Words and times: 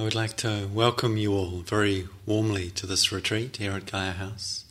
I 0.00 0.02
would 0.02 0.14
like 0.14 0.38
to 0.38 0.66
welcome 0.72 1.18
you 1.18 1.34
all 1.34 1.58
very 1.58 2.08
warmly 2.24 2.70
to 2.70 2.86
this 2.86 3.12
retreat 3.12 3.58
here 3.58 3.72
at 3.72 3.84
Gaia 3.84 4.12
House. 4.12 4.64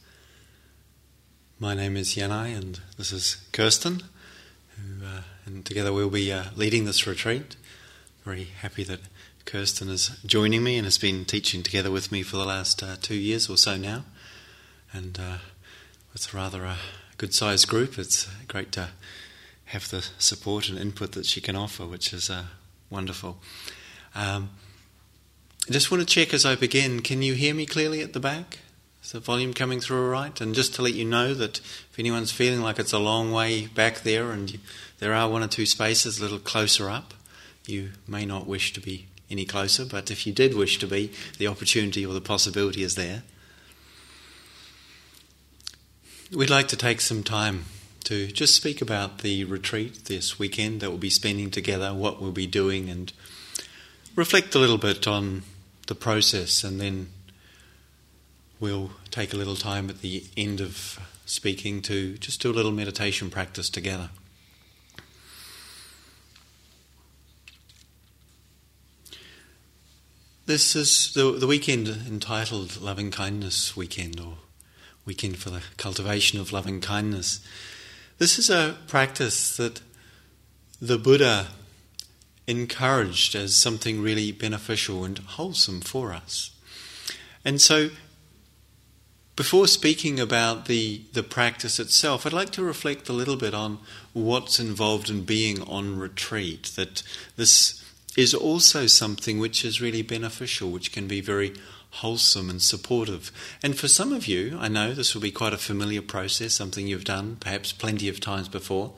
My 1.60 1.76
name 1.76 1.96
is 1.96 2.16
Yanai, 2.16 2.58
and 2.58 2.80
this 2.98 3.12
is 3.12 3.38
Kirsten, 3.52 4.02
who, 4.76 5.06
uh, 5.06 5.22
and 5.46 5.64
together 5.64 5.94
we'll 5.94 6.10
be 6.10 6.34
uh, 6.34 6.46
leading 6.56 6.86
this 6.86 7.06
retreat. 7.06 7.58
Very 8.26 8.46
happy 8.46 8.84
that 8.86 9.02
Kirsten 9.46 9.90
is 9.90 10.20
joining 10.26 10.64
me 10.64 10.78
and 10.78 10.86
has 10.86 10.98
been 10.98 11.26
teaching 11.26 11.62
together 11.62 11.92
with 11.92 12.12
me 12.12 12.24
for 12.24 12.38
the 12.38 12.46
last 12.46 12.82
uh, 12.82 12.96
two 13.00 13.14
years 13.14 13.48
or 13.52 13.56
so 13.58 13.78
now. 13.78 14.06
And 14.92 15.20
uh, 15.20 15.38
it's 16.16 16.34
rather 16.34 16.66
a 16.66 16.78
good 17.18 17.36
sized 17.36 17.68
group. 17.68 18.00
It's 18.00 18.28
great 18.48 18.72
to 18.72 18.90
have 19.66 19.92
the 19.92 20.08
support 20.18 20.70
and 20.70 20.80
input 20.80 21.12
that 21.12 21.28
she 21.28 21.40
can 21.40 21.56
offer, 21.56 21.86
which 21.86 22.14
is 22.14 22.32
uh, 22.32 22.46
wonderful. 22.90 23.38
Um, 24.16 24.50
I 25.70 25.72
just 25.72 25.92
want 25.92 26.02
to 26.02 26.06
check 26.08 26.34
as 26.34 26.48
I 26.48 26.56
begin 26.56 27.02
can 27.02 27.22
you 27.22 27.36
hear 27.36 27.54
me 27.54 27.68
clearly 27.68 28.02
at 28.02 28.14
the 28.14 28.20
back? 28.20 28.58
Is 29.04 29.12
the 29.12 29.20
volume 29.20 29.54
coming 29.54 29.80
through 29.80 30.04
all 30.04 30.10
right? 30.10 30.42
And 30.42 30.56
just 30.56 30.74
to 30.76 30.82
let 30.82 30.96
you 30.96 31.06
know 31.06 31.36
that 31.36 31.60
if 31.60 32.00
anyone's 32.00 32.32
feeling 32.32 32.62
like 32.62 32.80
it's 32.80 32.92
a 32.92 32.98
long 32.98 33.32
way 33.32 33.68
back 33.68 34.00
there 34.00 34.32
and 34.32 34.52
you, 34.52 34.60
there 34.98 35.14
are 35.14 35.30
one 35.30 35.44
or 35.44 35.48
two 35.48 35.68
spaces 35.68 36.18
a 36.18 36.24
little 36.24 36.40
closer 36.40 36.90
up, 36.90 37.14
you 37.68 37.92
may 38.08 38.26
not 38.26 38.48
wish 38.48 38.74
to 38.74 38.82
be 38.82 39.06
any 39.30 39.46
closer, 39.46 39.86
but 39.86 40.10
if 40.10 40.26
you 40.26 40.34
did 40.34 40.56
wish 40.56 40.80
to 40.80 40.88
be, 40.88 41.12
the 41.38 41.46
opportunity 41.46 42.04
or 42.04 42.16
the 42.16 42.20
possibility 42.20 42.82
is 42.82 42.96
there. 42.96 43.22
We'd 46.32 46.50
like 46.50 46.68
to 46.70 46.76
take 46.76 47.00
some 47.00 47.22
time 47.22 47.66
to 48.06 48.26
just 48.32 48.56
speak 48.56 48.82
about 48.82 49.20
the 49.20 49.44
retreat 49.44 50.06
this 50.06 50.40
weekend 50.40 50.82
that 50.82 50.90
we'll 50.90 50.98
be 50.98 51.12
spending 51.12 51.52
together, 51.52 51.94
what 51.94 52.20
we'll 52.20 52.32
be 52.32 52.48
doing, 52.48 52.90
and 52.90 53.14
reflect 54.16 54.56
a 54.56 54.60
little 54.60 54.80
bit 54.80 55.08
on 55.08 55.44
the 55.90 55.96
process, 55.96 56.64
and 56.64 56.80
then 56.80 57.10
we'll 58.60 58.92
take 59.10 59.34
a 59.34 59.36
little 59.36 59.56
time 59.56 59.90
at 59.90 60.02
the 60.02 60.24
end 60.38 60.62
of 60.62 61.00
speaking 61.26 61.82
to 61.82 62.18
just 62.20 62.42
do 62.42 62.52
a 62.52 62.54
little 62.54 62.72
meditation 62.72 63.30
practice 63.30 63.70
together. 63.70 64.10
This 70.46 70.76
is 70.76 71.14
the, 71.14 71.32
the 71.32 71.48
weekend 71.48 71.88
entitled 71.88 72.80
Loving 72.80 73.12
Kindness 73.12 73.76
Weekend 73.76 74.20
or 74.20 74.38
Weekend 75.06 75.38
for 75.38 75.50
the 75.50 75.64
Cultivation 75.78 76.40
of 76.40 76.54
Loving 76.54 76.82
Kindness. 76.82 77.40
This 78.20 78.38
is 78.38 78.50
a 78.50 78.78
practice 78.88 79.58
that 79.58 79.82
the 80.80 80.98
Buddha 80.98 81.48
encouraged 82.50 83.36
as 83.36 83.56
something 83.56 84.02
really 84.02 84.32
beneficial 84.32 85.04
and 85.04 85.20
wholesome 85.20 85.82
for 85.82 86.12
us. 86.12 86.50
And 87.46 87.62
so, 87.62 87.92
before 89.36 89.68
speaking 89.68 90.20
about 90.20 90.66
the, 90.66 91.04
the 91.14 91.24
practice 91.24 91.80
itself, 91.80 92.26
I'd 92.26 92.34
like 92.34 92.50
to 92.52 92.64
reflect 92.64 93.08
a 93.08 93.14
little 93.14 93.38
bit 93.38 93.54
on 93.54 93.78
what's 94.14 94.60
involved 94.60 95.10
in 95.10 95.22
being 95.22 95.62
on 95.62 95.98
retreat. 95.98 96.72
That 96.76 97.04
this 97.38 97.86
is 98.18 98.34
also 98.34 98.88
something 98.88 99.40
which 99.40 99.64
is 99.64 99.80
really 99.80 100.02
beneficial, 100.02 100.72
which 100.72 100.92
can 100.92 101.08
be 101.08 101.22
very 101.22 101.54
wholesome 101.92 102.50
and 102.50 102.62
supportive. 102.62 103.32
And 103.64 103.78
for 103.78 103.88
some 103.88 104.12
of 104.12 104.28
you, 104.28 104.58
I 104.60 104.68
know 104.68 104.94
this 104.94 105.14
will 105.14 105.22
be 105.22 105.32
quite 105.32 105.54
a 105.54 105.58
familiar 105.58 106.02
process, 106.02 106.54
something 106.54 106.88
you've 106.88 107.06
done 107.06 107.38
perhaps 107.40 107.72
plenty 107.72 108.10
of 108.10 108.20
times 108.20 108.50
before. 108.50 108.94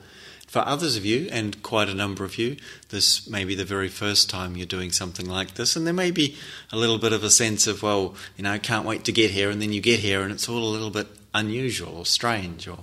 For 0.52 0.68
others 0.68 0.96
of 0.96 1.06
you, 1.06 1.30
and 1.32 1.62
quite 1.62 1.88
a 1.88 1.94
number 1.94 2.26
of 2.26 2.36
you, 2.36 2.58
this 2.90 3.26
may 3.26 3.42
be 3.42 3.54
the 3.54 3.64
very 3.64 3.88
first 3.88 4.28
time 4.28 4.54
you're 4.54 4.66
doing 4.66 4.92
something 4.92 5.24
like 5.24 5.54
this, 5.54 5.76
and 5.76 5.86
there 5.86 5.94
may 5.94 6.10
be 6.10 6.36
a 6.70 6.76
little 6.76 6.98
bit 6.98 7.14
of 7.14 7.24
a 7.24 7.30
sense 7.30 7.66
of, 7.66 7.82
well, 7.82 8.14
you 8.36 8.44
know, 8.44 8.52
I 8.52 8.58
can't 8.58 8.84
wait 8.84 9.02
to 9.04 9.12
get 9.12 9.30
here, 9.30 9.48
and 9.48 9.62
then 9.62 9.72
you 9.72 9.80
get 9.80 10.00
here, 10.00 10.20
and 10.20 10.30
it's 10.30 10.50
all 10.50 10.62
a 10.62 10.68
little 10.68 10.90
bit 10.90 11.06
unusual 11.32 11.96
or 11.96 12.04
strange, 12.04 12.68
or 12.68 12.80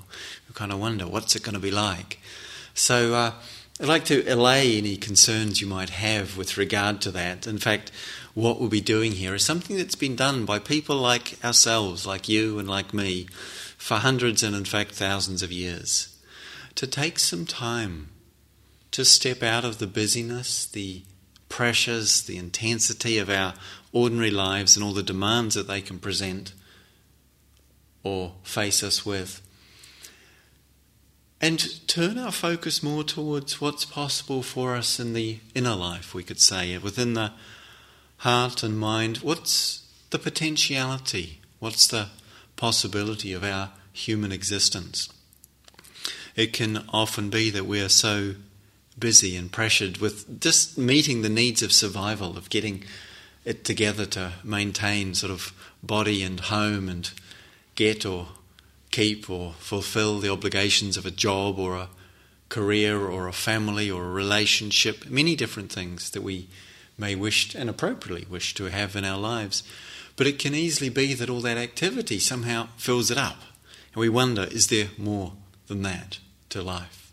you 0.48 0.56
kind 0.56 0.72
of 0.72 0.80
wonder, 0.80 1.06
what's 1.06 1.36
it 1.36 1.44
going 1.44 1.54
to 1.54 1.60
be 1.60 1.70
like? 1.70 2.20
So, 2.74 3.14
uh, 3.14 3.34
I'd 3.80 3.88
like 3.88 4.06
to 4.06 4.28
allay 4.28 4.76
any 4.80 4.98
concerns 4.98 5.62
you 5.62 5.68
might 5.68 5.92
have 5.92 6.38
with 6.38 6.58
regard 6.58 7.02
to 7.02 7.12
that. 7.12 7.46
In 7.46 7.60
fact, 7.60 7.92
what 8.34 8.60
we'll 8.60 8.70
be 8.70 8.82
doing 8.82 9.12
here 9.12 9.36
is 9.36 9.46
something 9.46 9.78
that's 9.78 9.94
been 9.94 10.16
done 10.16 10.44
by 10.44 10.58
people 10.58 10.96
like 10.96 11.38
ourselves, 11.46 12.08
like 12.08 12.28
you 12.28 12.58
and 12.58 12.68
like 12.68 12.96
me, 12.96 13.28
for 13.78 13.98
hundreds 13.98 14.42
and 14.42 14.56
in 14.56 14.66
fact 14.66 14.94
thousands 14.94 15.44
of 15.44 15.52
years 15.52 16.09
to 16.76 16.88
take 16.88 17.20
some 17.20 17.46
time 17.46 18.10
to 18.92 19.06
step 19.06 19.44
out 19.44 19.66
of 19.66 19.78
the 19.78 19.88
busyness, 19.88 20.66
the 20.66 21.04
pressures, 21.48 22.24
the 22.24 22.38
intensity 22.38 23.18
of 23.18 23.30
our 23.30 23.54
ordinary 23.92 24.32
lives 24.32 24.76
and 24.76 24.84
all 24.84 24.94
the 24.94 25.04
demands 25.04 25.56
that 25.56 25.68
they 25.68 25.82
can 25.82 26.00
present 26.00 26.54
or 28.04 28.34
face 28.44 28.84
us 28.84 29.06
with. 29.06 29.42
And 31.42 31.88
turn 31.88 32.18
our 32.18 32.32
focus 32.32 32.84
more 32.84 33.04
towards 33.04 33.62
what's 33.62 33.86
possible 33.86 34.44
for 34.44 34.76
us 34.76 35.00
in 35.00 35.14
the 35.14 35.40
inner 35.56 35.76
life, 35.76 36.14
we 36.14 36.24
could 36.24 36.40
say, 36.40 36.78
within 36.78 37.14
the 37.14 37.32
heart 38.18 38.62
and 38.62 38.78
mind. 38.78 39.18
What's 39.18 39.88
the 40.10 40.20
potentiality? 40.20 41.40
What's 41.60 41.88
the 41.88 42.10
possibility 42.58 43.32
of 43.32 43.44
our 43.44 43.72
human 43.94 44.32
existence? 44.32 45.10
It 46.36 46.54
can 46.54 46.84
often 46.90 47.30
be 47.30 47.50
that 47.50 47.66
we 47.66 47.82
are 47.82 47.90
so 47.90 48.36
busy 48.98 49.36
and 49.36 49.52
pressured 49.52 49.98
with 49.98 50.40
just 50.42 50.78
meeting 50.78 51.22
the 51.22 51.30
needs 51.30 51.62
of 51.62 51.72
survival, 51.72 52.38
of 52.38 52.50
getting 52.50 52.84
it 53.46 53.64
together 53.64 54.06
to 54.06 54.34
maintain 54.44 55.14
sort 55.14 55.32
of 55.32 55.54
body 55.82 56.22
and 56.22 56.40
home 56.42 56.90
and 56.90 57.12
get 57.76 58.06
or 58.06 58.28
keep 58.92 59.30
or 59.30 59.54
fulfill 59.54 60.20
the 60.20 60.30
obligations 60.30 60.98
of 60.98 61.06
a 61.06 61.12
job 61.12 61.58
or 61.58 61.76
a 61.76 61.90
career 62.50 63.06
or 63.06 63.28
a 63.28 63.34
family 63.34 63.90
or 63.90 64.06
a 64.06 64.12
relationship, 64.12 65.06
many 65.08 65.36
different 65.36 65.72
things 65.72 66.10
that 66.12 66.24
we 66.24 66.48
may 66.98 67.16
wish 67.16 67.56
and 67.56 67.70
appropriately 67.70 68.26
wish 68.30 68.54
to 68.56 68.66
have 68.66 68.96
in 68.96 69.06
our 69.06 69.20
lives. 69.20 69.64
But 70.16 70.28
it 70.28 70.40
can 70.40 70.54
easily 70.54 70.90
be 70.90 71.14
that 71.14 71.30
all 71.30 71.42
that 71.42 71.58
activity 71.58 72.20
somehow 72.20 72.68
fills 72.76 73.10
it 73.10 73.18
up. 73.18 73.38
And 73.94 74.02
we 74.02 74.10
wonder, 74.10 74.44
is 74.52 74.68
there 74.68 74.90
more 74.98 75.34
than 75.70 75.84
that? 75.84 76.20
to 76.50 76.62
life. 76.62 77.12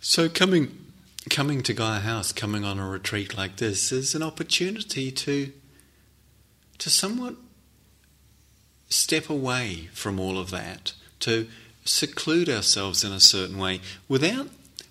So 0.00 0.28
coming 0.28 0.78
coming 1.30 1.62
to 1.62 1.72
Gaia 1.72 2.00
House, 2.00 2.32
coming 2.32 2.64
on 2.64 2.78
a 2.78 2.88
retreat 2.88 3.36
like 3.36 3.56
this, 3.56 3.92
is 3.92 4.14
an 4.14 4.22
opportunity 4.22 5.10
to 5.12 5.52
to 6.78 6.90
somewhat 6.90 7.36
step 8.88 9.30
away 9.30 9.88
from 9.92 10.18
all 10.18 10.38
of 10.38 10.50
that, 10.50 10.92
to 11.20 11.48
seclude 11.84 12.48
ourselves 12.48 13.04
in 13.04 13.12
a 13.12 13.20
certain 13.20 13.58
way 13.58 13.80
without 14.08 14.48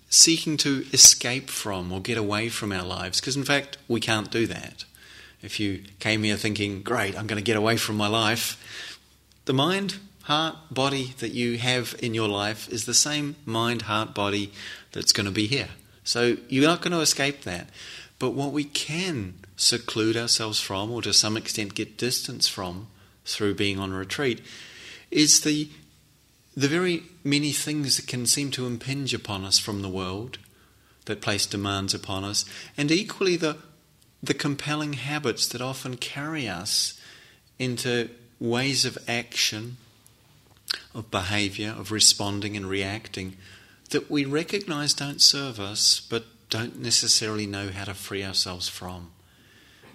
seeking 0.08 0.56
to 0.58 0.84
escape 0.92 1.48
from 1.48 1.92
or 1.92 2.00
get 2.00 2.18
away 2.18 2.48
from 2.48 2.72
our 2.72 2.84
lives, 2.84 3.20
because 3.20 3.36
in 3.36 3.44
fact 3.44 3.76
we 3.86 4.00
can't 4.00 4.30
do 4.30 4.46
that. 4.46 4.84
If 5.42 5.58
you 5.58 5.82
came 5.98 6.22
here 6.22 6.36
thinking, 6.36 6.82
great, 6.82 7.16
I'm 7.18 7.26
going 7.26 7.38
to 7.38 7.44
get 7.44 7.56
away 7.56 7.76
from 7.76 7.96
my 7.96 8.06
life, 8.06 8.56
the 9.44 9.52
mind 9.52 9.98
heart, 10.22 10.56
body 10.70 11.14
that 11.18 11.32
you 11.32 11.58
have 11.58 11.94
in 12.00 12.14
your 12.14 12.28
life 12.28 12.68
is 12.68 12.84
the 12.84 12.94
same 12.94 13.36
mind, 13.44 13.82
heart, 13.82 14.14
body 14.14 14.52
that's 14.92 15.12
going 15.12 15.26
to 15.26 15.32
be 15.32 15.46
here. 15.46 15.70
So 16.04 16.36
you're 16.48 16.66
not 16.66 16.82
going 16.82 16.92
to 16.92 17.00
escape 17.00 17.42
that. 17.42 17.68
But 18.18 18.30
what 18.30 18.52
we 18.52 18.64
can 18.64 19.34
seclude 19.56 20.16
ourselves 20.16 20.60
from, 20.60 20.90
or 20.92 21.02
to 21.02 21.12
some 21.12 21.36
extent 21.36 21.74
get 21.74 21.98
distance 21.98 22.46
from 22.46 22.86
through 23.24 23.54
being 23.54 23.78
on 23.78 23.92
retreat, 23.92 24.40
is 25.10 25.40
the 25.40 25.68
the 26.54 26.68
very 26.68 27.02
many 27.24 27.50
things 27.50 27.96
that 27.96 28.06
can 28.06 28.26
seem 28.26 28.50
to 28.50 28.66
impinge 28.66 29.14
upon 29.14 29.42
us 29.42 29.58
from 29.58 29.80
the 29.80 29.88
world, 29.88 30.36
that 31.06 31.22
place 31.22 31.46
demands 31.46 31.94
upon 31.94 32.24
us, 32.24 32.44
and 32.76 32.90
equally 32.90 33.36
the 33.36 33.56
the 34.22 34.34
compelling 34.34 34.92
habits 34.92 35.48
that 35.48 35.60
often 35.60 35.96
carry 35.96 36.46
us 36.46 37.00
into 37.58 38.08
ways 38.38 38.84
of 38.84 38.96
action 39.08 39.76
of 40.94 41.10
behavior, 41.10 41.74
of 41.76 41.90
responding 41.90 42.56
and 42.56 42.68
reacting 42.68 43.36
that 43.90 44.10
we 44.10 44.24
recognize 44.24 44.94
don't 44.94 45.20
serve 45.20 45.60
us 45.60 46.00
but 46.00 46.24
don't 46.48 46.78
necessarily 46.78 47.46
know 47.46 47.68
how 47.70 47.84
to 47.84 47.94
free 47.94 48.24
ourselves 48.24 48.68
from. 48.68 49.10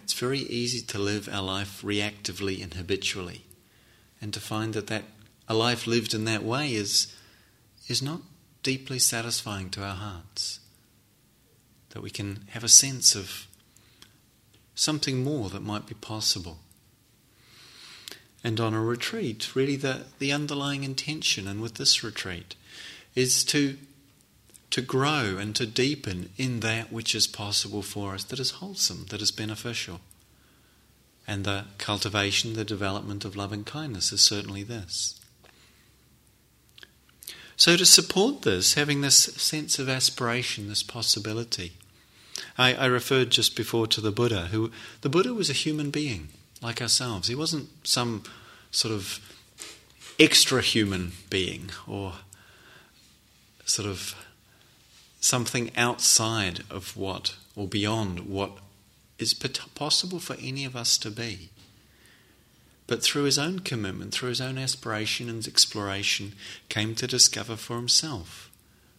It's 0.03 0.13
very 0.13 0.39
easy 0.39 0.81
to 0.88 1.00
live 1.00 1.27
our 1.31 1.41
life 1.41 1.81
reactively 1.81 2.63
and 2.63 2.74
habitually, 2.74 3.44
and 4.21 4.33
to 4.33 4.39
find 4.39 4.74
that, 4.74 4.88
that 4.88 5.03
a 5.47 5.53
life 5.53 5.85
lived 5.85 6.13
in 6.13 6.25
that 6.25 6.44
way 6.44 6.74
is, 6.74 7.13
is 7.88 8.01
not 8.01 8.21
deeply 8.63 9.00
satisfying 9.00 9.69
to 9.71 9.83
our 9.83 9.95
hearts. 9.95 10.59
That 11.89 12.01
we 12.01 12.09
can 12.09 12.45
have 12.51 12.63
a 12.63 12.69
sense 12.69 13.15
of 13.15 13.47
something 14.75 15.23
more 15.23 15.50
that 15.50 15.62
might 15.62 15.88
be 15.88 15.95
possible 15.95 16.59
and 18.47 18.61
on 18.61 18.73
a 18.73 18.81
retreat, 18.81 19.53
really 19.57 19.75
the, 19.75 20.05
the 20.19 20.31
underlying 20.31 20.85
intention, 20.85 21.49
and 21.49 21.59
with 21.61 21.73
this 21.73 22.01
retreat, 22.01 22.55
is 23.13 23.44
to 23.44 23.77
to 24.69 24.81
grow 24.81 25.38
and 25.38 25.53
to 25.55 25.65
deepen 25.65 26.29
in 26.38 26.61
that 26.61 26.91
which 26.91 27.13
is 27.13 27.27
possible 27.27 27.81
for 27.81 28.13
us, 28.13 28.23
that 28.25 28.39
is 28.39 28.51
wholesome, 28.51 29.05
that 29.09 29.21
is 29.21 29.31
beneficial. 29.31 29.99
And 31.25 31.44
the 31.44 31.65
cultivation, 31.77 32.53
the 32.53 32.63
development 32.63 33.25
of 33.25 33.35
loving 33.35 33.65
kindness 33.65 34.13
is 34.13 34.21
certainly 34.21 34.63
this. 34.63 35.19
So, 37.57 37.75
to 37.75 37.85
support 37.85 38.44
this, 38.44 38.75
having 38.75 39.01
this 39.01 39.17
sense 39.17 39.77
of 39.77 39.89
aspiration, 39.89 40.69
this 40.69 40.83
possibility, 40.83 41.73
I, 42.57 42.73
I, 42.75 42.85
referred 42.85 43.29
just 43.29 43.57
before 43.57 43.88
to 43.88 43.99
the 43.99 44.11
Buddha, 44.11 44.47
who 44.51 44.71
the 45.01 45.09
Buddha 45.09 45.33
was 45.33 45.49
a 45.49 45.53
human 45.53 45.91
being 45.91 46.29
like 46.61 46.81
ourselves. 46.81 47.27
He 47.27 47.35
wasn't 47.35 47.69
some 47.83 48.23
sort 48.77 48.94
of 48.94 49.19
extra 50.19 50.62
human 50.62 51.12
being 51.31 51.71
or 51.88 52.13
sort 53.65 53.88
of 53.88 54.13
something 55.19 55.75
outside 55.75 56.59
of 56.69 56.95
what 56.95 57.35
or 57.56 57.68
beyond 57.68 58.19
what 58.19 58.51
is 59.18 59.33
possible 59.33 60.19
for 60.19 60.35
any 60.39 60.63
of 60.63 60.75
us 60.75 60.95
to 61.00 61.09
be. 61.09 61.50
But 62.85 63.01
through 63.01 63.24
his 63.24 63.39
own 63.39 63.62
commitment, 63.62 64.13
through 64.13 64.29
his 64.29 64.41
own 64.41 64.59
aspiration 64.59 65.27
and 65.27 65.45
exploration, 65.47 66.33
came 66.69 66.94
to 66.95 67.07
discover 67.07 67.56
for 67.56 67.77
himself 67.77 68.51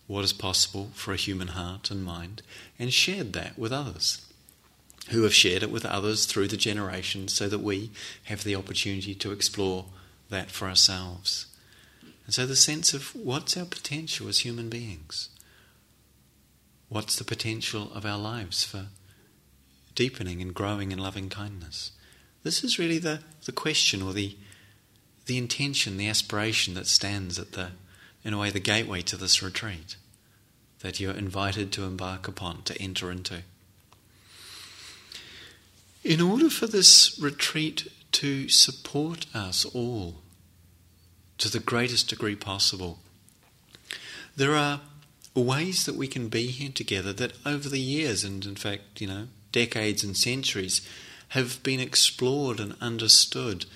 what 0.08 0.24
is 0.24 0.32
possible 0.32 0.90
for 0.94 1.12
a 1.12 1.16
human 1.16 1.48
heart 1.48 1.88
and 1.88 2.04
mind 2.04 2.42
and 2.80 2.92
shared 2.92 3.32
that 3.34 3.56
with 3.56 3.72
others 3.72 4.27
who 5.08 5.22
have 5.22 5.34
shared 5.34 5.62
it 5.62 5.70
with 5.70 5.86
others 5.86 6.26
through 6.26 6.48
the 6.48 6.56
generations 6.56 7.32
so 7.32 7.48
that 7.48 7.60
we 7.60 7.90
have 8.24 8.44
the 8.44 8.54
opportunity 8.54 9.14
to 9.14 9.32
explore 9.32 9.86
that 10.28 10.50
for 10.50 10.68
ourselves. 10.68 11.46
And 12.26 12.34
so 12.34 12.46
the 12.46 12.56
sense 12.56 12.92
of 12.92 13.14
what's 13.14 13.56
our 13.56 13.64
potential 13.64 14.28
as 14.28 14.40
human 14.40 14.68
beings? 14.68 15.30
What's 16.90 17.16
the 17.16 17.24
potential 17.24 17.90
of 17.94 18.04
our 18.04 18.18
lives 18.18 18.64
for 18.64 18.86
deepening 19.94 20.42
and 20.42 20.54
growing 20.54 20.92
in 20.92 20.98
loving 20.98 21.28
kindness? 21.30 21.92
This 22.42 22.62
is 22.62 22.78
really 22.78 22.98
the, 22.98 23.20
the 23.44 23.52
question 23.52 24.02
or 24.02 24.12
the, 24.12 24.36
the 25.26 25.38
intention, 25.38 25.96
the 25.96 26.08
aspiration 26.08 26.74
that 26.74 26.86
stands 26.86 27.38
at 27.38 27.52
the, 27.52 27.70
in 28.24 28.34
a 28.34 28.38
way, 28.38 28.50
the 28.50 28.60
gateway 28.60 29.00
to 29.02 29.16
this 29.16 29.42
retreat 29.42 29.96
that 30.80 31.00
you're 31.00 31.12
invited 31.12 31.72
to 31.72 31.84
embark 31.84 32.28
upon, 32.28 32.62
to 32.62 32.80
enter 32.80 33.10
into. 33.10 33.42
In 36.08 36.22
order 36.22 36.48
for 36.48 36.66
this 36.66 37.18
retreat 37.20 37.86
to 38.12 38.48
support 38.48 39.26
us 39.34 39.66
all 39.66 40.22
to 41.36 41.50
the 41.50 41.60
greatest 41.60 42.08
degree 42.08 42.34
possible, 42.34 43.00
there 44.34 44.54
are 44.54 44.80
ways 45.34 45.84
that 45.84 45.96
we 45.96 46.08
can 46.08 46.30
be 46.30 46.46
here 46.46 46.72
together 46.74 47.12
that 47.12 47.34
over 47.44 47.68
the 47.68 47.78
years 47.78 48.24
and 48.24 48.46
in 48.46 48.56
fact, 48.56 49.02
you 49.02 49.06
know, 49.06 49.28
decades 49.52 50.02
and 50.02 50.16
centuries 50.16 50.80
have 51.28 51.62
been 51.62 51.78
explored 51.78 52.58
and 52.58 52.74
understood 52.80 53.66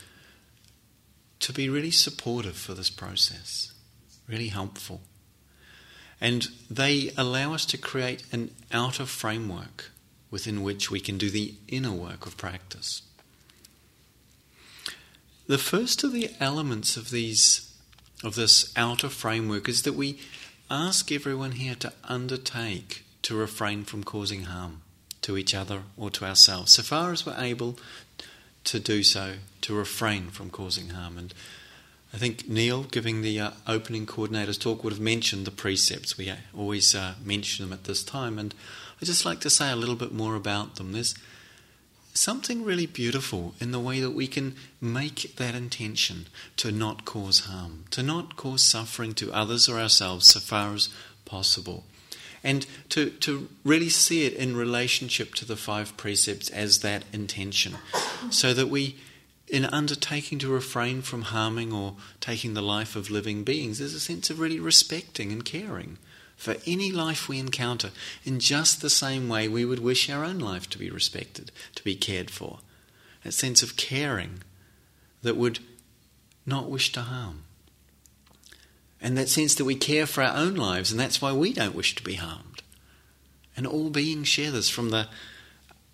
to 1.41 1.53
be 1.53 1.69
really 1.69 1.91
supportive 1.91 2.57
for 2.57 2.73
this 2.73 2.89
process, 2.89 3.75
really 4.27 4.49
helpful. 4.49 5.03
And 6.19 6.49
they 6.71 7.11
allow 7.19 7.53
us 7.53 7.67
to 7.67 7.77
create 7.77 8.25
an 8.33 8.55
outer 8.73 9.05
framework 9.05 9.91
within 10.33 10.65
which 10.65 10.91
we 10.91 10.99
can 10.99 11.17
do 11.17 11.31
the 11.31 11.55
inner 11.69 11.93
work 11.93 12.27
of 12.27 12.37
practice. 12.37 13.03
The 15.47 15.59
first 15.59 16.03
of 16.03 16.13
the 16.13 16.31
elements 16.41 16.97
of 16.97 17.11
these 17.11 17.69
of 18.25 18.35
this 18.37 18.73
outer 18.77 19.09
framework 19.09 19.69
is 19.69 19.83
that 19.83 19.95
we 19.95 20.19
ask 20.71 21.11
everyone 21.13 21.53
here 21.53 21.75
to 21.75 21.93
undertake 22.05 23.05
to 23.23 23.37
refrain 23.37 23.85
from 23.85 24.05
causing 24.05 24.45
harm 24.45 24.83
to 25.21 25.37
each 25.37 25.55
other 25.55 25.83
or 25.97 26.11
to 26.11 26.25
ourselves, 26.25 26.73
so 26.73 26.83
far 26.83 27.13
as 27.13 27.27
we're 27.27 27.37
able 27.39 27.79
to 28.65 28.79
do 28.79 29.03
so, 29.03 29.35
to 29.61 29.75
refrain 29.75 30.29
from 30.29 30.51
causing 30.51 30.91
harm. 30.91 31.19
And 31.19 31.35
I 32.15 32.17
think 32.17 32.49
Neil, 32.49 32.85
giving 32.85 33.23
the 33.23 33.41
uh, 33.41 33.51
opening 33.67 34.07
coordinator's 34.07 34.59
talk, 34.59 34.85
would 34.85 34.93
have 34.93 35.01
mentioned 35.01 35.47
the 35.47 35.51
precepts. 35.51 36.17
We 36.17 36.33
always 36.57 36.95
uh, 36.95 37.15
mention 37.25 37.65
them 37.65 37.73
at 37.73 37.85
this 37.85 38.05
time. 38.05 38.39
And 38.39 38.55
I'd 39.03 39.07
just 39.07 39.25
like 39.25 39.41
to 39.41 39.51
say 39.51 39.73
a 39.73 39.75
little 39.75 39.97
bit 39.97 40.13
more 40.13 40.37
about 40.37 40.77
them. 40.77 40.93
There's 40.93 41.17
something 42.15 42.63
really 42.63 42.87
beautiful 42.87 43.53
in 43.59 43.73
the 43.73 43.81
way 43.81 43.99
that 43.99 44.13
we 44.13 44.29
can 44.29 44.55
make 44.81 45.35
that 45.37 45.57
intention 45.57 46.29
to 46.59 46.71
not 46.71 47.05
cause 47.05 47.41
harm, 47.41 47.87
to 47.91 48.03
not 48.05 48.37
cause 48.37 48.63
suffering 48.63 49.13
to 49.15 49.33
others 49.33 49.69
or 49.69 49.81
ourselves 49.81 50.29
so 50.29 50.39
far 50.39 50.73
as 50.73 50.89
possible. 51.25 51.83
And 52.45 52.65
to, 52.91 53.11
to 53.11 53.49
really 53.65 53.89
see 53.89 54.25
it 54.25 54.35
in 54.35 54.57
relationship 54.57 55.35
to 55.35 55.45
the 55.45 55.57
five 55.57 55.97
precepts 55.97 56.49
as 56.51 56.79
that 56.81 57.05
intention, 57.13 57.79
so 58.31 58.55
that 58.55 58.69
we, 58.69 58.99
in 59.49 59.65
undertaking 59.65 60.39
to 60.39 60.49
refrain 60.49 61.03
from 61.03 61.23
harming 61.23 61.73
or 61.73 61.97
taking 62.21 62.55
the 62.55 62.63
life 62.63 62.95
of 62.95 63.11
living 63.11 63.43
beings, 63.43 63.81
there's 63.81 63.95
a 63.95 64.01
sense 64.01 64.31
of 64.31 64.39
really 64.39 64.61
respecting 64.61 65.33
and 65.33 65.45
caring 65.45 65.99
for 66.43 66.57
any 66.67 66.91
life 66.91 67.29
we 67.29 67.39
encounter 67.39 67.93
in 68.25 68.41
just 68.41 68.83
the 68.83 68.91
same 68.91 69.29
way 69.29 69.47
we 69.47 69.65
would 69.65 69.79
wish 69.79 70.11
our 70.11 70.25
own 70.25 70.41
life 70.41 70.69
to 70.69 70.77
be 70.77 70.91
respected, 70.91 71.53
to 71.77 71.85
be 71.85 71.95
cared 71.95 72.33
for. 72.33 72.59
That 73.23 73.31
sense 73.31 73.63
of 73.63 73.77
caring 73.77 74.43
that 75.23 75.37
would 75.37 75.61
not 76.45 76.69
wish 76.69 76.91
to 76.93 77.03
harm. 77.03 77.45
And 79.01 79.17
that 79.17 79.29
sense 79.29 79.55
that 79.55 79.65
we 79.65 79.77
care 79.77 80.05
for 80.05 80.21
our 80.21 80.37
own 80.37 80.57
lives, 80.57 80.91
and 80.91 80.99
that's 80.99 81.23
why 81.23 81.33
we 81.33 81.53
don't 81.53 81.77
wish 81.77 81.95
to 81.95 82.03
be 82.03 82.15
harmed. 82.15 82.65
And 83.57 83.65
all 83.65 83.89
beings 83.89 84.27
share 84.27 84.51
this 84.51 84.69
from 84.69 84.91
the 84.91 85.07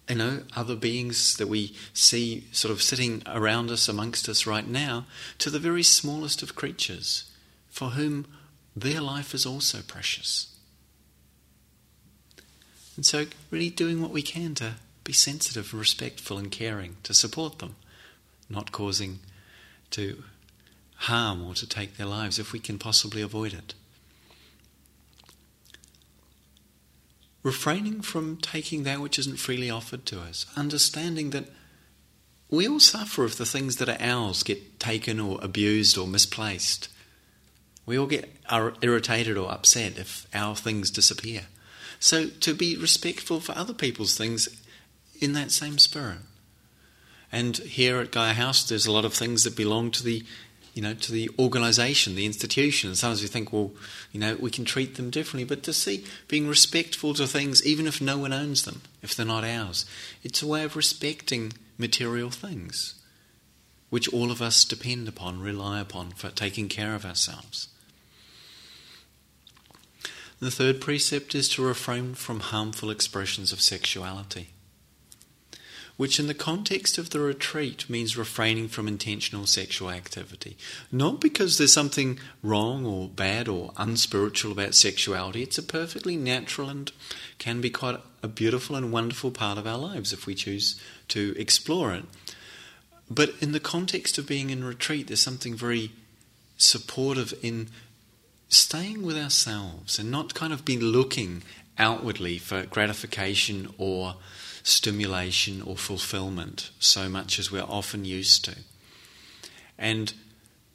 you 0.08 0.14
know, 0.14 0.44
other 0.56 0.76
beings 0.76 1.36
that 1.36 1.48
we 1.48 1.74
see 1.92 2.46
sort 2.52 2.72
of 2.72 2.80
sitting 2.80 3.22
around 3.26 3.70
us, 3.70 3.86
amongst 3.86 4.30
us 4.30 4.46
right 4.46 4.66
now, 4.66 5.04
to 5.40 5.50
the 5.50 5.58
very 5.58 5.82
smallest 5.82 6.42
of 6.42 6.54
creatures, 6.54 7.30
for 7.68 7.90
whom 7.90 8.26
their 8.82 9.00
life 9.00 9.34
is 9.34 9.46
also 9.46 9.80
precious. 9.82 10.54
And 12.96 13.06
so, 13.06 13.26
really 13.50 13.70
doing 13.70 14.02
what 14.02 14.10
we 14.10 14.22
can 14.22 14.54
to 14.56 14.74
be 15.04 15.12
sensitive 15.12 15.72
respectful 15.72 16.36
and 16.36 16.50
caring, 16.50 16.96
to 17.04 17.14
support 17.14 17.60
them, 17.60 17.76
not 18.50 18.72
causing 18.72 19.20
to 19.90 20.24
harm 20.96 21.46
or 21.46 21.54
to 21.54 21.66
take 21.66 21.96
their 21.96 22.06
lives 22.06 22.38
if 22.38 22.52
we 22.52 22.58
can 22.58 22.78
possibly 22.78 23.22
avoid 23.22 23.52
it. 23.52 23.74
Refraining 27.42 28.02
from 28.02 28.36
taking 28.36 28.82
that 28.82 29.00
which 29.00 29.18
isn't 29.18 29.38
freely 29.38 29.70
offered 29.70 30.04
to 30.06 30.20
us, 30.20 30.44
understanding 30.56 31.30
that 31.30 31.44
we 32.50 32.66
all 32.66 32.80
suffer 32.80 33.24
if 33.24 33.36
the 33.36 33.46
things 33.46 33.76
that 33.76 33.88
are 33.88 33.96
ours 34.00 34.42
get 34.42 34.80
taken 34.80 35.20
or 35.20 35.38
abused 35.40 35.96
or 35.96 36.06
misplaced. 36.06 36.88
We 37.88 37.98
all 37.98 38.06
get 38.06 38.30
irritated 38.82 39.38
or 39.38 39.50
upset 39.50 39.96
if 39.96 40.26
our 40.34 40.54
things 40.54 40.90
disappear. 40.90 41.46
So 41.98 42.28
to 42.28 42.52
be 42.52 42.76
respectful 42.76 43.40
for 43.40 43.56
other 43.56 43.72
people's 43.72 44.14
things 44.14 44.46
in 45.22 45.32
that 45.32 45.50
same 45.50 45.78
spirit. 45.78 46.18
And 47.32 47.56
here 47.56 47.96
at 47.96 48.10
Gaia 48.10 48.34
House, 48.34 48.62
there's 48.62 48.84
a 48.84 48.92
lot 48.92 49.06
of 49.06 49.14
things 49.14 49.42
that 49.44 49.56
belong 49.56 49.90
to 49.92 50.04
the, 50.04 50.22
you 50.74 50.82
know, 50.82 50.92
to 50.92 51.10
the 51.10 51.30
organisation, 51.38 52.14
the 52.14 52.26
institution. 52.26 52.90
And 52.90 52.98
sometimes 52.98 53.22
we 53.22 53.28
think, 53.28 53.54
well, 53.54 53.70
you 54.12 54.20
know, 54.20 54.36
we 54.38 54.50
can 54.50 54.66
treat 54.66 54.96
them 54.96 55.08
differently. 55.08 55.44
But 55.44 55.62
to 55.62 55.72
see 55.72 56.04
being 56.28 56.46
respectful 56.46 57.14
to 57.14 57.26
things, 57.26 57.66
even 57.66 57.86
if 57.86 58.02
no 58.02 58.18
one 58.18 58.34
owns 58.34 58.64
them, 58.64 58.82
if 59.02 59.16
they're 59.16 59.24
not 59.24 59.44
ours, 59.44 59.86
it's 60.22 60.42
a 60.42 60.46
way 60.46 60.62
of 60.62 60.76
respecting 60.76 61.54
material 61.78 62.28
things, 62.28 62.96
which 63.88 64.12
all 64.12 64.30
of 64.30 64.42
us 64.42 64.66
depend 64.66 65.08
upon, 65.08 65.40
rely 65.40 65.80
upon 65.80 66.10
for 66.10 66.28
taking 66.28 66.68
care 66.68 66.94
of 66.94 67.06
ourselves. 67.06 67.68
The 70.40 70.50
third 70.50 70.80
precept 70.80 71.34
is 71.34 71.48
to 71.50 71.62
refrain 71.62 72.14
from 72.14 72.40
harmful 72.40 72.90
expressions 72.90 73.52
of 73.52 73.60
sexuality, 73.60 74.50
which 75.96 76.20
in 76.20 76.28
the 76.28 76.34
context 76.34 76.96
of 76.96 77.10
the 77.10 77.18
retreat 77.18 77.90
means 77.90 78.16
refraining 78.16 78.68
from 78.68 78.86
intentional 78.86 79.46
sexual 79.46 79.90
activity. 79.90 80.56
Not 80.92 81.20
because 81.20 81.58
there's 81.58 81.72
something 81.72 82.20
wrong 82.40 82.86
or 82.86 83.08
bad 83.08 83.48
or 83.48 83.72
unspiritual 83.76 84.52
about 84.52 84.76
sexuality, 84.76 85.42
it's 85.42 85.58
a 85.58 85.62
perfectly 85.62 86.16
natural 86.16 86.68
and 86.68 86.92
can 87.38 87.60
be 87.60 87.70
quite 87.70 87.98
a 88.22 88.28
beautiful 88.28 88.76
and 88.76 88.92
wonderful 88.92 89.32
part 89.32 89.58
of 89.58 89.66
our 89.66 89.78
lives 89.78 90.12
if 90.12 90.24
we 90.24 90.36
choose 90.36 90.80
to 91.08 91.34
explore 91.36 91.92
it. 91.92 92.04
But 93.10 93.34
in 93.40 93.50
the 93.50 93.60
context 93.60 94.18
of 94.18 94.28
being 94.28 94.50
in 94.50 94.62
retreat, 94.62 95.08
there's 95.08 95.20
something 95.20 95.56
very 95.56 95.90
supportive 96.58 97.32
in 97.42 97.70
staying 98.48 99.02
with 99.04 99.16
ourselves 99.16 99.98
and 99.98 100.10
not 100.10 100.34
kind 100.34 100.52
of 100.52 100.64
be 100.64 100.78
looking 100.78 101.42
outwardly 101.78 102.38
for 102.38 102.64
gratification 102.64 103.72
or 103.78 104.16
stimulation 104.62 105.62
or 105.62 105.76
fulfillment 105.76 106.70
so 106.78 107.08
much 107.08 107.38
as 107.38 107.50
we're 107.50 107.62
often 107.62 108.04
used 108.04 108.44
to. 108.44 108.56
And 109.78 110.12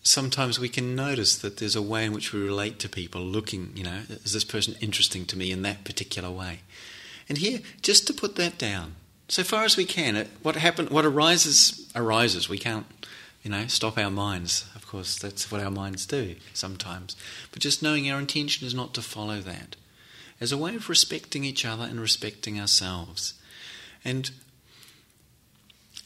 sometimes 0.02 0.60
we 0.60 0.70
can 0.70 0.96
notice 0.96 1.36
that 1.38 1.58
there's 1.58 1.76
a 1.76 1.82
way 1.82 2.06
in 2.06 2.14
which 2.14 2.34
we 2.34 2.42
relate 2.42 2.80
to 2.80 2.90
people, 2.90 3.22
looking, 3.22 3.72
you 3.76 3.84
know, 3.84 4.02
is 4.24 4.34
this 4.34 4.44
person 4.44 4.76
interesting 4.80 5.26
to 5.26 5.38
me 5.38 5.52
in 5.52 5.62
that 5.64 5.84
particular 5.84 6.32
way? 6.32 6.60
And 7.30 7.38
here, 7.38 7.60
just 7.82 8.08
to 8.08 8.14
put 8.14 8.36
that 8.36 8.58
down, 8.58 8.96
so 9.28 9.44
far 9.44 9.64
as 9.64 9.78
we 9.78 9.86
can, 9.86 10.28
what 10.42 10.56
happen, 10.56 10.88
what 10.88 11.06
arises, 11.06 11.90
arises. 11.96 12.50
We 12.50 12.58
can't, 12.58 12.86
you 13.42 13.50
know, 13.50 13.68
stop 13.68 13.98
our 13.98 14.12
minds. 14.12 14.66
Course, 14.94 15.18
that's 15.18 15.52
what 15.52 15.60
our 15.60 15.72
minds 15.72 16.06
do 16.06 16.36
sometimes. 16.54 17.16
But 17.52 17.64
just 17.64 17.82
knowing 17.82 18.12
our 18.12 18.20
intention 18.20 18.68
is 18.68 18.76
not 18.76 18.94
to 18.94 19.02
follow 19.02 19.40
that, 19.40 19.76
as 20.40 20.52
a 20.52 20.58
way 20.58 20.76
of 20.76 20.88
respecting 20.88 21.44
each 21.44 21.66
other 21.66 21.84
and 21.84 22.00
respecting 22.00 22.60
ourselves, 22.60 23.34
and 24.06 24.30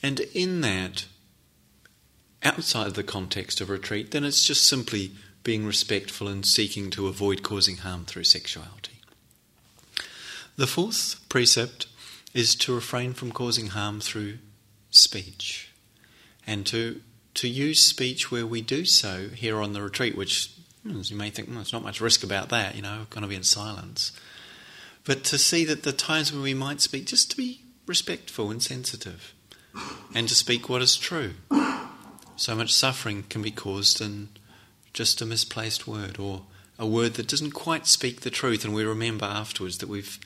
and 0.02 0.22
in 0.34 0.62
that, 0.62 1.06
outside 2.42 2.94
the 2.94 3.04
context 3.04 3.60
of 3.60 3.70
retreat, 3.70 4.12
then 4.12 4.24
it's 4.24 4.46
just 4.46 4.66
simply 4.66 5.12
being 5.44 5.66
respectful 5.66 6.30
and 6.30 6.46
seeking 6.46 6.90
to 6.92 7.08
avoid 7.08 7.44
causing 7.44 7.76
harm 7.76 8.06
through 8.06 8.24
sexuality. 8.24 9.02
The 10.56 10.66
fourth 10.66 11.20
precept 11.28 11.88
is 12.34 12.56
to 12.56 12.74
refrain 12.74 13.12
from 13.12 13.34
causing 13.34 13.68
harm 13.68 14.00
through 14.00 14.38
speech 14.92 15.74
and 16.48 16.66
to 16.68 17.02
to 17.38 17.48
use 17.48 17.82
speech 17.82 18.32
where 18.32 18.48
we 18.48 18.62
do 18.62 18.84
so 18.84 19.30
here 19.30 19.62
on 19.62 19.74
the 19.74 19.82
retreat, 19.82 20.18
which 20.18 20.52
hmm, 20.84 21.02
you 21.04 21.16
may 21.16 21.30
think, 21.30 21.48
well, 21.48 21.58
there's 21.58 21.72
not 21.72 21.84
much 21.84 22.02
risk 22.02 22.24
about 22.24 22.50
that, 22.50 22.76
you 22.76 22.82
know, 22.82 23.06
going 23.12 23.22
to 23.22 23.28
be 23.28 23.36
in 23.36 23.44
silence. 23.44 24.12
But 25.06 25.24
to 25.26 25.38
see 25.38 25.64
that 25.66 25.84
the 25.84 25.94
times 25.94 26.34
when 26.34 26.42
we 26.42 26.56
might 26.56 26.82
speak, 26.82 27.06
just 27.06 27.30
to 27.32 27.38
be 27.38 27.62
respectful 27.86 28.50
and 28.50 28.62
sensitive 28.62 29.34
and 30.16 30.28
to 30.28 30.36
speak 30.36 30.68
what 30.68 30.82
is 30.82 30.98
true. 30.98 31.36
So 32.36 32.56
much 32.56 32.74
suffering 32.74 33.24
can 33.30 33.42
be 33.44 33.52
caused 33.52 34.02
in 34.02 34.30
just 34.94 35.22
a 35.22 35.26
misplaced 35.26 35.88
word 35.88 36.20
or 36.20 36.44
a 36.80 36.88
word 36.88 37.14
that 37.16 37.28
doesn't 37.28 37.52
quite 37.52 37.86
speak 37.88 38.22
the 38.22 38.30
truth, 38.30 38.66
and 38.66 38.74
we 38.74 38.84
remember 38.84 39.26
afterwards 39.26 39.78
that 39.78 39.90
we've 39.90 40.20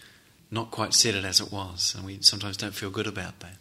not 0.50 0.72
quite 0.72 0.94
said 0.94 1.16
it 1.16 1.26
as 1.26 1.40
it 1.40 1.52
was, 1.52 1.94
and 1.96 2.06
we 2.06 2.20
sometimes 2.22 2.58
don't 2.58 2.74
feel 2.74 2.90
good 2.90 3.08
about 3.08 3.40
that. 3.42 3.58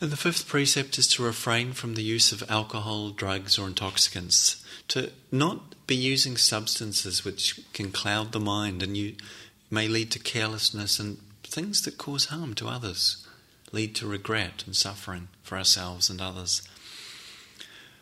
And 0.00 0.10
the 0.10 0.16
fifth 0.16 0.48
precept 0.48 0.98
is 0.98 1.06
to 1.08 1.22
refrain 1.22 1.72
from 1.72 1.94
the 1.94 2.02
use 2.02 2.32
of 2.32 2.50
alcohol, 2.50 3.10
drugs, 3.10 3.58
or 3.58 3.66
intoxicants, 3.66 4.64
to 4.88 5.12
not 5.30 5.74
be 5.86 5.94
using 5.94 6.38
substances 6.38 7.24
which 7.24 7.60
can 7.74 7.92
cloud 7.92 8.32
the 8.32 8.40
mind 8.40 8.82
and 8.82 8.96
you 8.96 9.16
may 9.70 9.88
lead 9.88 10.10
to 10.12 10.18
carelessness 10.18 10.98
and 10.98 11.18
things 11.42 11.82
that 11.82 11.98
cause 11.98 12.26
harm 12.26 12.54
to 12.54 12.68
others 12.68 13.26
lead 13.72 13.94
to 13.96 14.06
regret 14.06 14.64
and 14.66 14.74
suffering 14.74 15.28
for 15.42 15.56
ourselves 15.56 16.10
and 16.10 16.20
others. 16.20 16.62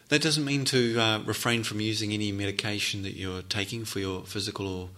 That 0.09 0.23
doesn't 0.23 0.45
mean 0.45 0.65
to 0.67 0.99
uh, 0.99 1.19
refrain 1.21 1.63
from 1.65 1.81
using 1.81 2.13
any 2.13 2.33
medication 2.33 3.03
that 3.03 3.17
you're 3.17 3.43
taking 3.43 3.85
for 3.85 3.99
your 3.99 4.23
physical 4.23 4.67
or 4.67 4.89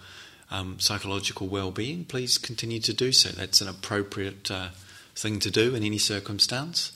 um, 0.51 0.79
psychological 0.79 1.49
well 1.49 1.71
being. 1.71 2.05
Please 2.05 2.39
continue 2.39 2.81
to 2.81 2.93
do 2.93 3.11
so. 3.11 3.31
That's 3.31 3.61
an 3.61 3.69
appropriate 3.69 4.51
uh, 4.51 4.69
thing 5.15 5.39
to 5.41 5.51
do 5.51 5.75
in 5.75 5.85
any 5.85 5.99
circumstance. 5.99 6.93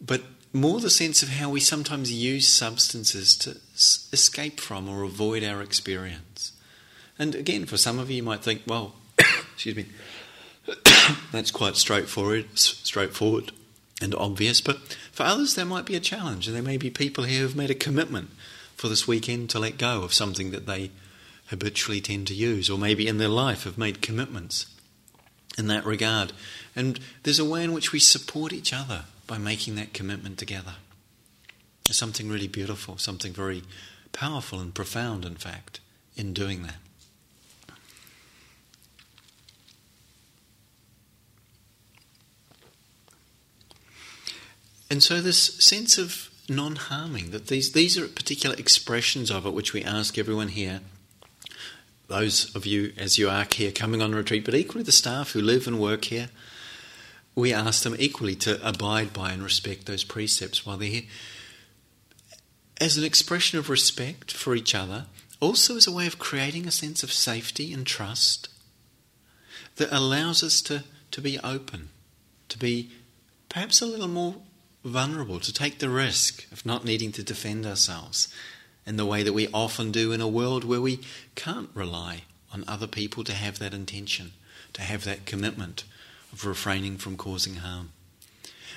But 0.00 0.22
more 0.52 0.80
the 0.80 0.90
sense 0.90 1.22
of 1.22 1.30
how 1.30 1.50
we 1.50 1.60
sometimes 1.60 2.12
use 2.12 2.48
substances 2.48 3.36
to 3.38 3.50
s- 3.74 4.08
escape 4.12 4.60
from 4.60 4.88
or 4.88 5.02
avoid 5.02 5.44
our 5.44 5.62
experience. 5.62 6.52
And 7.18 7.34
again, 7.34 7.66
for 7.66 7.76
some 7.76 7.98
of 7.98 8.10
you, 8.10 8.16
you 8.16 8.22
might 8.22 8.42
think, 8.42 8.62
well, 8.66 8.94
excuse 9.18 9.76
me, 9.76 9.86
that's 11.32 11.50
quite 11.50 11.76
straightforward, 11.76 12.58
straightforward 12.58 13.52
and 14.00 14.14
obvious. 14.14 14.60
But 14.60 14.78
for 15.12 15.22
others, 15.24 15.54
there 15.54 15.64
might 15.64 15.86
be 15.86 15.96
a 15.96 16.00
challenge, 16.00 16.46
and 16.46 16.54
there 16.54 16.62
may 16.62 16.76
be 16.76 16.90
people 16.90 17.24
here 17.24 17.42
who've 17.42 17.56
made 17.56 17.70
a 17.70 17.74
commitment 17.74 18.30
for 18.74 18.88
this 18.88 19.08
weekend 19.08 19.50
to 19.50 19.58
let 19.58 19.78
go 19.78 20.02
of 20.02 20.12
something 20.12 20.50
that 20.50 20.66
they 20.66 20.90
habitually 21.46 22.00
tend 22.00 22.26
to 22.26 22.34
use, 22.34 22.68
or 22.68 22.78
maybe 22.78 23.06
in 23.06 23.18
their 23.18 23.28
life 23.28 23.64
have 23.64 23.78
made 23.78 24.02
commitments 24.02 24.66
in 25.56 25.68
that 25.68 25.86
regard. 25.86 26.32
And 26.76 27.00
there's 27.22 27.38
a 27.38 27.44
way 27.44 27.64
in 27.64 27.72
which 27.72 27.90
we 27.90 27.98
support 27.98 28.52
each 28.52 28.72
other 28.72 29.04
by 29.26 29.38
making 29.38 29.74
that 29.76 29.94
commitment 29.94 30.38
together. 30.38 30.74
There's 31.86 31.96
something 31.96 32.28
really 32.28 32.48
beautiful, 32.48 32.98
something 32.98 33.32
very 33.32 33.62
powerful 34.12 34.60
and 34.60 34.74
profound, 34.74 35.24
in 35.24 35.36
fact, 35.36 35.80
in 36.16 36.34
doing 36.34 36.62
that. 36.64 36.76
And 44.88 45.02
so, 45.02 45.20
this 45.20 45.54
sense 45.54 45.98
of 45.98 46.30
non 46.48 46.76
harming, 46.76 47.30
that 47.30 47.48
these, 47.48 47.72
these 47.72 47.98
are 47.98 48.06
particular 48.06 48.54
expressions 48.56 49.30
of 49.30 49.46
it 49.46 49.52
which 49.52 49.72
we 49.72 49.82
ask 49.82 50.16
everyone 50.16 50.48
here, 50.48 50.80
those 52.08 52.54
of 52.54 52.66
you 52.66 52.92
as 52.96 53.18
you 53.18 53.28
are 53.28 53.46
here 53.52 53.72
coming 53.72 54.00
on 54.00 54.14
retreat, 54.14 54.44
but 54.44 54.54
equally 54.54 54.84
the 54.84 54.92
staff 54.92 55.32
who 55.32 55.40
live 55.40 55.66
and 55.66 55.80
work 55.80 56.04
here, 56.04 56.28
we 57.36 57.52
ask 57.52 57.82
them 57.82 57.94
equally 57.98 58.34
to 58.34 58.66
abide 58.66 59.12
by 59.12 59.30
and 59.30 59.42
respect 59.42 59.84
those 59.84 60.02
precepts 60.02 60.64
while 60.64 60.78
they're 60.78 60.88
here. 60.88 61.02
As 62.80 62.96
an 62.96 63.04
expression 63.04 63.58
of 63.58 63.68
respect 63.70 64.32
for 64.32 64.54
each 64.54 64.74
other, 64.74 65.04
also 65.38 65.76
as 65.76 65.86
a 65.86 65.92
way 65.92 66.06
of 66.06 66.18
creating 66.18 66.66
a 66.66 66.70
sense 66.70 67.02
of 67.02 67.12
safety 67.12 67.72
and 67.74 67.86
trust 67.86 68.48
that 69.76 69.92
allows 69.92 70.42
us 70.42 70.62
to, 70.62 70.84
to 71.10 71.20
be 71.20 71.38
open, 71.40 71.90
to 72.48 72.58
be 72.58 72.90
perhaps 73.50 73.82
a 73.82 73.86
little 73.86 74.08
more 74.08 74.36
vulnerable, 74.82 75.38
to 75.40 75.52
take 75.52 75.78
the 75.78 75.90
risk 75.90 76.50
of 76.50 76.64
not 76.64 76.86
needing 76.86 77.12
to 77.12 77.22
defend 77.22 77.66
ourselves 77.66 78.32
in 78.86 78.96
the 78.96 79.06
way 79.06 79.22
that 79.22 79.34
we 79.34 79.48
often 79.52 79.92
do 79.92 80.12
in 80.12 80.22
a 80.22 80.28
world 80.28 80.64
where 80.64 80.80
we 80.80 81.00
can't 81.34 81.68
rely 81.74 82.22
on 82.52 82.64
other 82.66 82.86
people 82.86 83.24
to 83.24 83.34
have 83.34 83.58
that 83.58 83.74
intention, 83.74 84.32
to 84.72 84.80
have 84.80 85.04
that 85.04 85.26
commitment 85.26 85.84
of 86.32 86.44
refraining 86.44 86.98
from 86.98 87.16
causing 87.16 87.56
harm. 87.56 87.92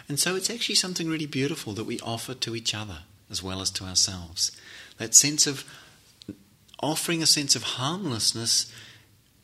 And 0.08 0.20
so 0.20 0.36
it's 0.36 0.50
actually 0.50 0.76
something 0.76 1.08
really 1.08 1.26
beautiful 1.26 1.74
that 1.74 1.84
we 1.84 2.00
offer 2.00 2.34
to 2.34 2.56
each 2.56 2.74
other 2.74 3.00
as 3.30 3.44
well 3.44 3.62
as 3.62 3.70
to 3.72 3.86
ourselves. 3.86 4.52
That 4.98 5.14
sense 5.14 5.46
of 5.46 5.64
offering 6.82 7.22
a 7.22 7.28
sense 7.28 7.56
of 7.56 7.64
harmlessness 7.64 8.72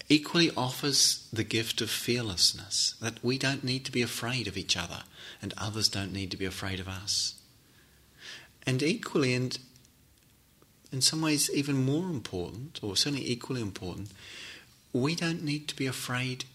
equally 0.07 0.51
offers 0.55 1.27
the 1.33 1.43
gift 1.43 1.81
of 1.81 1.89
fearlessness, 1.89 2.95
that 3.01 3.23
we 3.23 3.37
don't 3.37 3.63
need 3.63 3.85
to 3.85 3.91
be 3.91 4.01
afraid 4.01 4.47
of 4.47 4.57
each 4.57 4.77
other 4.77 5.03
and 5.41 5.53
others 5.57 5.89
don't 5.89 6.13
need 6.13 6.31
to 6.31 6.37
be 6.37 6.45
afraid 6.45 6.79
of 6.79 6.87
us. 6.87 7.35
And 8.65 8.81
equally, 8.81 9.33
and 9.33 9.57
in 10.91 11.01
some 11.01 11.21
ways 11.21 11.49
even 11.53 11.85
more 11.85 12.09
important, 12.09 12.79
or 12.81 12.95
certainly 12.95 13.29
equally 13.29 13.61
important, 13.61 14.09
we 14.93 15.15
don't 15.15 15.43
need 15.43 15.67
to 15.67 15.75
be 15.75 15.87
afraid 15.87 16.45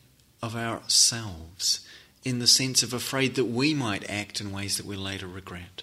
of 0.43 0.57
ourselves 0.57 1.81
in 2.25 2.39
the 2.39 2.47
sense 2.47 2.83
of 2.83 2.93
afraid 2.93 3.35
that 3.35 3.47
we 3.47 3.75
might 3.75 4.09
act 4.09 4.41
in 4.41 4.53
ways 4.53 4.77
that 4.77 4.87
we'll 4.87 4.99
later 4.99 5.27
regret 5.27 5.83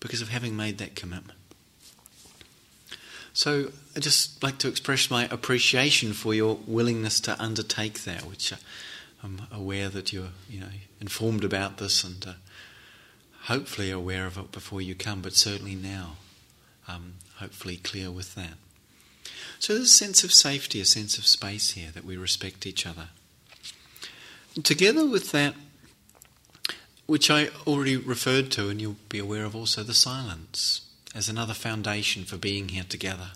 because 0.00 0.22
of 0.22 0.28
having 0.28 0.56
made 0.56 0.78
that 0.78 0.94
commitment. 0.94 1.38
So 3.32 3.72
I 3.96 4.00
just 4.00 4.42
like 4.42 4.58
to 4.58 4.68
express 4.68 5.10
my 5.10 5.26
appreciation 5.26 6.12
for 6.12 6.34
your 6.34 6.58
willingness 6.66 7.20
to 7.20 7.40
undertake 7.42 8.04
that, 8.04 8.24
which 8.24 8.52
uh, 8.52 8.56
I'm 9.22 9.42
aware 9.50 9.88
that 9.88 10.12
you're 10.12 10.30
you 10.48 10.60
know 10.60 10.68
informed 11.00 11.42
about 11.42 11.78
this 11.78 12.04
and 12.04 12.24
uh, 12.26 12.32
hopefully 13.42 13.90
aware 13.90 14.26
of 14.26 14.38
it 14.38 14.52
before 14.52 14.80
you 14.80 14.94
come, 14.94 15.20
but 15.20 15.34
certainly 15.34 15.74
now, 15.74 16.16
um, 16.86 17.14
hopefully 17.36 17.76
clear 17.76 18.10
with 18.10 18.34
that. 18.36 18.54
So 19.58 19.74
there's 19.74 19.86
a 19.86 19.88
sense 19.88 20.22
of 20.22 20.32
safety, 20.32 20.80
a 20.80 20.84
sense 20.84 21.18
of 21.18 21.26
space 21.26 21.72
here 21.72 21.90
that 21.92 22.04
we 22.04 22.16
respect 22.16 22.66
each 22.66 22.86
other. 22.86 23.08
Together 24.62 25.04
with 25.04 25.32
that, 25.32 25.54
which 27.06 27.30
I 27.30 27.48
already 27.66 27.96
referred 27.96 28.50
to, 28.52 28.68
and 28.68 28.80
you'll 28.80 28.96
be 29.08 29.18
aware 29.18 29.44
of 29.44 29.56
also, 29.56 29.82
the 29.82 29.94
silence 29.94 30.82
as 31.14 31.28
another 31.28 31.54
foundation 31.54 32.24
for 32.24 32.36
being 32.36 32.68
here 32.68 32.84
together. 32.88 33.32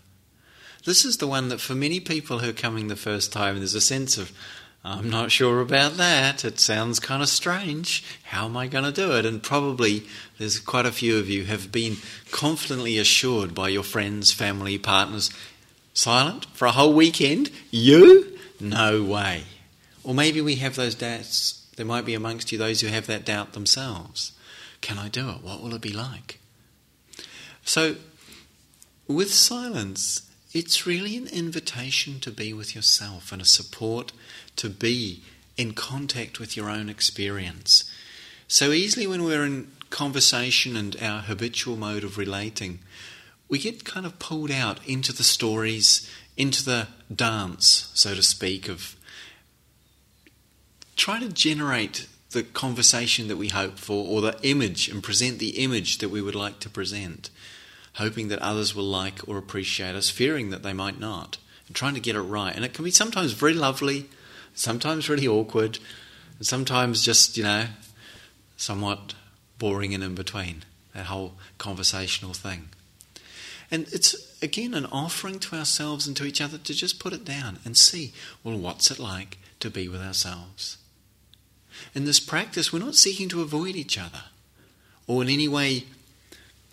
This 0.85 1.05
is 1.05 1.19
the 1.19 1.27
one 1.27 1.49
that 1.49 1.61
for 1.61 1.75
many 1.75 2.01
people 2.01 2.39
who 2.39 2.51
are 2.51 2.55
coming 2.55 2.89
the 2.89 2.97
first 2.97 3.33
time, 3.33 3.59
there's 3.59 3.75
a 3.75 3.81
sense 3.81 4.17
of, 4.17 4.33
I'm 4.85 5.11
not 5.11 5.33
sure 5.33 5.61
about 5.61 5.95
that. 5.95 6.45
It 6.45 6.61
sounds 6.61 7.01
kind 7.01 7.23
of 7.23 7.29
strange. 7.29 8.05
How 8.23 8.47
am 8.47 8.57
I 8.57 8.69
going 8.69 8.85
to 8.85 8.93
do 8.93 9.13
it? 9.17 9.27
And 9.27 9.43
probably 9.43 10.05
there's 10.39 10.61
quite 10.61 10.87
a 10.87 10.93
few 10.93 11.19
of 11.19 11.29
you 11.29 11.45
have 11.45 11.71
been 11.73 11.97
confidently 12.31 12.97
assured 12.97 13.55
by 13.55 13.69
your 13.69 13.83
friends, 13.83 14.33
family, 14.33 14.79
partners, 14.79 15.31
silent 15.93 16.47
for 16.55 16.67
a 16.67 16.73
whole 16.73 16.95
weekend. 16.95 17.51
You? 17.71 18.39
No 18.61 19.03
way. 19.03 19.45
Or 20.05 20.15
maybe 20.15 20.41
we 20.41 20.57
have 20.57 20.77
those 20.77 20.95
doubts. 20.95 21.67
There 21.77 21.87
might 21.87 22.05
be 22.05 22.15
amongst 22.15 22.51
you 22.53 22.59
those 22.59 22.81
who 22.81 22.89
have 22.89 23.07
that 23.07 23.25
doubt 23.25 23.53
themselves. 23.53 24.33
Can 24.81 24.99
I 24.99 25.09
do 25.09 25.31
it? 25.31 25.43
What 25.43 25.63
will 25.63 25.75
it 25.75 25.81
be 25.81 25.93
like? 25.93 26.41
So, 27.65 27.97
with 29.07 29.33
silence, 29.33 30.31
it's 30.53 30.87
really 30.87 31.17
an 31.17 31.27
invitation 31.29 32.21
to 32.21 32.31
be 32.31 32.53
with 32.53 32.75
yourself 32.75 33.33
and 33.33 33.43
a 33.43 33.47
support 33.47 34.13
to 34.57 34.71
be 34.71 35.23
in 35.57 35.75
contact 35.75 36.39
with 36.39 36.57
your 36.57 36.71
own 36.71 36.89
experience. 36.89 37.91
So 38.47 38.73
easily 38.73 39.07
when 39.07 39.25
we're 39.25 39.45
in 39.45 39.71
conversation 39.91 40.77
and 40.77 40.97
our 41.03 41.21
habitual 41.21 41.77
mode 41.77 42.05
of 42.05 42.17
relating, 42.17 42.79
we 43.49 43.59
get 43.59 43.85
kind 43.85 44.07
of 44.07 44.19
pulled 44.19 44.51
out 44.51 44.79
into 44.87 45.13
the 45.13 45.25
stories, 45.25 46.09
into 46.37 46.65
the 46.65 46.89
dance, 47.15 47.91
so 47.95 48.15
to 48.15 48.23
speak, 48.23 48.69
of 48.69 48.97
trying 50.99 51.23
to 51.23 51.33
generate 51.33 52.07
the 52.33 52.43
conversation 52.43 53.29
that 53.29 53.39
we 53.39 53.49
hope 53.49 53.79
for 53.79 54.07
or 54.07 54.21
the 54.21 54.39
image 54.43 54.89
and 54.89 55.03
present 55.03 55.39
the 55.39 55.63
image 55.63 55.99
that 55.99 56.11
we 56.11 56.21
would 56.21 56.35
like 56.35 56.59
to 56.61 56.69
present, 56.69 57.31
hoping 57.95 58.29
that 58.29 58.39
others 58.41 58.75
will 58.75 58.85
like 58.85 59.27
or 59.27 59.39
appreciate 59.39 59.95
us, 59.95 60.11
fearing 60.11 60.51
that 60.51 60.63
they 60.63 60.73
might 60.73 61.01
not, 61.01 61.39
and 61.67 61.75
trying 61.75 61.95
to 61.95 62.01
get 62.01 62.17
it 62.17 62.21
right. 62.21 62.55
And 62.55 62.65
it 62.65 62.75
can 62.75 62.85
be 62.85 62.91
sometimes 62.91 63.33
very 63.33 63.55
lovely, 63.55 64.07
sometimes 64.55 65.09
really 65.09 65.29
awkward, 65.29 65.79
and 66.37 66.47
sometimes 66.47 67.03
just, 67.03 67.37
you 67.37 67.45
know, 67.45 67.67
somewhat 68.57 69.15
boring 69.59 69.95
and 69.95 70.03
in 70.03 70.15
between, 70.15 70.65
that 70.95 71.07
whole 71.07 71.35
conversational 71.59 72.35
thing. 72.35 72.69
And 73.71 73.87
it's 73.93 74.37
again 74.43 74.75
an 74.75 74.87
offering 74.87 75.39
to 75.41 75.57
ourselves 75.57 76.07
and 76.07 76.17
to 76.17 76.25
each 76.25 76.41
other 76.41 76.59
to 76.59 76.75
just 76.75 76.99
put 76.99 77.13
it 77.13 77.25
down 77.25 77.59
and 77.65 77.77
see, 77.77 78.13
well, 78.43 78.59
what's 78.59 78.91
it 78.91 78.99
like 78.99 79.39
to 79.61 79.71
be 79.71 79.89
with 79.89 80.01
ourselves? 80.01 80.78
In 81.95 82.05
this 82.05 82.21
practice, 82.21 82.73
we're 82.73 82.79
not 82.79 82.95
seeking 82.95 83.29
to 83.31 83.43
avoid 83.43 83.77
each 83.77 83.99
other 83.99 84.25
or 85.07 85.23
in 85.23 85.29
any 85.29 85.49
way 85.49 85.85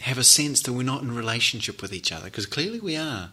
have 0.01 0.17
a 0.17 0.23
sense 0.23 0.61
that 0.61 0.73
we're 0.73 0.83
not 0.83 1.01
in 1.01 1.15
relationship 1.15 1.81
with 1.81 1.93
each 1.93 2.11
other, 2.11 2.25
because 2.25 2.45
clearly 2.45 2.79
we 2.79 2.95
are. 2.95 3.29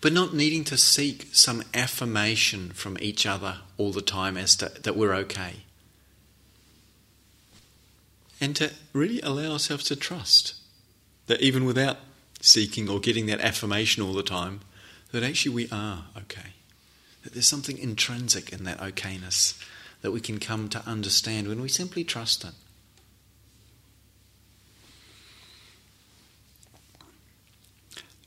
But 0.00 0.12
not 0.12 0.34
needing 0.34 0.62
to 0.64 0.76
seek 0.76 1.28
some 1.32 1.62
affirmation 1.74 2.70
from 2.70 2.98
each 3.00 3.26
other 3.26 3.58
all 3.78 3.92
the 3.92 4.02
time 4.02 4.36
as 4.36 4.54
to 4.56 4.70
that 4.82 4.96
we're 4.96 5.14
okay. 5.14 5.64
And 8.40 8.54
to 8.56 8.72
really 8.92 9.20
allow 9.22 9.52
ourselves 9.52 9.84
to 9.84 9.96
trust 9.96 10.54
that 11.26 11.40
even 11.40 11.64
without 11.64 11.96
seeking 12.42 12.88
or 12.88 13.00
getting 13.00 13.26
that 13.26 13.40
affirmation 13.40 14.02
all 14.02 14.12
the 14.12 14.22
time, 14.22 14.60
that 15.12 15.22
actually 15.22 15.54
we 15.54 15.68
are 15.72 16.04
okay. 16.16 16.50
That 17.24 17.32
there's 17.32 17.48
something 17.48 17.78
intrinsic 17.78 18.52
in 18.52 18.64
that 18.64 18.78
okayness 18.78 19.58
that 20.06 20.12
we 20.12 20.20
can 20.20 20.38
come 20.38 20.68
to 20.68 20.86
understand 20.86 21.48
when 21.48 21.60
we 21.60 21.68
simply 21.68 22.04
trust 22.04 22.44
it. 22.44 22.52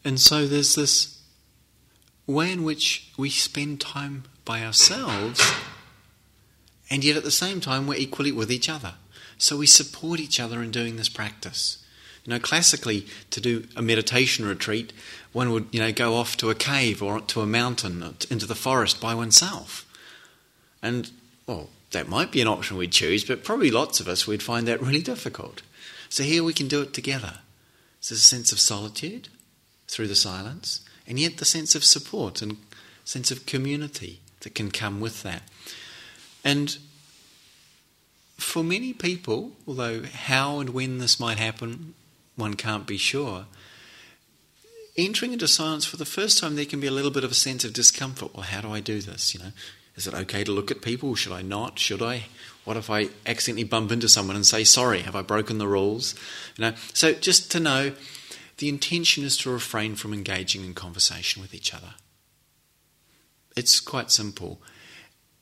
And 0.04 0.20
so 0.20 0.46
there's 0.46 0.76
this 0.76 1.22
way 2.28 2.52
in 2.52 2.66
which 2.66 3.14
we 3.18 3.30
spend 3.30 3.80
time 3.80 4.26
by 4.44 4.62
ourselves, 4.62 5.42
and 6.90 7.02
yet 7.02 7.16
at 7.16 7.24
the 7.24 7.32
same 7.32 7.62
time 7.62 7.88
we're 7.88 7.96
equally 7.96 8.34
with 8.34 8.52
each 8.52 8.68
other. 8.68 8.96
So 9.38 9.56
we 9.56 9.66
support 9.66 10.20
each 10.20 10.38
other 10.38 10.62
in 10.62 10.70
doing 10.70 10.98
this 10.98 11.08
practice. 11.08 11.82
You 12.26 12.32
know, 12.32 12.40
classically, 12.40 13.08
to 13.30 13.40
do 13.40 13.70
a 13.78 13.82
meditation 13.82 14.46
retreat, 14.46 14.92
one 15.32 15.50
would, 15.52 15.68
you 15.72 15.80
know, 15.80 15.94
go 15.94 16.16
off 16.16 16.36
to 16.38 16.50
a 16.50 16.56
cave 16.56 17.02
or 17.02 17.22
to 17.22 17.40
a 17.40 17.48
mountain, 17.48 18.04
into 18.30 18.46
the 18.46 18.54
forest 18.54 19.00
by 19.00 19.16
oneself. 19.16 19.86
And 20.82 21.10
well, 21.50 21.70
that 21.90 22.08
might 22.08 22.32
be 22.32 22.42
an 22.42 22.48
option 22.48 22.78
we'd 22.78 22.92
choose, 22.92 23.24
but 23.24 23.44
probably 23.44 23.72
lots 23.72 24.00
of 24.00 24.08
us 24.08 24.28
would 24.28 24.44
find 24.44 24.68
that 24.68 24.84
really 24.84 25.02
difficult. 25.02 25.64
So 26.08 26.22
here 26.22 26.44
we 26.44 26.54
can 26.54 26.68
do 26.68 26.84
it 26.84 26.94
together. 26.94 27.40
There's 28.02 28.12
a 28.12 28.18
sense 28.18 28.52
of 28.52 28.60
solitude 28.60 29.30
through 29.88 30.10
the 30.10 30.16
silence, 30.16 30.82
and 31.08 31.20
yet 31.20 31.38
the 31.38 31.46
sense 31.46 31.74
of 31.74 31.84
support 31.84 32.44
and 32.44 32.58
sense 33.04 33.32
of 33.32 33.48
community 33.48 34.20
that 34.42 34.54
can 34.54 34.70
come 34.70 35.00
with 35.00 35.24
that. 35.24 35.42
And 36.44 36.78
for 38.38 38.64
many 38.64 38.94
people, 38.94 39.54
although 39.68 40.04
how 40.04 40.60
and 40.60 40.70
when 40.70 41.00
this 41.00 41.20
might 41.20 41.40
happen, 41.40 41.96
one 42.36 42.54
can't 42.54 42.86
be 42.86 42.98
sure, 42.98 43.46
entering 44.96 45.34
into 45.34 45.48
silence 45.48 45.84
for 45.84 45.98
the 45.98 46.06
first 46.06 46.38
time, 46.38 46.56
there 46.56 46.66
can 46.66 46.80
be 46.80 46.88
a 46.88 46.92
little 46.92 47.10
bit 47.10 47.24
of 47.24 47.32
a 47.32 47.36
sense 47.36 47.64
of 47.64 47.74
discomfort. 47.74 48.36
Well, 48.36 48.44
how 48.44 48.62
do 48.62 48.72
I 48.72 48.82
do 48.82 49.02
this? 49.02 49.34
You 49.34 49.40
know, 49.40 49.52
is 50.00 50.08
it 50.08 50.14
okay 50.14 50.46
to 50.46 50.52
look 50.54 50.72
at 50.72 50.82
people? 50.82 51.14
Should 51.14 51.34
I 51.34 51.42
not? 51.42 51.78
Should 51.78 52.02
I? 52.02 52.24
What 52.64 52.78
if 52.78 52.90
I 52.90 53.10
accidentally 53.26 53.66
bump 53.66 53.92
into 53.92 54.08
someone 54.08 54.38
and 54.38 54.46
say 54.46 54.64
sorry? 54.64 55.02
Have 55.02 55.16
I 55.16 55.22
broken 55.22 55.58
the 55.58 55.68
rules? 55.68 56.16
You 56.56 56.64
know. 56.64 56.74
So 56.94 57.12
just 57.12 57.52
to 57.52 57.60
know, 57.60 57.92
the 58.60 58.70
intention 58.70 59.26
is 59.26 59.36
to 59.38 59.52
refrain 59.52 59.96
from 59.96 60.14
engaging 60.14 60.64
in 60.64 60.74
conversation 60.74 61.42
with 61.42 61.54
each 61.54 61.74
other. 61.74 61.96
It's 63.58 63.82
quite 63.82 64.10
simple. 64.10 64.62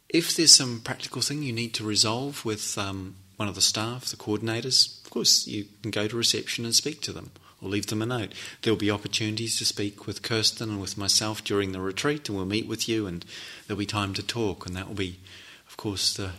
If 0.09 0.35
there's 0.35 0.53
some 0.53 0.81
practical 0.81 1.21
thing 1.21 1.43
you 1.43 1.53
need 1.53 1.75
to 1.75 1.83
resolve 1.83 2.43
with 2.43 2.79
um, 2.79 3.17
one 3.35 3.47
of 3.47 3.53
the 3.53 3.61
staff, 3.61 4.05
the 4.05 4.17
coordinators, 4.17 5.05
of 5.05 5.11
course 5.11 5.45
you 5.45 5.65
can 5.83 5.91
go 5.91 6.07
to 6.07 6.17
reception 6.17 6.65
and 6.65 6.73
speak 6.73 7.01
to 7.01 7.13
them 7.13 7.29
or 7.61 7.69
leave 7.69 7.87
them 7.87 8.01
a 8.01 8.05
note. 8.05 8.33
There'll 8.61 8.77
be 8.77 8.91
opportunities 8.91 9.57
to 9.57 9.65
speak 9.65 10.05
with 10.05 10.21
Kirsten 10.21 10.69
and 10.69 10.81
with 10.81 10.97
myself 10.97 11.43
during 11.43 11.71
the 11.71 11.81
retreat, 11.81 12.29
and 12.29 12.37
we'll 12.37 12.45
meet 12.45 12.67
with 12.67 12.87
you, 12.87 13.07
and 13.07 13.25
there'll 13.65 13.79
be 13.79 13.85
time 13.85 14.13
to 14.15 14.23
talk, 14.23 14.65
and 14.65 14.75
that 14.75 14.87
will 14.87 14.95
be, 14.95 15.19
of 15.67 15.77
course, 15.77 16.13
the, 16.13 16.31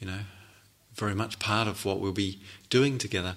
you 0.00 0.06
know, 0.06 0.20
very 0.94 1.14
much 1.14 1.38
part 1.38 1.68
of 1.68 1.84
what 1.84 2.00
we'll 2.00 2.12
be 2.12 2.38
doing 2.70 2.98
together. 2.98 3.34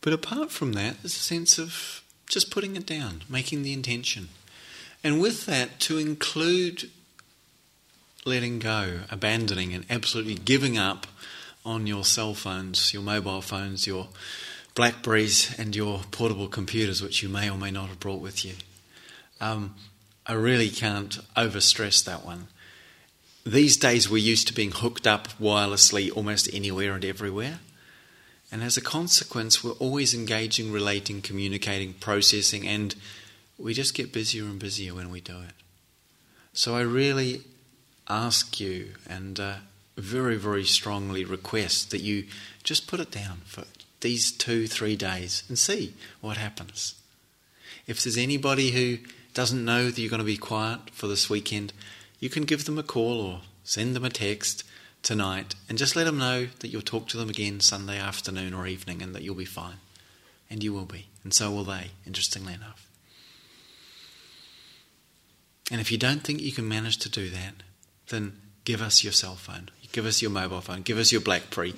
But 0.00 0.12
apart 0.12 0.50
from 0.50 0.72
that, 0.74 1.02
there's 1.02 1.16
a 1.16 1.18
sense 1.18 1.58
of 1.58 2.02
just 2.26 2.50
putting 2.50 2.76
it 2.76 2.86
down, 2.86 3.22
making 3.28 3.62
the 3.62 3.72
intention, 3.72 4.28
and 5.02 5.20
with 5.20 5.46
that 5.46 5.80
to 5.80 5.98
include 5.98 6.90
letting 8.24 8.58
go, 8.58 9.00
abandoning, 9.10 9.74
and 9.74 9.84
absolutely 9.90 10.34
giving 10.34 10.78
up 10.78 11.06
on 11.64 11.86
your 11.86 12.04
cell 12.04 12.34
phones, 12.34 12.92
your 12.92 13.02
mobile 13.02 13.42
phones, 13.42 13.86
your 13.86 14.08
Blackberries 14.74 15.58
and 15.58 15.74
your 15.74 16.00
portable 16.10 16.48
computers, 16.48 17.02
which 17.02 17.22
you 17.22 17.28
may 17.28 17.50
or 17.50 17.58
may 17.58 17.70
not 17.70 17.88
have 17.88 18.00
brought 18.00 18.20
with 18.20 18.44
you. 18.44 18.54
Um, 19.40 19.74
I 20.26 20.34
really 20.34 20.70
can't 20.70 21.18
overstress 21.34 22.04
that 22.04 22.24
one. 22.24 22.48
These 23.44 23.76
days, 23.78 24.08
we're 24.08 24.18
used 24.18 24.46
to 24.48 24.54
being 24.54 24.70
hooked 24.70 25.06
up 25.06 25.28
wirelessly 25.40 26.14
almost 26.14 26.52
anywhere 26.52 26.94
and 26.94 27.04
everywhere. 27.04 27.60
And 28.52 28.62
as 28.62 28.76
a 28.76 28.82
consequence, 28.82 29.64
we're 29.64 29.72
always 29.72 30.12
engaging, 30.12 30.72
relating, 30.72 31.22
communicating, 31.22 31.94
processing, 31.94 32.66
and 32.66 32.94
we 33.58 33.74
just 33.74 33.94
get 33.94 34.12
busier 34.12 34.44
and 34.44 34.58
busier 34.58 34.94
when 34.94 35.10
we 35.10 35.20
do 35.20 35.38
it. 35.40 35.54
So 36.52 36.76
I 36.76 36.80
really 36.80 37.42
ask 38.08 38.58
you 38.58 38.92
and 39.08 39.38
uh, 39.38 39.54
very, 39.96 40.36
very 40.36 40.64
strongly 40.64 41.24
request 41.24 41.90
that 41.92 42.00
you 42.00 42.26
just 42.64 42.86
put 42.86 43.00
it 43.00 43.10
down 43.10 43.42
for 43.44 43.64
these 44.00 44.32
two, 44.32 44.66
three 44.66 44.96
days 44.96 45.44
and 45.48 45.58
see 45.58 45.94
what 46.20 46.36
happens. 46.36 46.94
If 47.86 48.02
there's 48.02 48.16
anybody 48.16 48.70
who 48.70 48.98
doesn't 49.34 49.64
know 49.64 49.90
that 49.90 50.00
you're 50.00 50.10
going 50.10 50.18
to 50.18 50.24
be 50.24 50.36
quiet 50.36 50.90
for 50.92 51.06
this 51.06 51.30
weekend, 51.30 51.72
you 52.18 52.28
can 52.28 52.44
give 52.44 52.64
them 52.64 52.78
a 52.78 52.82
call 52.82 53.20
or 53.20 53.40
send 53.64 53.94
them 53.94 54.04
a 54.04 54.10
text 54.10 54.64
tonight 55.02 55.54
and 55.68 55.78
just 55.78 55.96
let 55.96 56.04
them 56.04 56.18
know 56.18 56.48
that 56.60 56.68
you'll 56.68 56.82
talk 56.82 57.08
to 57.08 57.16
them 57.16 57.30
again 57.30 57.60
Sunday 57.60 57.98
afternoon 57.98 58.54
or 58.54 58.66
evening 58.66 59.02
and 59.02 59.14
that 59.14 59.22
you'll 59.22 59.34
be 59.34 59.44
fine. 59.44 59.76
And 60.48 60.64
you 60.64 60.72
will 60.72 60.84
be. 60.84 61.06
And 61.22 61.32
so 61.32 61.50
will 61.50 61.64
they, 61.64 61.92
interestingly 62.06 62.54
enough. 62.54 62.88
And 65.70 65.80
if 65.80 65.92
you 65.92 65.98
don't 65.98 66.24
think 66.24 66.40
you 66.40 66.50
can 66.52 66.68
manage 66.68 66.96
to 66.98 67.08
do 67.08 67.30
that, 67.30 67.62
then 68.08 68.40
give 68.64 68.82
us 68.82 69.04
your 69.04 69.12
cell 69.12 69.36
phone. 69.36 69.70
Give 69.92 70.06
us 70.06 70.22
your 70.22 70.30
mobile 70.30 70.60
phone. 70.60 70.82
Give 70.82 70.98
us 70.98 71.10
your 71.10 71.20
BlackBerry. 71.20 71.74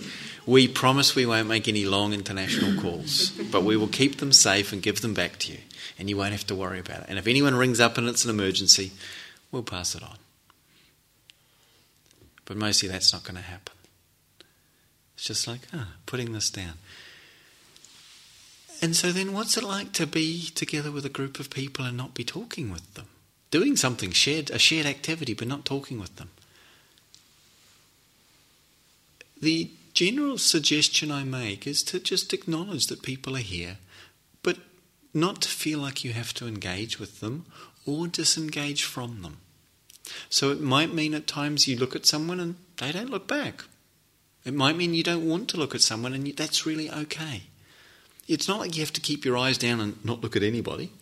We 0.46 0.68
promise 0.68 1.14
we 1.14 1.25
won't 1.25 1.48
make 1.48 1.66
any 1.66 1.85
long 1.85 2.12
international 2.12 2.81
calls, 2.81 3.31
but 3.51 3.64
we 3.64 3.77
will 3.77 3.88
keep 3.88 4.18
them 4.18 4.33
safe 4.33 4.72
and 4.72 4.83
give 4.83 5.01
them 5.01 5.14
back 5.14 5.38
to 5.38 5.53
you, 5.53 5.59
and 5.98 6.11
you 6.11 6.16
won't 6.16 6.33
have 6.33 6.46
to 6.48 6.55
worry 6.55 6.79
about 6.79 7.01
it. 7.01 7.07
And 7.09 7.18
if 7.18 7.27
anyone 7.27 7.55
rings 7.55 7.81
up 7.81 7.96
and 7.96 8.09
it's 8.09 8.25
an 8.25 8.31
emergency, 8.31 8.92
we'll 9.51 9.62
pass 9.62 9.94
it 9.94 10.03
on. 10.03 10.16
But 12.44 12.57
mostly 12.57 12.88
that's 12.88 13.12
not 13.12 13.22
going 13.22 13.37
to 13.37 13.42
happen. 13.42 13.75
It's 15.14 15.25
just 15.25 15.46
like, 15.46 15.61
ah, 15.72 15.94
putting 16.05 16.33
this 16.33 16.51
down. 16.51 16.75
And 18.83 18.96
so 18.96 19.12
then, 19.12 19.33
what's 19.33 19.57
it 19.57 19.62
like 19.62 19.92
to 19.92 20.07
be 20.07 20.51
together 20.55 20.90
with 20.90 21.07
a 21.07 21.09
group 21.09 21.38
of 21.38 21.51
people 21.51 21.85
and 21.85 21.96
not 21.96 22.14
be 22.14 22.25
talking 22.25 22.70
with 22.70 22.94
them? 22.94 23.07
Doing 23.53 23.77
something 23.77 24.11
shared, 24.11 24.51
a 24.51 24.59
shared 24.59 24.87
activity, 24.87 25.35
but 25.35 25.46
not 25.46 25.64
talking 25.64 26.01
with 26.01 26.16
them. 26.16 26.31
The 29.42 29.72
general 29.92 30.38
suggestion 30.38 31.11
I 31.11 31.24
make 31.24 31.66
is 31.66 31.83
to 31.85 31.98
just 31.98 32.33
acknowledge 32.33 32.87
that 32.87 33.02
people 33.02 33.37
are 33.37 33.40
here, 33.40 33.78
but 34.44 34.59
not 35.12 35.42
to 35.42 35.48
feel 35.48 35.81
like 35.81 36.05
you 36.05 36.12
have 36.12 36.33
to 36.35 36.46
engage 36.46 37.00
with 37.00 37.18
them 37.18 37.46
or 37.85 38.07
disengage 38.07 38.85
from 38.85 39.22
them. 39.22 39.38
So 40.31 40.52
it 40.52 40.61
might 40.61 40.94
mean 40.94 41.12
at 41.12 41.26
times 41.26 41.66
you 41.66 41.76
look 41.76 41.96
at 41.96 42.07
someone 42.07 42.38
and 42.38 42.55
they 42.76 42.92
don't 42.92 43.11
look 43.11 43.26
back. 43.26 43.64
It 44.44 44.55
might 44.55 44.76
mean 44.76 44.94
you 44.94 45.02
don't 45.02 45.28
want 45.28 45.48
to 45.48 45.57
look 45.57 45.74
at 45.74 45.81
someone 45.81 46.14
and 46.14 46.24
that's 46.37 46.64
really 46.64 46.88
okay. 46.88 47.42
It's 48.28 48.46
not 48.46 48.61
like 48.61 48.76
you 48.76 48.83
have 48.83 48.92
to 48.92 49.00
keep 49.00 49.24
your 49.24 49.37
eyes 49.37 49.59
down 49.59 49.81
and 49.81 50.05
not 50.05 50.20
look 50.20 50.37
at 50.37 50.44
anybody. 50.44 50.92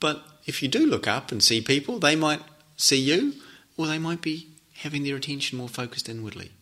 But 0.00 0.22
if 0.46 0.62
you 0.62 0.68
do 0.70 0.86
look 0.86 1.06
up 1.06 1.30
and 1.30 1.42
see 1.42 1.60
people, 1.60 1.98
they 1.98 2.16
might 2.16 2.40
see 2.78 2.98
you 2.98 3.34
or 3.76 3.86
they 3.86 3.98
might 3.98 4.22
be 4.22 4.48
having 4.76 5.04
their 5.04 5.16
attention 5.16 5.58
more 5.58 5.68
focused 5.68 6.08
inwardly. 6.08 6.52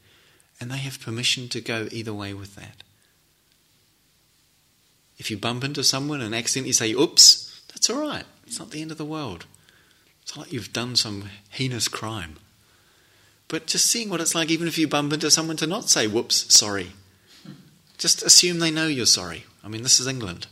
And 0.63 0.71
they 0.71 0.79
have 0.79 1.01
permission 1.01 1.49
to 1.49 1.61
go 1.61 1.89
either 1.91 2.15
way 2.15 2.33
with 2.35 2.55
that. 2.55 2.85
If 5.19 5.29
you 5.29 5.37
bump 5.37 5.65
into 5.65 5.83
someone 5.83 6.21
and 6.21 6.33
accidentally 6.33 6.73
say, 6.73 6.93
oops, 6.93 7.61
that's 7.67 7.91
all 7.91 8.01
right. 8.01 8.23
It's 8.47 8.61
not 8.61 8.71
the 8.71 8.81
end 8.81 8.93
of 8.93 8.97
the 8.97 9.05
world. 9.05 9.47
It's 10.23 10.37
not 10.37 10.47
like 10.47 10.53
you've 10.53 10.73
done 10.73 10.95
some 10.95 11.31
heinous 11.51 11.89
crime. 11.89 12.37
But 13.49 13.67
just 13.67 13.87
seeing 13.87 14.09
what 14.09 14.21
it's 14.21 14.37
like, 14.37 14.53
even 14.53 14.69
if 14.69 14.79
you 14.79 14.87
bump 14.87 15.13
into 15.13 15.33
someone, 15.33 15.57
to 15.57 15.67
not 15.67 15.89
say, 15.89 16.07
whoops, 16.07 16.55
sorry. 16.55 16.93
Just 17.99 18.23
assume 18.23 18.61
they 18.61 18.71
know 18.71 18.87
you're 18.87 19.05
sorry. 19.05 19.47
I 19.65 19.69
mean, 19.69 19.83
this 19.83 19.99
is 19.99 20.07
England. 20.07 20.47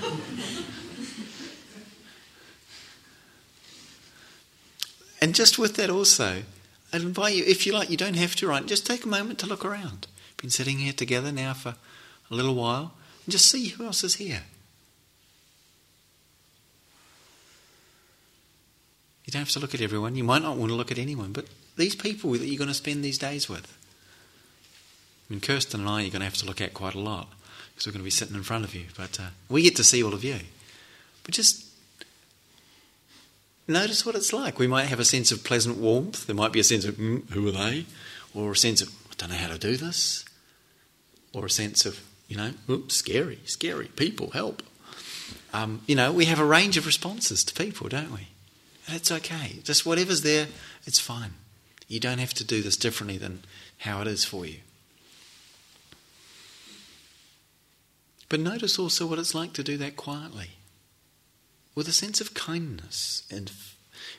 and 5.20 5.34
just 5.34 5.58
with 5.58 5.76
that, 5.76 5.90
also, 5.90 6.44
I 6.92 6.96
invite 6.96 7.34
you, 7.34 7.44
if 7.44 7.66
you 7.66 7.72
like, 7.72 7.90
you 7.90 7.96
don't 7.96 8.16
have 8.16 8.34
to 8.36 8.46
write, 8.46 8.66
just 8.66 8.86
take 8.86 9.04
a 9.04 9.08
moment 9.08 9.38
to 9.40 9.46
look 9.46 9.64
around. 9.64 10.06
Been 10.38 10.50
sitting 10.50 10.78
here 10.78 10.92
together 10.92 11.32
now 11.32 11.52
for 11.52 11.74
a 12.30 12.34
little 12.34 12.54
while, 12.54 12.92
and 13.24 13.32
just 13.32 13.50
see 13.50 13.68
who 13.68 13.84
else 13.84 14.04
is 14.04 14.14
here. 14.14 14.42
You 19.24 19.32
don't 19.32 19.40
have 19.40 19.50
to 19.50 19.60
look 19.60 19.74
at 19.74 19.82
everyone. 19.82 20.16
You 20.16 20.24
might 20.24 20.40
not 20.40 20.56
want 20.56 20.70
to 20.70 20.74
look 20.76 20.90
at 20.90 20.96
anyone, 20.98 21.32
but 21.32 21.46
these 21.76 21.94
people 21.94 22.30
that 22.30 22.46
you're 22.46 22.56
going 22.56 22.68
to 22.68 22.74
spend 22.74 23.04
these 23.04 23.18
days 23.18 23.48
with. 23.48 23.76
I 25.28 25.34
mean, 25.34 25.40
Kirsten 25.40 25.80
and 25.80 25.88
I 25.88 26.00
you're 26.00 26.10
going 26.10 26.20
to 26.20 26.24
have 26.24 26.36
to 26.36 26.46
look 26.46 26.62
at 26.62 26.72
quite 26.72 26.94
a 26.94 27.00
lot 27.00 27.28
because 27.74 27.86
we're 27.86 27.92
going 27.92 28.00
to 28.00 28.04
be 28.04 28.10
sitting 28.10 28.34
in 28.34 28.42
front 28.42 28.64
of 28.64 28.74
you, 28.74 28.86
but 28.96 29.20
uh, 29.20 29.28
we 29.50 29.60
get 29.60 29.76
to 29.76 29.84
see 29.84 30.02
all 30.02 30.14
of 30.14 30.24
you. 30.24 30.38
But 31.24 31.34
just 31.34 31.67
notice 33.68 34.04
what 34.04 34.14
it's 34.14 34.32
like. 34.32 34.58
We 34.58 34.66
might 34.66 34.86
have 34.86 35.00
a 35.00 35.04
sense 35.04 35.30
of 35.30 35.44
pleasant 35.44 35.76
warmth. 35.76 36.26
There 36.26 36.36
might 36.36 36.52
be 36.52 36.60
a 36.60 36.64
sense 36.64 36.84
of, 36.84 36.96
mm, 36.96 37.28
who 37.30 37.46
are 37.48 37.52
they? 37.52 37.86
Or 38.34 38.52
a 38.52 38.56
sense 38.56 38.80
of, 38.80 38.88
I 39.10 39.14
don't 39.16 39.30
know 39.30 39.36
how 39.36 39.48
to 39.48 39.58
do 39.58 39.76
this. 39.76 40.24
Or 41.32 41.46
a 41.46 41.50
sense 41.50 41.86
of, 41.86 42.00
you 42.28 42.36
know, 42.36 42.52
oops, 42.68 42.96
scary, 42.96 43.40
scary, 43.44 43.88
people, 43.88 44.30
help. 44.30 44.62
Um, 45.52 45.82
you 45.86 45.94
know, 45.94 46.12
we 46.12 46.26
have 46.26 46.40
a 46.40 46.44
range 46.44 46.76
of 46.76 46.86
responses 46.86 47.44
to 47.44 47.54
people, 47.54 47.88
don't 47.88 48.12
we? 48.12 48.28
And 48.86 48.96
it's 48.96 49.12
okay. 49.12 49.60
Just 49.64 49.84
whatever's 49.86 50.22
there, 50.22 50.46
it's 50.86 50.98
fine. 50.98 51.32
You 51.86 52.00
don't 52.00 52.18
have 52.18 52.34
to 52.34 52.44
do 52.44 52.62
this 52.62 52.76
differently 52.76 53.18
than 53.18 53.44
how 53.78 54.00
it 54.00 54.06
is 54.06 54.24
for 54.24 54.44
you. 54.44 54.58
But 58.28 58.40
notice 58.40 58.78
also 58.78 59.06
what 59.06 59.18
it's 59.18 59.34
like 59.34 59.54
to 59.54 59.62
do 59.62 59.78
that 59.78 59.96
quietly, 59.96 60.50
with 61.78 61.86
a 61.86 61.92
sense 61.92 62.20
of 62.20 62.34
kindness 62.34 63.22
and 63.30 63.52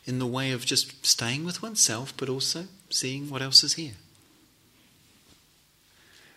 in 0.05 0.17
the 0.17 0.25
way 0.25 0.53
of 0.53 0.65
just 0.65 1.05
staying 1.05 1.43
with 1.43 1.61
oneself, 1.61 2.13
but 2.15 2.29
also 2.29 2.63
seeing 2.89 3.29
what 3.29 3.41
else 3.41 3.65
is 3.65 3.73
here. 3.73 3.95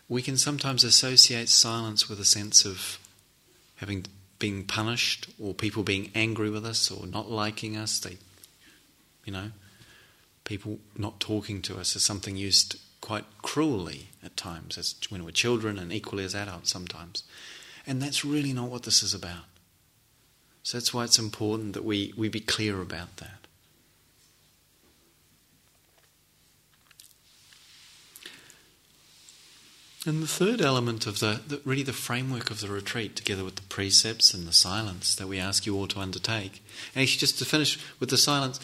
We 0.08 0.20
can 0.20 0.36
sometimes 0.36 0.82
associate 0.82 1.48
silence 1.48 2.08
with 2.08 2.18
a 2.18 2.24
sense 2.24 2.64
of 2.64 2.98
having 3.76 4.06
being 4.40 4.64
punished 4.64 5.28
or 5.40 5.54
people 5.54 5.84
being 5.84 6.10
angry 6.12 6.50
with 6.50 6.66
us 6.66 6.90
or 6.90 7.06
not 7.06 7.30
liking 7.30 7.76
us. 7.76 8.00
They, 8.00 8.16
you 9.24 9.32
know, 9.32 9.52
people 10.42 10.80
not 10.98 11.20
talking 11.20 11.62
to 11.62 11.78
us 11.78 11.94
is 11.94 12.02
something 12.02 12.36
used 12.36 12.80
quite 13.00 13.26
cruelly 13.42 14.08
at 14.24 14.36
times, 14.36 14.76
as 14.76 14.96
when 15.08 15.24
we're 15.24 15.30
children 15.30 15.78
and 15.78 15.92
equally 15.92 16.24
as 16.24 16.34
adults 16.34 16.72
sometimes. 16.72 17.22
And 17.86 18.02
that's 18.02 18.24
really 18.24 18.52
not 18.52 18.70
what 18.70 18.82
this 18.82 19.04
is 19.04 19.14
about. 19.14 19.44
So 20.62 20.78
that's 20.78 20.94
why 20.94 21.04
it's 21.04 21.18
important 21.18 21.72
that 21.74 21.84
we, 21.84 22.14
we 22.16 22.28
be 22.28 22.40
clear 22.40 22.80
about 22.80 23.16
that. 23.16 23.42
And 30.04 30.20
the 30.20 30.26
third 30.26 30.60
element 30.60 31.06
of 31.06 31.20
the, 31.20 31.40
the, 31.46 31.60
really 31.64 31.84
the 31.84 31.92
framework 31.92 32.50
of 32.50 32.60
the 32.60 32.68
retreat, 32.68 33.14
together 33.14 33.44
with 33.44 33.54
the 33.54 33.62
precepts 33.62 34.34
and 34.34 34.48
the 34.48 34.52
silence 34.52 35.14
that 35.14 35.28
we 35.28 35.38
ask 35.38 35.64
you 35.64 35.76
all 35.76 35.86
to 35.88 36.00
undertake. 36.00 36.60
And 36.94 37.02
actually, 37.02 37.20
just 37.20 37.38
to 37.38 37.44
finish 37.44 37.78
with 38.00 38.10
the 38.10 38.16
silence, 38.16 38.58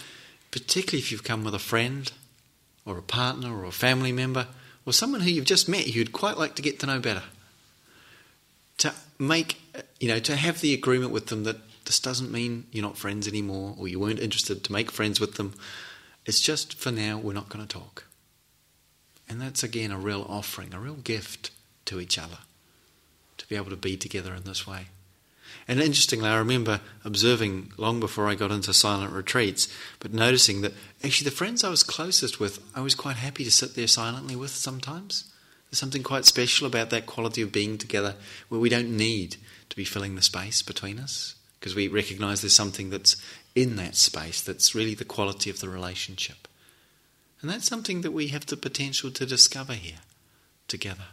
particularly 0.50 0.98
if 0.98 1.12
you've 1.12 1.22
come 1.22 1.44
with 1.44 1.54
a 1.54 1.61
friend 1.61 2.11
or 2.84 2.98
a 2.98 3.02
partner 3.02 3.56
or 3.56 3.64
a 3.64 3.72
family 3.72 4.11
member 4.11 4.48
or 4.84 4.92
someone 4.92 5.20
who 5.20 5.30
you've 5.30 5.44
just 5.44 5.68
met 5.68 5.87
who'd 5.88 6.12
quite 6.12 6.38
like 6.38 6.56
to 6.56 6.62
get 6.62 6.80
to 6.80 6.87
know 6.87 6.98
better, 6.98 7.22
to 8.78 8.92
make, 9.18 9.61
you 10.00 10.08
know, 10.08 10.18
to 10.18 10.34
have 10.34 10.61
the 10.61 10.74
agreement 10.74 11.12
with 11.12 11.26
them 11.26 11.44
that 11.44 11.58
this 11.88 11.98
doesn't 11.98 12.31
mean 12.31 12.66
you're 12.70 12.85
not 12.85 12.98
friends 12.98 13.27
anymore 13.27 13.74
or 13.79 13.88
you 13.88 13.98
weren't 13.98 14.20
interested 14.20 14.62
to 14.62 14.72
make 14.72 14.90
friends 14.90 15.18
with 15.20 15.37
them. 15.37 15.55
It's 16.27 16.38
just 16.38 16.79
for 16.79 16.92
now, 16.92 17.16
we're 17.16 17.33
not 17.33 17.48
going 17.48 17.66
to 17.66 17.79
talk. 17.79 18.05
And 19.27 19.40
that's 19.40 19.62
again 19.62 19.90
a 19.90 19.96
real 19.96 20.27
offering, 20.29 20.74
a 20.74 20.79
real 20.79 20.96
gift 20.96 21.51
to 21.87 21.98
each 21.98 22.18
other 22.18 22.40
to 23.38 23.48
be 23.48 23.57
able 23.57 23.70
to 23.70 23.77
be 23.77 23.96
together 23.96 24.35
in 24.35 24.42
this 24.42 24.66
way. 24.66 24.88
And 25.66 25.81
interestingly, 25.81 26.29
I 26.29 26.37
remember 26.37 26.83
observing 27.07 27.72
long 27.79 28.01
before 28.01 28.29
I 28.29 28.35
got 28.35 28.51
into 28.51 28.74
silent 28.74 29.14
retreats, 29.14 29.66
but 29.98 30.12
noticing 30.12 30.61
that 30.61 30.74
actually 31.03 31.31
the 31.31 31.37
friends 31.37 31.64
I 31.64 31.70
was 31.70 31.83
closest 31.83 32.38
with, 32.38 32.61
I 32.74 32.83
was 32.83 32.94
quite 32.94 33.16
happy 33.16 33.44
to 33.44 33.51
sit 33.51 33.77
there 33.77 33.87
silently 33.87 34.37
with 34.37 34.51
sometimes. 34.51 35.24
There's 35.70 35.79
something 35.79 36.03
quite 36.03 36.27
special 36.27 36.66
about 36.66 36.90
that 36.90 37.07
quality 37.07 37.40
of 37.40 37.51
being 37.51 37.79
together 37.79 38.16
where 38.51 38.61
we 38.61 38.68
don't 38.68 38.94
need 38.94 39.37
to 39.70 39.77
be 39.77 39.87
filling 39.87 40.16
the 40.16 40.22
space 40.22 40.61
between 40.61 40.98
us 40.98 41.35
because 41.58 41.74
we 41.74 41.88
recognize 41.88 42.40
there's 42.40 42.52
something 42.52 42.90
that's 42.90 43.16
in 43.54 43.76
that 43.76 43.96
space 43.96 44.40
that's 44.40 44.74
really 44.74 44.94
the 44.94 45.04
quality 45.04 45.50
of 45.50 45.60
the 45.60 45.68
relationship. 45.68 46.48
And 47.40 47.50
that's 47.50 47.68
something 47.68 48.02
that 48.02 48.12
we 48.12 48.28
have 48.28 48.46
the 48.46 48.56
potential 48.56 49.10
to 49.12 49.26
discover 49.26 49.72
here 49.72 50.00
together. 50.66 51.04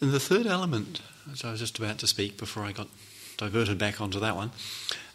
And 0.00 0.12
the 0.12 0.20
third 0.20 0.46
element, 0.46 1.00
which 1.28 1.44
I 1.44 1.50
was 1.50 1.60
just 1.60 1.78
about 1.78 1.98
to 1.98 2.06
speak 2.06 2.38
before 2.38 2.62
I 2.62 2.72
got 2.72 2.88
diverted 3.36 3.78
back 3.78 4.00
onto 4.00 4.20
that 4.20 4.36
one, 4.36 4.52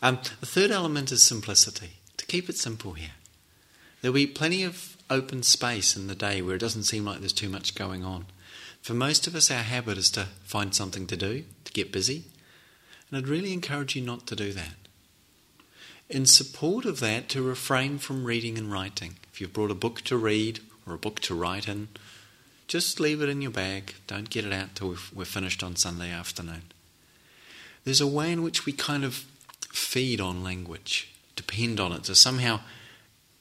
um, 0.01 0.19
the 0.39 0.45
third 0.45 0.71
element 0.71 1.11
is 1.11 1.23
simplicity. 1.23 1.91
To 2.17 2.25
keep 2.25 2.49
it 2.49 2.57
simple 2.57 2.93
here. 2.93 3.11
There'll 4.01 4.13
be 4.13 4.27
plenty 4.27 4.63
of 4.63 4.97
open 5.09 5.43
space 5.43 5.95
in 5.95 6.07
the 6.07 6.15
day 6.15 6.41
where 6.41 6.55
it 6.55 6.59
doesn't 6.59 6.83
seem 6.83 7.05
like 7.05 7.19
there's 7.19 7.33
too 7.33 7.49
much 7.49 7.75
going 7.75 8.03
on. 8.03 8.25
For 8.83 8.93
most 8.93 9.25
of 9.25 9.35
us, 9.35 9.49
our 9.49 9.63
habit 9.63 9.97
is 9.97 10.11
to 10.11 10.27
find 10.43 10.75
something 10.75 11.07
to 11.07 11.17
do, 11.17 11.45
to 11.65 11.73
get 11.73 11.91
busy. 11.91 12.25
And 13.09 13.17
I'd 13.17 13.27
really 13.27 13.53
encourage 13.53 13.95
you 13.95 14.01
not 14.03 14.27
to 14.27 14.35
do 14.35 14.53
that 14.53 14.75
in 16.09 16.25
support 16.25 16.85
of 16.85 16.99
that, 16.99 17.27
to 17.29 17.41
refrain 17.41 17.97
from 17.97 18.25
reading 18.25 18.57
and 18.57 18.71
writing. 18.71 19.15
If 19.31 19.41
you've 19.41 19.53
brought 19.53 19.71
a 19.71 19.75
book 19.75 20.01
to 20.01 20.15
read 20.15 20.59
or 20.85 20.93
a 20.93 20.99
book 20.99 21.19
to 21.21 21.33
write 21.33 21.67
in, 21.67 21.87
just 22.67 22.99
leave 22.99 23.21
it 23.21 23.29
in 23.29 23.41
your 23.41 23.51
bag. 23.51 23.95
Don't 24.05 24.29
get 24.29 24.45
it 24.45 24.53
out 24.53 24.75
till 24.75 24.95
we're 25.13 25.25
finished 25.25 25.63
on 25.63 25.75
Sunday 25.75 26.11
afternoon. 26.11 26.63
There's 27.83 28.01
a 28.01 28.07
way 28.07 28.31
in 28.31 28.43
which 28.43 28.65
we 28.65 28.73
kind 28.73 29.03
of 29.03 29.25
feed 29.71 30.21
on 30.21 30.43
language, 30.43 31.11
depend 31.35 31.79
on 31.79 31.91
it 31.91 32.03
to 32.03 32.15
somehow 32.15 32.59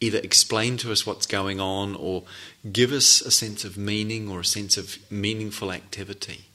either 0.03 0.19
explain 0.19 0.77
to 0.79 0.91
us 0.91 1.07
what's 1.07 1.27
going 1.27 1.61
on 1.61 1.95
or 1.95 2.25
give 2.73 2.93
us 2.93 3.21
a 3.21 3.31
sense 3.31 3.65
of 3.65 3.79
meaning 3.79 4.29
or 4.29 4.41
a 4.41 4.45
sense 4.45 4.77
of 4.77 4.99
meaningful 5.11 5.71
activity. 5.71 6.47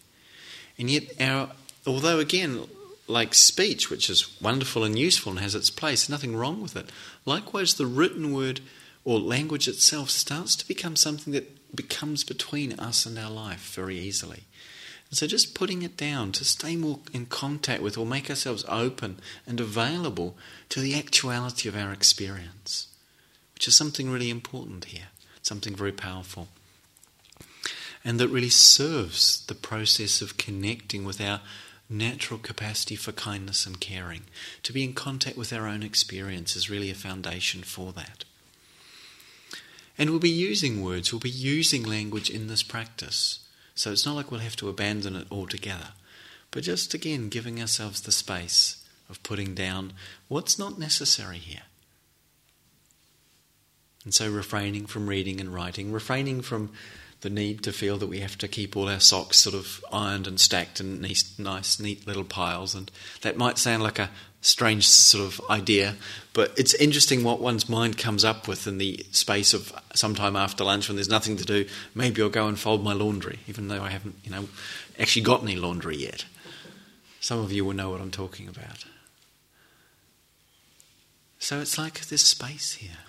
And 0.78 0.90
yet, 0.90 1.04
our, 1.22 1.52
although 1.86 2.20
again, 2.20 2.66
like 3.08 3.34
speech, 3.34 3.90
which 3.90 4.10
is 4.10 4.40
wonderful 4.42 4.84
and 4.84 5.00
useful 5.00 5.32
and 5.32 5.40
has 5.40 5.56
its 5.56 5.70
place, 5.70 6.10
nothing 6.10 6.36
wrong 6.36 6.62
with 6.62 6.76
it. 6.76 6.90
Likewise, 7.26 7.76
the 7.76 7.86
written 7.86 8.34
word 8.34 8.60
or 9.06 9.20
language 9.20 9.68
itself 9.70 10.10
starts 10.10 10.56
to 10.58 10.68
become 10.68 10.98
something 10.98 11.32
that 11.32 11.76
becomes 11.76 12.26
between 12.26 12.74
us 12.74 13.06
and 13.06 13.18
our 13.18 13.32
life 13.32 13.74
very 13.74 13.98
easily. 13.98 14.44
And 15.10 15.18
so, 15.18 15.26
just 15.26 15.56
putting 15.56 15.84
it 15.84 15.96
down 15.96 16.34
to 16.34 16.44
stay 16.44 16.76
more 16.76 17.00
in 17.14 17.28
contact 17.28 17.82
with 17.82 17.98
or 17.98 18.06
make 18.06 18.30
ourselves 18.30 18.66
open 18.68 19.20
and 19.46 19.62
available 19.62 20.36
to 20.68 20.82
the 20.82 20.96
actuality 20.96 21.70
of 21.70 21.78
our 21.78 21.94
experience, 21.94 22.88
which 23.58 23.68
is 23.68 23.74
something 23.74 24.12
really 24.12 24.30
important 24.30 24.86
here, 24.86 25.08
something 25.42 25.76
very 25.76 25.92
powerful. 25.92 26.48
And 28.06 28.20
that 28.20 28.28
really 28.28 28.52
serves 28.52 29.44
the 29.48 29.56
process 29.56 30.22
of 30.22 30.38
connecting 30.38 31.04
with 31.04 31.20
our 31.20 31.42
natural 31.90 32.38
capacity 32.38 32.96
for 32.96 33.14
kindness 33.14 33.66
and 33.66 33.82
caring. 33.82 34.26
To 34.62 34.74
be 34.74 34.84
in 34.84 34.94
contact 34.94 35.38
with 35.38 35.52
our 35.52 35.68
own 35.68 35.82
experience 35.82 36.56
is 36.56 36.70
really 36.70 36.92
a 36.92 36.94
foundation 36.94 37.64
for 37.64 37.92
that. 37.94 38.26
And 39.98 40.12
we'll 40.12 40.20
be 40.20 40.30
using 40.30 40.84
words, 40.84 41.12
we'll 41.12 41.20
be 41.20 41.28
using 41.28 41.82
language 41.82 42.30
in 42.30 42.50
this 42.50 42.62
practice. 42.62 43.40
So 43.74 43.92
it's 43.92 44.06
not 44.06 44.16
like 44.16 44.30
we'll 44.30 44.42
have 44.42 44.56
to 44.58 44.70
abandon 44.70 45.16
it 45.16 45.26
altogether, 45.32 45.94
but 46.52 46.62
just 46.62 46.94
again 46.94 47.30
giving 47.30 47.60
ourselves 47.60 48.02
the 48.02 48.12
space 48.12 48.86
of 49.10 49.24
putting 49.24 49.56
down 49.56 49.94
what's 50.28 50.60
not 50.60 50.78
necessary 50.78 51.40
here. 51.40 51.64
And 54.08 54.14
so 54.14 54.32
refraining 54.32 54.86
from 54.86 55.10
reading 55.10 55.42
and 55.42 55.54
writing, 55.54 55.92
refraining 55.92 56.42
from 56.42 56.72
the 57.20 57.30
need 57.30 57.62
to 57.64 57.74
feel 57.74 57.98
that 57.98 58.08
we 58.08 58.22
have 58.22 58.38
to 58.38 58.48
keep 58.48 58.78
all 58.78 58.88
our 58.88 59.02
socks 59.02 59.38
sort 59.38 59.54
of 59.54 59.84
ironed 59.92 60.28
and 60.28 60.40
stacked 60.40 60.80
in 60.80 61.02
nice, 61.02 61.38
nice 61.38 61.78
neat 61.78 62.08
little 62.08 62.24
piles. 62.24 62.74
And 62.74 62.90
that 63.24 63.36
might 63.36 63.58
sound 63.58 63.84
like 63.84 64.00
a 64.00 64.10
strange 64.40 64.88
sort 64.88 65.26
of 65.26 65.42
idea, 65.50 65.96
but 66.32 66.58
it's 66.58 66.74
interesting 66.76 67.22
what 67.22 67.42
one's 67.42 67.68
mind 67.68 67.98
comes 67.98 68.24
up 68.24 68.48
with 68.48 68.66
in 68.66 68.78
the 68.78 69.06
space 69.12 69.54
of 69.54 69.74
sometime 69.94 70.38
after 70.38 70.64
lunch 70.64 70.88
when 70.88 70.96
there's 70.96 71.10
nothing 71.10 71.36
to 71.36 71.44
do. 71.44 71.66
Maybe 71.94 72.22
I'll 72.22 72.30
go 72.30 72.48
and 72.48 72.58
fold 72.58 72.86
my 72.86 72.94
laundry, 72.94 73.40
even 73.46 73.68
though 73.68 73.84
I 73.84 73.90
haven't, 73.90 74.16
you 74.24 74.32
know, 74.32 74.48
actually 74.98 75.24
got 75.24 75.44
any 75.44 75.58
laundry 75.58 75.98
yet. 75.98 76.24
Some 77.20 77.40
of 77.40 77.52
you 77.52 77.66
will 77.66 77.74
know 77.74 77.90
what 77.90 78.00
I'm 78.00 78.12
talking 78.12 78.48
about. 78.48 78.86
So 81.40 81.60
it's 81.60 81.78
like 81.78 82.06
this 82.06 82.24
space 82.24 82.76
here. 82.76 83.00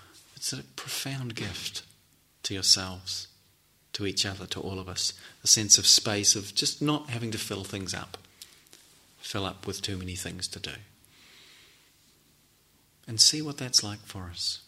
It's 0.50 0.58
a 0.58 0.64
profound 0.76 1.34
gift 1.34 1.82
to 2.44 2.54
yourselves, 2.54 3.28
to 3.92 4.06
each 4.06 4.24
other, 4.24 4.46
to 4.46 4.60
all 4.60 4.78
of 4.78 4.88
us. 4.88 5.12
A 5.44 5.46
sense 5.46 5.76
of 5.76 5.86
space, 5.86 6.34
of 6.34 6.54
just 6.54 6.80
not 6.80 7.10
having 7.10 7.30
to 7.32 7.38
fill 7.38 7.64
things 7.64 7.92
up, 7.92 8.16
fill 9.18 9.44
up 9.44 9.66
with 9.66 9.82
too 9.82 9.98
many 9.98 10.16
things 10.16 10.48
to 10.48 10.58
do. 10.58 10.70
And 13.06 13.20
see 13.20 13.42
what 13.42 13.58
that's 13.58 13.84
like 13.84 13.98
for 14.06 14.30
us. 14.30 14.60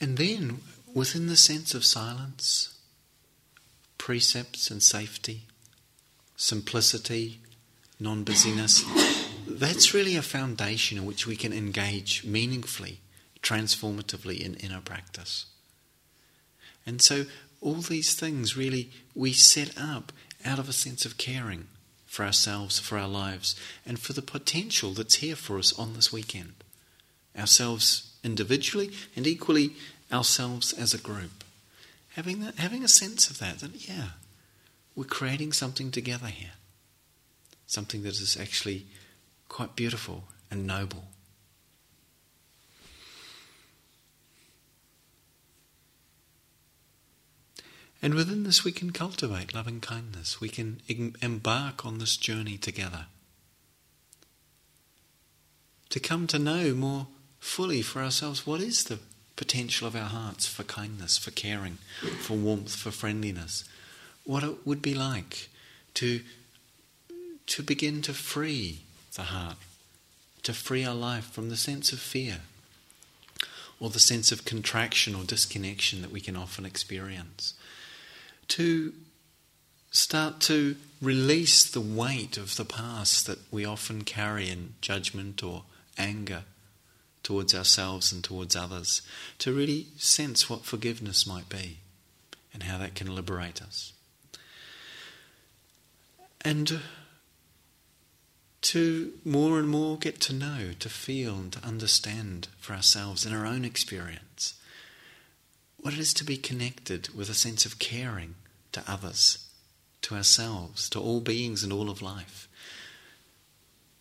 And 0.00 0.18
then, 0.18 0.60
within 0.94 1.26
the 1.26 1.36
sense 1.36 1.74
of 1.74 1.84
silence, 1.84 2.78
precepts 3.98 4.70
and 4.70 4.84
safety, 4.84 5.46
simplicity, 6.36 7.40
non 7.98 8.22
busyness, 8.22 8.84
that's 9.58 9.94
really 9.94 10.16
a 10.16 10.22
foundation 10.22 10.98
in 10.98 11.06
which 11.06 11.26
we 11.26 11.36
can 11.36 11.52
engage 11.52 12.24
meaningfully, 12.24 13.00
transformatively 13.42 14.40
in 14.40 14.54
inner 14.54 14.80
practice. 14.80 15.46
And 16.86 17.00
so, 17.02 17.26
all 17.60 17.74
these 17.74 18.14
things 18.14 18.56
really 18.56 18.90
we 19.14 19.32
set 19.32 19.78
up 19.78 20.12
out 20.44 20.58
of 20.58 20.68
a 20.68 20.72
sense 20.72 21.04
of 21.04 21.18
caring 21.18 21.66
for 22.06 22.24
ourselves, 22.24 22.78
for 22.78 22.96
our 22.96 23.08
lives, 23.08 23.54
and 23.84 23.98
for 23.98 24.12
the 24.12 24.22
potential 24.22 24.92
that's 24.92 25.16
here 25.16 25.36
for 25.36 25.58
us 25.58 25.78
on 25.78 25.94
this 25.94 26.12
weekend. 26.12 26.54
Ourselves 27.38 28.12
individually 28.24 28.90
and 29.14 29.26
equally 29.26 29.72
ourselves 30.10 30.72
as 30.72 30.94
a 30.94 30.98
group. 30.98 31.44
Having, 32.14 32.40
that, 32.40 32.56
having 32.56 32.82
a 32.82 32.88
sense 32.88 33.30
of 33.30 33.38
that, 33.38 33.58
that, 33.58 33.88
yeah, 33.88 34.10
we're 34.96 35.04
creating 35.04 35.52
something 35.52 35.90
together 35.90 36.26
here. 36.28 36.52
Something 37.66 38.02
that 38.02 38.14
is 38.20 38.36
actually 38.40 38.86
quite 39.48 39.76
beautiful 39.76 40.24
and 40.50 40.66
noble. 40.66 41.04
And 48.00 48.14
within 48.14 48.44
this, 48.44 48.64
we 48.64 48.70
can 48.70 48.92
cultivate 48.92 49.54
loving 49.54 49.80
kindness. 49.80 50.40
We 50.40 50.48
can 50.48 50.80
embark 51.20 51.84
on 51.84 51.98
this 51.98 52.16
journey 52.16 52.56
together. 52.56 53.06
To 55.90 55.98
come 55.98 56.26
to 56.28 56.38
know 56.38 56.74
more 56.74 57.08
fully 57.40 57.82
for 57.82 58.02
ourselves 58.02 58.46
what 58.46 58.60
is 58.60 58.84
the 58.84 59.00
potential 59.34 59.88
of 59.88 59.96
our 59.96 60.08
hearts 60.08 60.46
for 60.46 60.62
kindness, 60.64 61.18
for 61.18 61.30
caring, 61.30 61.78
for 62.20 62.36
warmth, 62.36 62.76
for 62.76 62.90
friendliness. 62.90 63.64
What 64.24 64.44
it 64.44 64.66
would 64.66 64.82
be 64.82 64.94
like 64.94 65.48
to, 65.94 66.20
to 67.46 67.62
begin 67.62 68.02
to 68.02 68.12
free 68.12 68.82
the 69.18 69.24
heart, 69.24 69.56
to 70.44 70.54
free 70.54 70.84
our 70.84 70.94
life 70.94 71.30
from 71.30 71.50
the 71.50 71.56
sense 71.56 71.92
of 71.92 71.98
fear 71.98 72.38
or 73.78 73.90
the 73.90 73.98
sense 73.98 74.32
of 74.32 74.46
contraction 74.46 75.14
or 75.14 75.24
disconnection 75.24 76.00
that 76.00 76.10
we 76.10 76.20
can 76.20 76.36
often 76.36 76.64
experience 76.64 77.52
to 78.48 78.94
start 79.90 80.40
to 80.40 80.76
release 81.02 81.64
the 81.64 81.80
weight 81.80 82.36
of 82.36 82.56
the 82.56 82.64
past 82.64 83.26
that 83.26 83.38
we 83.50 83.64
often 83.64 84.02
carry 84.02 84.48
in 84.48 84.74
judgment 84.80 85.42
or 85.42 85.64
anger 85.96 86.44
towards 87.22 87.54
ourselves 87.54 88.12
and 88.12 88.24
towards 88.24 88.56
others, 88.56 89.02
to 89.38 89.52
really 89.52 89.88
sense 89.96 90.48
what 90.48 90.64
forgiveness 90.64 91.26
might 91.26 91.48
be 91.48 91.78
and 92.54 92.62
how 92.62 92.78
that 92.78 92.94
can 92.94 93.14
liberate 93.14 93.60
us. 93.60 93.92
And 96.40 96.80
to 98.60 99.12
more 99.24 99.58
and 99.58 99.68
more 99.68 99.96
get 99.96 100.20
to 100.22 100.32
know, 100.32 100.72
to 100.78 100.88
feel, 100.88 101.36
and 101.36 101.52
to 101.52 101.64
understand 101.64 102.48
for 102.58 102.74
ourselves 102.74 103.24
in 103.24 103.32
our 103.32 103.46
own 103.46 103.64
experience 103.64 104.54
what 105.76 105.94
it 105.94 106.00
is 106.00 106.12
to 106.14 106.24
be 106.24 106.36
connected 106.36 107.08
with 107.14 107.30
a 107.30 107.34
sense 107.34 107.64
of 107.64 107.78
caring 107.78 108.34
to 108.72 108.82
others, 108.86 109.46
to 110.02 110.14
ourselves, 110.14 110.90
to 110.90 111.00
all 111.00 111.20
beings 111.20 111.62
and 111.62 111.72
all 111.72 111.88
of 111.88 112.02
life. 112.02 112.48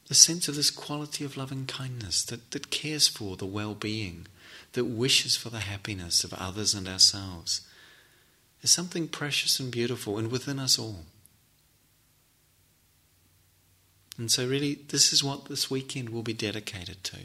The 0.08 0.16
sense 0.16 0.48
of 0.48 0.56
this 0.56 0.72
quality 0.72 1.24
of 1.24 1.38
loving 1.38 1.66
kindness 1.66 2.24
that, 2.26 2.52
that 2.52 2.72
cares 2.72 3.08
for 3.08 3.36
the 3.36 3.46
well 3.46 3.76
being, 3.76 4.26
that 4.74 4.86
wishes 4.86 5.36
for 5.36 5.50
the 5.50 5.60
happiness 5.60 6.24
of 6.24 6.34
others 6.34 6.74
and 6.74 6.88
ourselves, 6.88 7.62
is 8.62 8.72
something 8.72 9.08
precious 9.08 9.60
and 9.60 9.72
beautiful 9.72 10.18
and 10.18 10.32
within 10.32 10.60
us 10.60 10.80
all. 10.80 11.06
And 14.18 14.32
so, 14.32 14.48
really, 14.48 14.80
this 14.88 15.14
is 15.14 15.24
what 15.24 15.46
this 15.46 15.70
weekend 15.70 16.10
will 16.10 16.24
be 16.24 16.34
dedicated 16.34 17.04
to. 17.06 17.18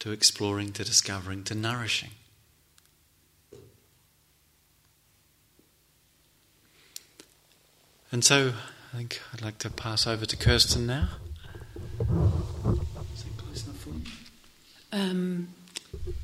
to 0.00 0.12
exploring, 0.12 0.72
to 0.72 0.82
discovering, 0.82 1.44
to 1.44 1.54
nourishing. 1.54 2.10
And 8.10 8.24
so 8.24 8.54
I 8.92 8.96
think 8.96 9.20
I'd 9.32 9.42
like 9.42 9.58
to 9.58 9.70
pass 9.70 10.06
over 10.06 10.26
to 10.26 10.36
Kirsten 10.36 10.86
now. 10.86 11.10
Um, 14.92 15.48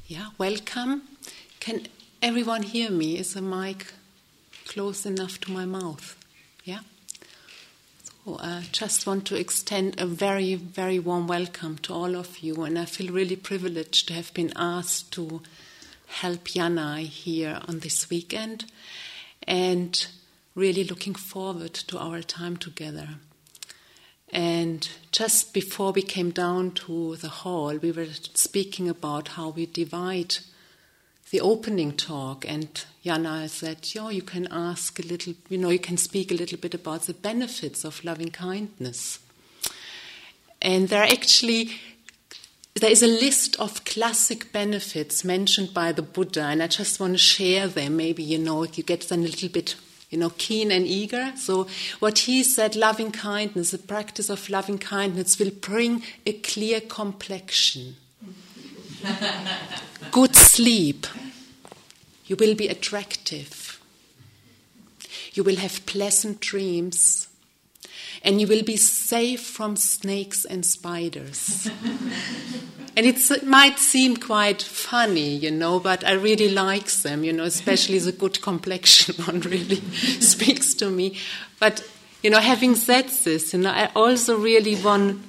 yeah, 0.09 0.31
welcome. 0.39 1.03
Can 1.61 1.87
everyone 2.21 2.63
hear 2.63 2.91
me? 2.91 3.19
Is 3.19 3.35
the 3.35 3.43
mic 3.43 3.93
close 4.67 5.07
enough 5.07 5.39
to 5.43 5.53
my 5.53 5.65
mouth? 5.65 6.17
Yeah? 6.65 6.81
I 8.29 8.59
uh, 8.59 8.63
just 8.73 9.07
want 9.07 9.25
to 9.27 9.37
extend 9.37 10.01
a 10.01 10.07
very, 10.07 10.57
very 10.57 10.99
warm 10.99 11.29
welcome 11.29 11.79
to 11.83 11.95
all 11.95 12.17
of 12.17 12.39
you, 12.39 12.65
and 12.65 12.77
I 12.77 12.85
feel 12.85 13.13
really 13.13 13.37
privileged 13.37 14.09
to 14.09 14.15
have 14.15 14.35
been 14.35 14.53
asked 14.57 15.13
to 15.13 15.43
help 16.09 16.47
Yanai 16.47 17.05
here 17.07 17.61
on 17.69 17.79
this 17.79 18.11
weekend. 18.11 18.65
And 19.45 20.05
really 20.57 20.83
looking 20.83 21.15
forward 21.15 21.75
to 21.75 21.99
our 22.01 22.21
time 22.21 22.57
together. 22.57 23.11
And 24.31 24.89
just 25.13 25.55
before 25.55 25.93
we 25.93 26.03
came 26.03 26.31
down 26.31 26.73
to 26.73 27.15
the 27.15 27.29
hall, 27.29 27.77
we 27.77 27.93
were 27.93 28.09
speaking 28.35 28.89
about 28.89 29.29
how 29.29 29.51
we 29.51 29.67
divide 29.67 30.39
the 31.31 31.41
opening 31.41 31.93
talk. 31.93 32.45
And 32.49 32.69
Yanai 33.05 33.49
said, 33.49 33.95
Yo, 33.95 34.09
you 34.09 34.23
can 34.23 34.47
ask 34.51 34.99
a 34.99 35.07
little, 35.07 35.35
you 35.49 35.59
know, 35.59 35.71
you 35.71 35.79
can 35.79 35.97
speak 35.97 36.31
a 36.31 36.35
little 36.35 36.59
bit 36.59 36.75
about 36.75 37.03
the 37.03 37.15
benefits 37.15 37.85
of 37.85 38.05
loving 38.05 38.31
kindness. 38.31 39.19
And 40.63 40.89
there 40.89 41.03
are 41.03 41.07
actually 41.07 41.71
there 42.75 42.91
is 42.91 43.03
a 43.03 43.07
list 43.07 43.59
of 43.59 43.85
classic 43.85 44.53
benefits 44.53 45.25
mentioned 45.25 45.73
by 45.73 45.93
the 45.93 46.03
Buddha, 46.03 46.43
and 46.43 46.63
I 46.63 46.67
just 46.67 47.01
want 47.01 47.15
to 47.15 47.19
share 47.19 47.69
them. 47.69 47.97
Maybe 47.97 48.23
you 48.23 48.39
know 48.39 48.65
you 48.65 48.83
get 48.83 49.09
them 49.09 49.21
a 49.21 49.29
little 49.29 49.49
bit 49.49 49.77
you 50.11 50.19
know, 50.19 50.31
keen 50.39 50.71
and 50.71 50.87
eager. 50.87 51.33
So, 51.37 51.67
what 51.99 52.21
he 52.21 52.43
said, 52.43 52.77
loving 52.77 53.13
kindness, 53.13 53.73
the 53.73 53.79
practice 53.79 54.31
of 54.31 54.49
loving 54.49 54.79
kindness 54.79 55.39
will 55.39 55.51
bring 55.51 56.03
a 56.25 56.33
clear 56.33 56.81
complexion, 56.81 57.97
good 60.11 60.35
sleep, 60.35 61.07
you 62.27 62.37
will 62.37 62.55
be 62.55 62.69
attractive, 62.69 63.81
you 65.35 65.43
will 65.43 65.57
have 65.57 65.85
pleasant 65.87 66.41
dreams, 66.41 67.29
and 68.23 68.41
you 68.41 68.47
will 68.47 68.63
be 68.63 68.77
safe 68.77 69.41
from 69.41 69.77
snakes 69.77 70.45
and 70.45 70.65
spiders. 70.65 71.71
And 72.97 73.05
it 73.07 73.45
might 73.45 73.79
seem 73.79 74.17
quite 74.17 74.63
funny, 74.63 75.37
you 75.37 75.51
know, 75.51 75.79
but 75.79 76.05
I 76.05 76.13
really 76.13 76.49
like 76.49 76.87
them, 76.87 77.25
you 77.25 77.33
know, 77.33 77.45
especially 77.45 77.99
the 77.99 78.13
good 78.13 78.41
complexion 78.41 79.15
one 79.27 79.41
really 79.41 79.77
speaks 80.21 80.73
to 80.75 80.91
me. 80.91 81.19
But, 81.61 81.87
you 82.23 82.31
know, 82.31 82.41
having 82.41 82.75
said 82.75 83.09
this, 83.09 83.53
you 83.53 83.61
know, 83.61 83.71
I 83.71 83.91
also 83.95 84.39
really 84.39 84.77
want, 84.77 85.23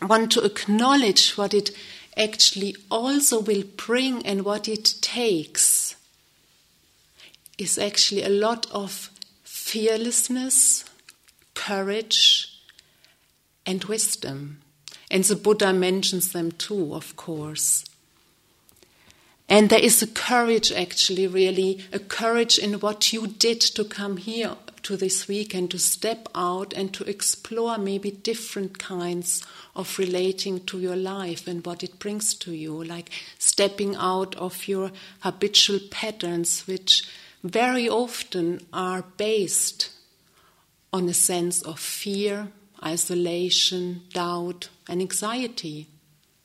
want 0.00 0.32
to 0.32 0.42
acknowledge 0.42 1.36
what 1.36 1.52
it 1.52 1.70
actually 2.16 2.76
also 2.90 3.40
will 3.40 3.64
bring 3.76 4.24
and 4.26 4.44
what 4.44 4.68
it 4.68 4.94
takes 5.00 5.96
is 7.58 7.78
actually 7.78 8.22
a 8.22 8.28
lot 8.28 8.66
of 8.70 9.10
fearlessness, 9.44 10.84
courage, 11.54 12.60
and 13.64 13.84
wisdom. 13.84 14.60
And 15.10 15.24
the 15.24 15.36
Buddha 15.36 15.72
mentions 15.72 16.32
them 16.32 16.52
too, 16.52 16.94
of 16.94 17.16
course. 17.16 17.84
And 19.48 19.68
there 19.68 19.78
is 19.78 20.02
a 20.02 20.06
courage, 20.06 20.72
actually, 20.72 21.26
really, 21.26 21.84
a 21.92 21.98
courage 21.98 22.58
in 22.58 22.80
what 22.80 23.12
you 23.12 23.26
did 23.26 23.60
to 23.60 23.84
come 23.84 24.16
here 24.16 24.56
to 24.82 24.96
this 24.96 25.28
week 25.28 25.54
and 25.54 25.70
to 25.70 25.78
step 25.78 26.28
out 26.34 26.72
and 26.72 26.92
to 26.94 27.04
explore 27.04 27.78
maybe 27.78 28.10
different 28.10 28.78
kinds 28.78 29.44
of 29.76 29.98
relating 29.98 30.60
to 30.66 30.78
your 30.78 30.96
life 30.96 31.46
and 31.46 31.64
what 31.64 31.82
it 31.82 31.98
brings 31.98 32.34
to 32.34 32.52
you, 32.52 32.82
like 32.82 33.10
stepping 33.38 33.94
out 33.96 34.34
of 34.36 34.66
your 34.66 34.90
habitual 35.20 35.80
patterns, 35.90 36.66
which 36.66 37.08
very 37.42 37.88
often 37.88 38.60
are 38.72 39.04
based 39.16 39.90
on 40.92 41.08
a 41.08 41.14
sense 41.14 41.62
of 41.62 41.78
fear, 41.78 42.48
isolation, 42.84 44.02
doubt, 44.12 44.68
and 44.88 45.00
anxiety. 45.00 45.88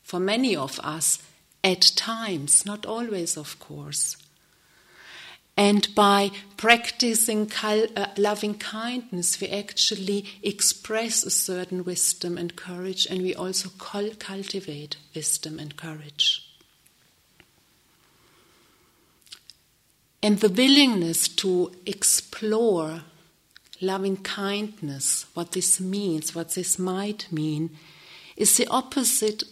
For 0.03 0.19
many 0.19 0.55
of 0.55 0.79
us, 0.79 1.21
at 1.63 1.81
times, 1.95 2.65
not 2.65 2.85
always, 2.85 3.35
of 3.35 3.59
course. 3.59 4.15
And 5.57 5.93
by 5.95 6.29
practicing 6.55 7.51
uh, 7.63 8.07
loving 8.15 8.59
kindness, 8.59 9.41
we 9.41 9.49
actually 9.49 10.25
express 10.43 11.23
a 11.23 11.31
certain 11.31 11.83
wisdom 11.83 12.37
and 12.37 12.55
courage, 12.55 13.07
and 13.09 13.23
we 13.23 13.33
also 13.33 13.69
cultivate 13.79 14.97
wisdom 15.15 15.57
and 15.57 15.75
courage. 15.75 16.43
And 20.21 20.39
the 20.39 20.49
willingness 20.49 21.27
to 21.27 21.71
explore 21.87 23.01
loving 23.81 24.17
kindness, 24.17 25.25
what 25.33 25.53
this 25.53 25.79
means, 25.79 26.35
what 26.35 26.51
this 26.51 26.77
might 26.77 27.31
mean, 27.31 27.71
is 28.35 28.57
the 28.57 28.67
opposite 28.67 29.43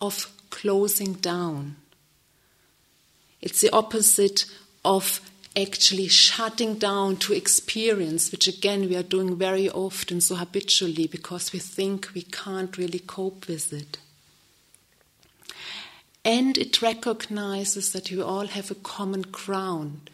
of 0.00 0.30
closing 0.50 1.14
down. 1.14 1.76
It's 3.40 3.62
the 3.62 3.70
opposite 3.70 4.44
of 4.84 5.20
actually 5.56 6.08
shutting 6.08 6.74
down 6.74 7.16
to 7.16 7.32
experience, 7.32 8.32
which 8.32 8.48
again 8.48 8.88
we 8.88 8.96
are 8.96 9.02
doing 9.02 9.36
very 9.36 9.70
often 9.70 10.20
so 10.20 10.34
habitually 10.34 11.06
because 11.06 11.52
we 11.52 11.58
think 11.58 12.08
we 12.14 12.22
can't 12.22 12.76
really 12.76 12.98
cope 12.98 13.46
with 13.46 13.72
it. 13.72 13.98
And 16.24 16.56
it 16.58 16.82
recognizes 16.82 17.92
that 17.92 18.10
we 18.10 18.20
all 18.20 18.46
have 18.46 18.70
a 18.70 18.76
common 18.76 19.22
ground. 19.22 20.10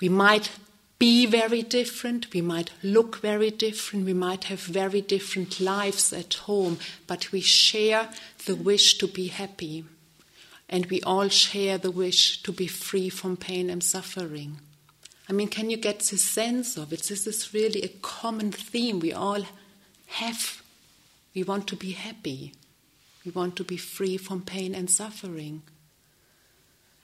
We 0.00 0.08
might 0.08 0.50
be 0.98 1.26
very 1.26 1.62
different, 1.62 2.32
we 2.32 2.42
might 2.42 2.70
look 2.82 3.16
very 3.16 3.50
different, 3.50 4.04
we 4.04 4.14
might 4.14 4.44
have 4.44 4.60
very 4.60 5.00
different 5.00 5.60
lives 5.60 6.12
at 6.12 6.34
home, 6.34 6.78
but 7.08 7.32
we 7.32 7.40
share 7.40 8.08
the 8.46 8.54
wish 8.54 8.98
to 8.98 9.08
be 9.08 9.26
happy 9.26 9.84
and 10.72 10.86
we 10.86 11.02
all 11.02 11.28
share 11.28 11.76
the 11.76 11.90
wish 11.90 12.42
to 12.42 12.50
be 12.50 12.66
free 12.66 13.10
from 13.10 13.36
pain 13.36 13.68
and 13.68 13.84
suffering. 13.84 14.56
I 15.28 15.34
mean, 15.34 15.48
can 15.48 15.68
you 15.68 15.76
get 15.76 15.98
the 15.98 16.16
sense 16.16 16.78
of 16.78 16.94
it? 16.94 17.02
This 17.02 17.26
is 17.26 17.52
really 17.52 17.82
a 17.82 17.88
common 18.00 18.50
theme 18.52 18.98
we 18.98 19.12
all 19.12 19.44
have. 20.06 20.62
We 21.34 21.42
want 21.42 21.66
to 21.68 21.76
be 21.76 21.90
happy. 21.90 22.54
We 23.22 23.32
want 23.32 23.54
to 23.56 23.64
be 23.64 23.76
free 23.76 24.16
from 24.16 24.40
pain 24.40 24.74
and 24.74 24.88
suffering. 24.88 25.60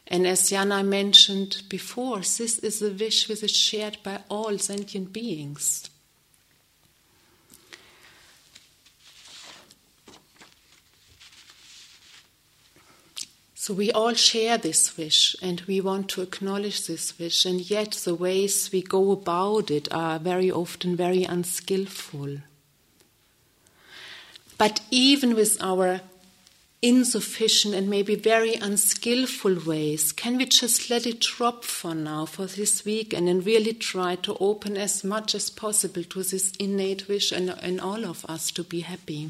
And 0.07 0.27
as 0.27 0.51
Yanai 0.51 0.87
mentioned 0.87 1.63
before, 1.69 2.21
this 2.21 2.59
is 2.61 2.81
a 2.81 2.91
wish 2.91 3.29
which 3.29 3.43
is 3.43 3.55
shared 3.55 3.99
by 4.03 4.23
all 4.31 4.57
sentient 4.57 5.13
beings. 5.13 5.91
So 13.69 13.75
we 13.75 13.93
all 13.93 14.15
share 14.15 14.57
this 14.57 14.97
wish 14.97 15.37
and 15.43 15.61
we 15.67 15.83
want 15.83 16.09
to 16.13 16.23
acknowledge 16.23 16.87
this 16.87 17.19
wish, 17.19 17.45
and 17.45 17.61
yet 17.61 17.91
the 18.03 18.15
ways 18.15 18.71
we 18.73 18.81
go 18.81 19.11
about 19.11 19.71
it 19.71 19.93
are 19.93 20.19
very 20.19 20.51
often 20.51 20.97
very 20.97 21.25
unskillful. 21.25 22.39
But 24.57 24.81
even 24.91 25.35
with 25.35 25.63
our 25.63 26.01
insufficient 26.81 27.75
and 27.75 27.91
maybe 27.91 28.15
very 28.15 28.55
unskillful 28.55 29.57
ways, 29.67 30.13
can 30.13 30.39
we 30.39 30.47
just 30.47 30.89
let 30.89 31.07
it 31.07 31.21
drop 31.21 31.63
for 31.63 31.95
now, 31.95 32.25
for 32.25 32.47
this 32.47 32.87
week, 32.87 33.13
and 33.13 33.29
then 33.29 33.43
really 33.43 33.75
try 33.75 34.15
to 34.15 34.35
open 34.41 34.79
as 34.79 35.05
much 35.05 35.35
as 35.35 35.51
possible 35.51 36.05
to 36.05 36.23
this 36.23 36.53
innate 36.59 37.07
wish 37.07 37.33
in, 37.33 37.51
in 37.51 37.81
all 37.81 38.07
of 38.07 38.25
us 38.31 38.51
to 38.53 38.65
be 38.65 38.81
happy? 38.81 39.29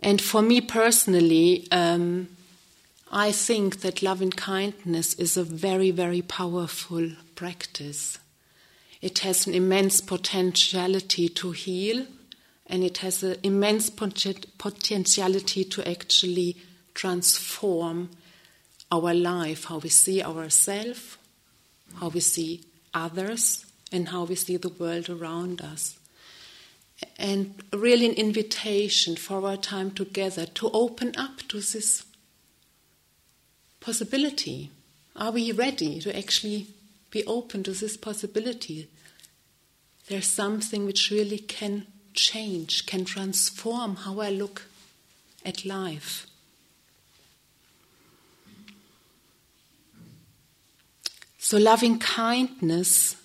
And 0.00 0.20
for 0.20 0.40
me 0.40 0.60
personally, 0.60 1.68
um, 1.70 2.28
I 3.12 3.32
think 3.32 3.80
that 3.80 4.02
loving 4.02 4.30
kindness 4.30 5.14
is 5.14 5.36
a 5.36 5.44
very, 5.44 5.90
very 5.90 6.22
powerful 6.22 7.10
practice. 7.34 8.18
It 9.02 9.20
has 9.20 9.46
an 9.46 9.54
immense 9.54 10.00
potentiality 10.00 11.28
to 11.28 11.50
heal, 11.52 12.06
and 12.66 12.82
it 12.82 12.98
has 12.98 13.22
an 13.22 13.36
immense 13.42 13.90
potentiality 13.90 15.64
to 15.64 15.88
actually 15.88 16.56
transform 16.94 18.10
our 18.92 19.12
life, 19.12 19.64
how 19.64 19.78
we 19.78 19.88
see 19.88 20.22
ourselves, 20.22 21.16
how 21.96 22.08
we 22.08 22.20
see 22.20 22.64
others, 22.94 23.66
and 23.92 24.08
how 24.08 24.24
we 24.24 24.34
see 24.34 24.56
the 24.56 24.68
world 24.68 25.10
around 25.10 25.60
us 25.60 25.99
and 27.18 27.54
really 27.72 28.06
an 28.06 28.14
invitation 28.14 29.16
for 29.16 29.46
our 29.46 29.56
time 29.56 29.90
together 29.90 30.46
to 30.46 30.70
open 30.70 31.14
up 31.16 31.38
to 31.48 31.58
this 31.58 32.04
possibility. 33.80 34.70
Are 35.16 35.30
we 35.30 35.52
ready 35.52 36.00
to 36.00 36.16
actually 36.16 36.68
be 37.10 37.24
open 37.24 37.62
to 37.64 37.72
this 37.72 37.96
possibility? 37.96 38.88
There's 40.08 40.26
something 40.26 40.86
which 40.86 41.10
really 41.10 41.38
can 41.38 41.86
change, 42.14 42.86
can 42.86 43.04
transform 43.04 43.96
how 43.96 44.20
I 44.20 44.30
look 44.30 44.62
at 45.44 45.64
life. 45.64 46.26
So, 51.38 51.58
loving 51.58 51.98
kindness 51.98 53.16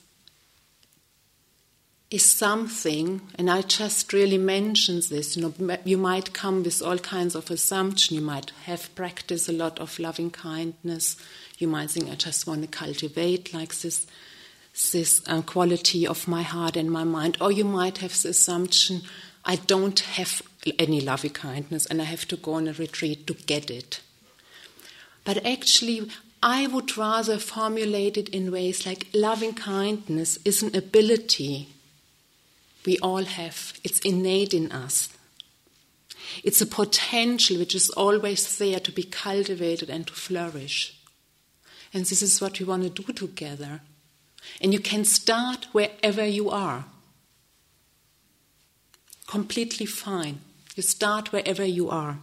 is 2.12 2.24
something, 2.24 3.22
and 3.36 3.50
I 3.50 3.62
just 3.62 4.14
really 4.14 4.38
mention 4.38 5.02
this. 5.10 5.36
You 5.36 5.54
know, 5.60 5.78
you 5.84 5.98
might 5.98 6.34
come 6.34 6.64
with 6.64 6.82
all 6.82 7.00
kinds 7.00 7.34
of 7.36 7.50
assumption. 7.50 8.16
You 8.16 8.22
might 8.22 8.52
have 8.66 8.94
practiced 8.96 9.50
a 9.50 9.54
lot 9.54 9.80
of 9.80 9.98
loving 9.98 10.30
kindness. 10.30 11.18
You 11.58 11.68
might 11.68 11.90
think, 11.90 12.10
I 12.10 12.16
just 12.16 12.46
want 12.46 12.62
to 12.62 12.68
cultivate 12.68 13.54
like 13.54 13.76
this, 13.76 14.06
this 14.92 15.22
uh, 15.28 15.42
quality 15.42 16.06
of 16.06 16.28
my 16.28 16.44
heart 16.44 16.78
and 16.78 16.92
my 16.92 17.04
mind. 17.04 17.38
Or 17.42 17.52
you 17.52 17.66
might 17.66 17.98
have 18.00 18.22
the 18.22 18.30
assumption, 18.30 19.02
I 19.44 19.56
don't 19.56 20.00
have 20.00 20.44
any 20.78 21.02
loving 21.02 21.32
kindness, 21.32 21.88
and 21.88 22.02
I 22.02 22.06
have 22.06 22.28
to 22.28 22.38
go 22.38 22.54
on 22.54 22.68
a 22.68 22.74
retreat 22.74 23.26
to 23.28 23.34
get 23.34 23.72
it. 23.72 24.02
But 25.24 25.44
actually, 25.44 26.12
I 26.44 26.68
would 26.68 26.96
rather 26.98 27.40
formulate 27.40 28.16
it 28.16 28.30
in 28.30 28.52
ways 28.52 28.86
like 28.86 29.08
loving 29.12 29.56
kindness 29.56 30.38
is 30.46 30.62
an 30.62 30.76
ability 30.76 31.70
we 32.86 32.98
all 33.00 33.26
have. 33.26 33.74
It's 33.84 34.00
innate 34.00 34.54
in 34.54 34.72
us. 34.72 35.10
It's 36.44 36.62
a 36.62 36.66
potential 36.66 37.58
which 37.58 37.76
is 37.76 37.90
always 37.92 38.58
there 38.58 38.80
to 38.80 38.92
be 38.92 39.04
cultivated 39.04 39.90
and 39.90 40.06
to 40.08 40.14
flourish. 40.14 40.98
And 41.94 42.06
this 42.06 42.22
is 42.22 42.42
what 42.42 42.60
we 42.60 42.66
want 42.66 42.84
to 42.84 43.04
do 43.04 43.14
together. 43.14 43.82
And 44.62 44.74
you 44.74 44.80
can 44.80 45.06
start 45.06 45.68
wherever 45.72 46.26
you 46.26 46.50
are. 46.50 46.86
Completely 49.28 49.86
fine. 49.86 50.40
You 50.76 50.84
start 50.84 51.32
wherever 51.32 51.64
you 51.64 51.90
are. 51.90 52.20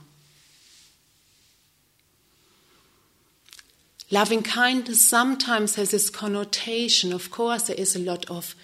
Loving 4.11 4.43
kindness 4.43 5.09
sometimes 5.09 5.76
has 5.76 5.93
this 5.93 6.11
connotation. 6.11 7.14
Of 7.14 7.30
course, 7.30 7.62
there 7.62 7.76
is 7.76 7.97
a 7.97 7.99
lot 7.99 8.28
of 8.28 8.55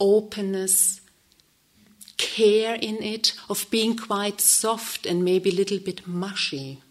openness 0.00 0.97
care 2.18 2.74
in 2.74 3.02
it, 3.02 3.32
of 3.48 3.66
being 3.70 3.96
quite 3.96 4.40
soft 4.40 5.06
and 5.06 5.24
maybe 5.24 5.50
a 5.50 5.54
little 5.54 5.78
bit 5.78 6.06
mushy. 6.06 6.82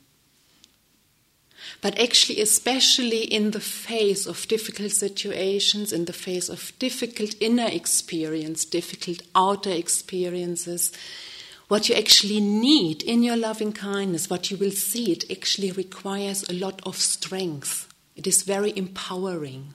But 1.81 1.99
actually, 1.99 2.41
especially 2.41 3.23
in 3.23 3.51
the 3.51 3.59
face 3.59 4.25
of 4.25 4.47
difficult 4.47 4.91
situations, 4.91 5.93
in 5.93 6.05
the 6.05 6.13
face 6.13 6.49
of 6.49 6.71
difficult 6.79 7.35
inner 7.39 7.67
experience, 7.67 8.65
difficult 8.65 9.21
outer 9.35 9.71
experiences, 9.71 10.91
what 11.67 11.89
you 11.89 11.95
actually 11.95 12.39
need 12.39 13.03
in 13.03 13.23
your 13.23 13.35
loving 13.35 13.73
kindness, 13.73 14.29
what 14.29 14.49
you 14.49 14.57
will 14.57 14.71
see, 14.71 15.11
it 15.11 15.29
actually 15.29 15.71
requires 15.71 16.47
a 16.49 16.53
lot 16.53 16.81
of 16.85 16.95
strength. 16.95 17.93
It 18.15 18.25
is 18.25 18.43
very 18.43 18.75
empowering. 18.75 19.73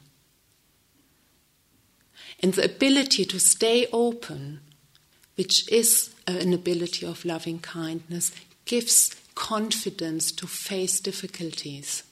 And 2.41 2.55
the 2.55 2.65
ability 2.65 3.27
to 3.27 3.39
stay 3.39 3.87
open, 3.93 4.61
which 5.37 5.71
is 5.71 6.15
an 6.27 6.53
ability 6.53 7.07
of 7.07 7.25
loving 7.25 7.59
kindness, 7.59 8.33
gives 8.65 9.15
confidence 9.35 10.31
to 10.33 10.47
face 10.47 11.01
difficulties. 11.01 12.03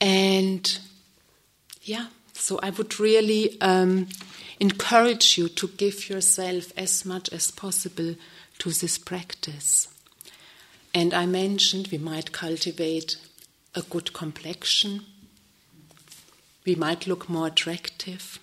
And 0.00 0.78
yeah, 1.82 2.08
so 2.34 2.60
I 2.62 2.70
would 2.70 3.00
really 3.00 3.58
um, 3.62 4.08
encourage 4.60 5.38
you 5.38 5.48
to 5.48 5.68
give 5.68 6.10
yourself 6.10 6.72
as 6.76 7.06
much 7.06 7.30
as 7.30 7.50
possible 7.50 8.14
to 8.58 8.70
this 8.70 8.98
practice. 8.98 9.88
And 10.92 11.14
I 11.14 11.24
mentioned 11.26 11.88
we 11.90 11.98
might 11.98 12.32
cultivate 12.32 13.16
a 13.74 13.82
good 13.82 14.12
complexion, 14.12 15.04
we 16.64 16.74
might 16.74 17.06
look 17.06 17.28
more 17.28 17.48
attractive, 17.48 18.38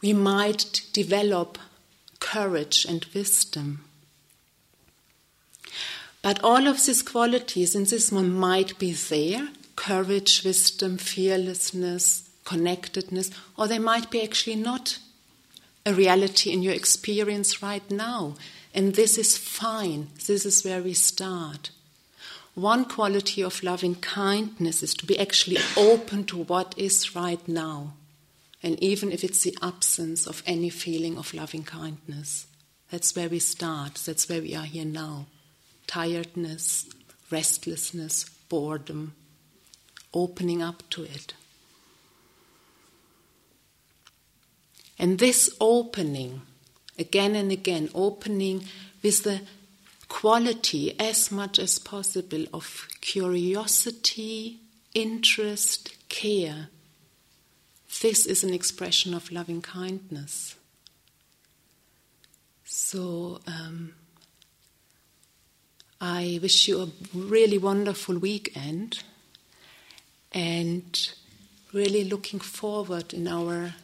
we 0.00 0.12
might 0.12 0.82
develop 0.92 1.58
courage 2.20 2.84
and 2.84 3.06
wisdom. 3.14 3.84
But 6.22 6.42
all 6.44 6.68
of 6.68 6.86
these 6.86 7.02
qualities 7.02 7.74
in 7.74 7.84
this 7.84 8.12
one 8.12 8.32
might 8.32 8.78
be 8.78 8.92
there 8.92 9.48
courage, 9.74 10.44
wisdom, 10.44 10.96
fearlessness, 10.98 12.28
connectedness, 12.44 13.30
or 13.56 13.66
they 13.66 13.78
might 13.78 14.10
be 14.10 14.22
actually 14.22 14.54
not 14.56 14.98
a 15.84 15.92
reality 15.94 16.50
in 16.52 16.62
your 16.62 16.74
experience 16.74 17.62
right 17.62 17.90
now. 17.90 18.34
And 18.74 18.94
this 18.94 19.18
is 19.18 19.36
fine. 19.36 20.08
This 20.26 20.46
is 20.46 20.64
where 20.64 20.82
we 20.82 20.92
start. 20.92 21.70
One 22.54 22.84
quality 22.84 23.42
of 23.42 23.62
loving 23.62 23.94
kindness 23.94 24.82
is 24.82 24.94
to 24.94 25.06
be 25.06 25.18
actually 25.18 25.58
open 25.76 26.24
to 26.24 26.42
what 26.42 26.74
is 26.76 27.16
right 27.16 27.46
now. 27.48 27.94
And 28.62 28.80
even 28.82 29.10
if 29.10 29.24
it's 29.24 29.42
the 29.42 29.56
absence 29.62 30.26
of 30.26 30.42
any 30.46 30.68
feeling 30.68 31.16
of 31.16 31.32
loving 31.32 31.64
kindness, 31.64 32.46
that's 32.90 33.16
where 33.16 33.28
we 33.28 33.38
start. 33.38 33.94
That's 33.94 34.28
where 34.28 34.42
we 34.42 34.54
are 34.54 34.64
here 34.64 34.84
now. 34.84 35.26
Tiredness, 35.86 36.88
restlessness, 37.30 38.24
boredom, 38.48 39.14
opening 40.12 40.62
up 40.62 40.82
to 40.90 41.04
it. 41.04 41.34
And 44.98 45.18
this 45.18 45.50
opening, 45.58 46.42
again 46.98 47.34
and 47.34 47.50
again, 47.50 47.88
opening 47.94 48.66
with 49.02 49.24
the 49.24 49.40
quality 50.12 50.94
as 51.00 51.32
much 51.32 51.58
as 51.58 51.78
possible 51.78 52.44
of 52.52 52.86
curiosity, 53.00 54.60
interest, 54.94 55.96
care. 56.10 56.68
This 58.02 58.26
is 58.26 58.44
an 58.44 58.52
expression 58.52 59.14
of 59.14 59.32
loving 59.32 59.62
kindness. 59.62 60.54
So, 62.66 63.40
um, 63.46 63.94
I 65.98 66.38
wish 66.42 66.68
you 66.68 66.82
a 66.82 66.88
really 67.16 67.56
wonderful 67.56 68.18
weekend 68.18 69.02
and 70.30 71.10
really 71.72 72.04
looking 72.04 72.40
forward 72.40 73.14
in 73.14 73.26
our 73.26 73.76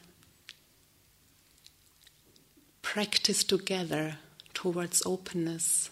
practice 2.82 3.42
together 3.42 4.18
towards 4.52 5.02
openness 5.06 5.88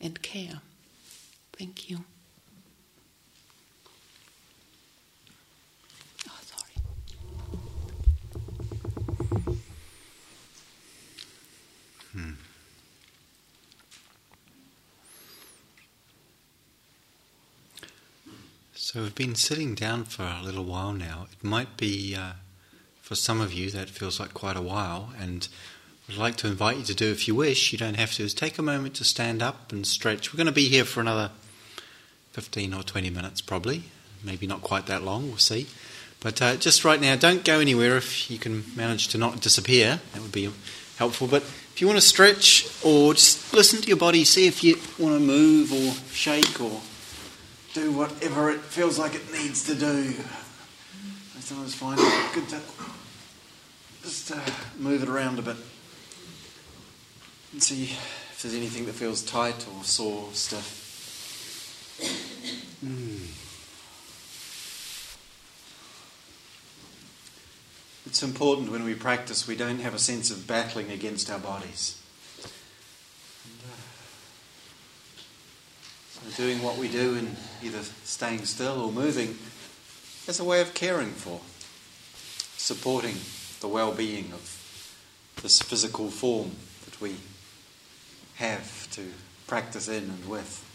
and 0.00 0.20
care. 0.22 0.60
Thank 1.52 1.90
you. 1.90 2.04
Oh, 6.28 6.38
sorry. 6.42 6.72
Hmm. 12.12 12.30
So 18.74 19.02
we've 19.02 19.14
been 19.14 19.34
sitting 19.34 19.74
down 19.74 20.04
for 20.04 20.22
a 20.24 20.42
little 20.42 20.64
while 20.64 20.92
now. 20.92 21.26
It 21.30 21.44
might 21.44 21.76
be 21.76 22.16
uh, 22.16 22.32
for 23.02 23.14
some 23.14 23.40
of 23.40 23.52
you 23.52 23.70
that 23.70 23.90
feels 23.90 24.18
like 24.18 24.34
quite 24.34 24.56
a 24.56 24.62
while, 24.62 25.12
and 25.18 25.46
I'd 26.10 26.16
like 26.16 26.36
to 26.38 26.48
invite 26.48 26.78
you 26.78 26.82
to 26.84 26.94
do, 26.94 27.12
if 27.12 27.28
you 27.28 27.36
wish, 27.36 27.70
you 27.70 27.78
don't 27.78 27.94
have 27.94 28.14
to, 28.14 28.24
is 28.24 28.34
take 28.34 28.58
a 28.58 28.62
moment 28.62 28.94
to 28.96 29.04
stand 29.04 29.42
up 29.42 29.70
and 29.70 29.86
stretch. 29.86 30.32
We're 30.32 30.38
going 30.38 30.48
to 30.48 30.52
be 30.52 30.68
here 30.68 30.84
for 30.84 31.00
another 31.00 31.30
15 32.32 32.74
or 32.74 32.82
20 32.82 33.10
minutes 33.10 33.40
probably, 33.40 33.84
maybe 34.24 34.48
not 34.48 34.60
quite 34.60 34.86
that 34.86 35.04
long, 35.04 35.28
we'll 35.28 35.38
see. 35.38 35.68
But 36.18 36.42
uh, 36.42 36.56
just 36.56 36.84
right 36.84 37.00
now, 37.00 37.14
don't 37.14 37.44
go 37.44 37.60
anywhere 37.60 37.96
if 37.96 38.28
you 38.28 38.38
can 38.38 38.64
manage 38.74 39.06
to 39.08 39.18
not 39.18 39.40
disappear, 39.40 40.00
that 40.12 40.20
would 40.20 40.32
be 40.32 40.50
helpful. 40.96 41.28
But 41.28 41.42
if 41.42 41.80
you 41.80 41.86
want 41.86 41.98
to 41.98 42.04
stretch 42.04 42.66
or 42.84 43.14
just 43.14 43.54
listen 43.54 43.80
to 43.80 43.86
your 43.86 43.96
body, 43.96 44.24
see 44.24 44.48
if 44.48 44.64
you 44.64 44.78
want 44.98 45.14
to 45.14 45.24
move 45.24 45.72
or 45.72 45.92
shake 46.12 46.60
or 46.60 46.80
do 47.72 47.92
whatever 47.92 48.50
it 48.50 48.60
feels 48.62 48.98
like 48.98 49.14
it 49.14 49.32
needs 49.32 49.62
to 49.66 49.76
do. 49.76 50.12
I 51.36 51.40
sometimes 51.40 51.76
find 51.76 52.00
it 52.00 52.34
good 52.34 52.48
to 52.48 52.60
just 54.02 54.32
uh, 54.32 54.40
move 54.76 55.04
it 55.04 55.08
around 55.08 55.38
a 55.38 55.42
bit 55.42 55.56
and 57.52 57.62
see 57.62 57.84
if 57.84 58.40
there's 58.42 58.54
anything 58.54 58.86
that 58.86 58.94
feels 58.94 59.22
tight 59.22 59.66
or 59.76 59.84
sore, 59.84 60.28
stiff. 60.32 60.86
Mm. 62.84 63.40
It's 68.06 68.22
important 68.22 68.70
when 68.70 68.84
we 68.84 68.94
practice 68.94 69.46
we 69.46 69.56
don't 69.56 69.80
have 69.80 69.94
a 69.94 69.98
sense 69.98 70.30
of 70.30 70.46
battling 70.46 70.90
against 70.90 71.30
our 71.30 71.38
bodies. 71.38 72.00
So 76.12 76.42
doing 76.42 76.62
what 76.62 76.76
we 76.76 76.88
do 76.88 77.16
and 77.16 77.36
either 77.62 77.82
staying 78.04 78.44
still 78.46 78.80
or 78.80 78.92
moving 78.92 79.36
as 80.26 80.40
a 80.40 80.44
way 80.44 80.60
of 80.60 80.74
caring 80.74 81.10
for, 81.10 81.40
supporting 82.56 83.16
the 83.60 83.68
well 83.68 83.92
being 83.92 84.32
of 84.32 84.56
this 85.42 85.60
physical 85.60 86.10
form 86.10 86.52
that 86.84 87.00
we 87.00 87.16
have 88.40 88.90
to 88.90 89.02
practice 89.46 89.86
in 89.86 90.04
and 90.04 90.26
with. 90.26 90.66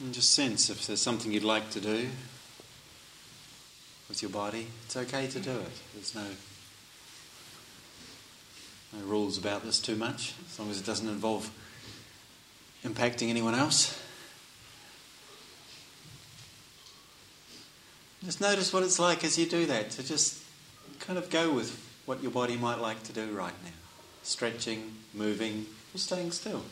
And 0.00 0.14
just 0.14 0.32
sense 0.32 0.70
if 0.70 0.86
there's 0.86 1.02
something 1.02 1.30
you'd 1.30 1.44
like 1.44 1.68
to 1.70 1.80
do 1.80 2.08
with 4.08 4.22
your 4.22 4.30
body, 4.30 4.68
it's 4.86 4.96
okay 4.96 5.26
to 5.26 5.40
do 5.40 5.50
it. 5.50 5.72
There's 5.92 6.14
no 6.14 6.24
no 8.94 9.04
rules 9.04 9.36
about 9.36 9.62
this 9.62 9.78
too 9.78 9.96
much, 9.96 10.32
as 10.50 10.58
long 10.58 10.70
as 10.70 10.80
it 10.80 10.86
doesn't 10.86 11.08
involve 11.08 11.50
impacting 12.82 13.28
anyone 13.28 13.54
else. 13.54 14.00
Just 18.24 18.40
notice 18.40 18.72
what 18.72 18.82
it's 18.82 18.98
like 18.98 19.22
as 19.22 19.38
you 19.38 19.44
do 19.44 19.66
that, 19.66 19.90
to 19.90 20.02
just 20.02 20.42
kind 21.00 21.18
of 21.18 21.28
go 21.28 21.52
with 21.52 21.78
what 22.06 22.22
your 22.22 22.30
body 22.30 22.56
might 22.56 22.78
like 22.78 23.02
to 23.02 23.12
do 23.12 23.30
right 23.32 23.52
now. 23.62 23.70
Stretching, 24.22 24.94
moving, 25.12 25.66
or 25.94 25.98
staying 25.98 26.30
still. 26.30 26.62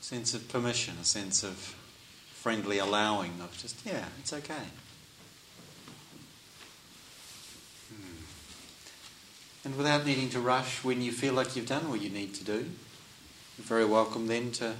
A 0.00 0.04
sense 0.04 0.34
of 0.34 0.48
permission, 0.48 0.94
a 1.00 1.04
sense 1.04 1.42
of 1.42 1.74
friendly 2.32 2.78
allowing 2.78 3.40
of 3.40 3.56
just, 3.58 3.84
yeah, 3.84 4.04
it's 4.20 4.32
okay. 4.32 4.54
Hmm. 7.88 8.24
And 9.64 9.76
without 9.76 10.06
needing 10.06 10.28
to 10.30 10.38
rush, 10.38 10.84
when 10.84 11.02
you 11.02 11.10
feel 11.10 11.34
like 11.34 11.56
you've 11.56 11.66
done 11.66 11.88
what 11.88 12.00
you 12.00 12.10
need 12.10 12.34
to 12.34 12.44
do, 12.44 12.70
you're 13.58 13.66
very 13.66 13.84
welcome 13.84 14.28
then 14.28 14.52
to 14.52 14.74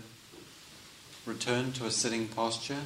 return 1.27 1.73
to 1.73 1.87
a 1.87 1.91
sitting 1.91 2.29
posture. 2.29 2.83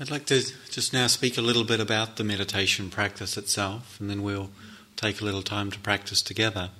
I'd 0.00 0.12
like 0.12 0.26
to 0.26 0.40
just 0.70 0.92
now 0.92 1.08
speak 1.08 1.36
a 1.36 1.42
little 1.42 1.64
bit 1.64 1.80
about 1.80 2.18
the 2.18 2.22
meditation 2.22 2.88
practice 2.88 3.36
itself, 3.36 3.98
and 3.98 4.08
then 4.08 4.22
we'll 4.22 4.50
take 4.94 5.20
a 5.20 5.24
little 5.24 5.42
time 5.42 5.72
to 5.72 5.78
practice 5.80 6.22
together. 6.22 6.70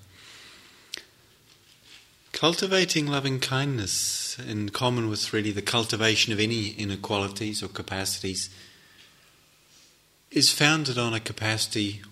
Cultivating 2.31 3.09
loving 3.09 3.41
kindness, 3.41 4.39
in 4.39 4.69
common 4.69 5.09
with 5.09 5.33
really 5.33 5.51
the 5.51 5.63
cultivation 5.63 6.33
of 6.33 6.39
any 6.39 6.69
inequalities 6.69 7.61
or 7.61 7.67
capacities, 7.67 8.51
is 10.31 10.53
founded 10.53 10.97
on 10.97 11.13
a 11.13 11.19
capacity 11.19 12.03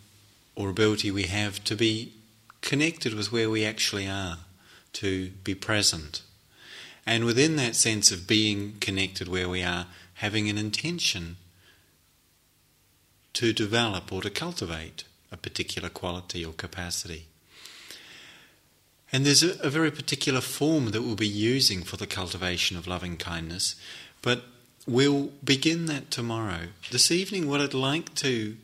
or 0.56 0.70
ability 0.70 1.12
we 1.12 1.24
have 1.24 1.62
to 1.62 1.76
be 1.76 2.14
connected 2.62 3.14
with 3.14 3.30
where 3.30 3.48
we 3.48 3.64
actually 3.64 4.08
are, 4.08 4.38
to 4.94 5.30
be 5.44 5.54
present. 5.54 6.22
And 7.06 7.24
within 7.24 7.56
that 7.56 7.76
sense 7.76 8.10
of 8.10 8.26
being 8.26 8.74
connected 8.80 9.28
where 9.28 9.48
we 9.48 9.62
are, 9.62 9.86
having 10.14 10.48
an 10.48 10.58
intention 10.58 11.36
to 13.34 13.52
develop 13.52 14.12
or 14.12 14.22
to 14.22 14.30
cultivate 14.30 15.04
a 15.30 15.36
particular 15.36 15.88
quality 15.88 16.44
or 16.44 16.52
capacity. 16.52 17.26
And 19.12 19.24
there's 19.24 19.42
a, 19.42 19.60
a, 19.60 19.70
very 19.70 19.90
particular 19.90 20.40
form 20.40 20.90
that 20.90 21.02
we'll 21.02 21.16
be 21.16 21.28
using 21.28 21.82
for 21.82 21.96
the 21.96 22.06
cultivation 22.06 22.76
of 22.76 22.86
loving 22.86 23.16
kindness, 23.16 23.76
but 24.22 24.44
we'll 24.86 25.30
begin 25.44 25.86
that 25.86 26.10
tomorrow. 26.10 26.68
This 26.90 27.10
evening, 27.10 27.48
what 27.48 27.60
I'd 27.60 27.74
like 27.74 28.14
to 28.16 28.56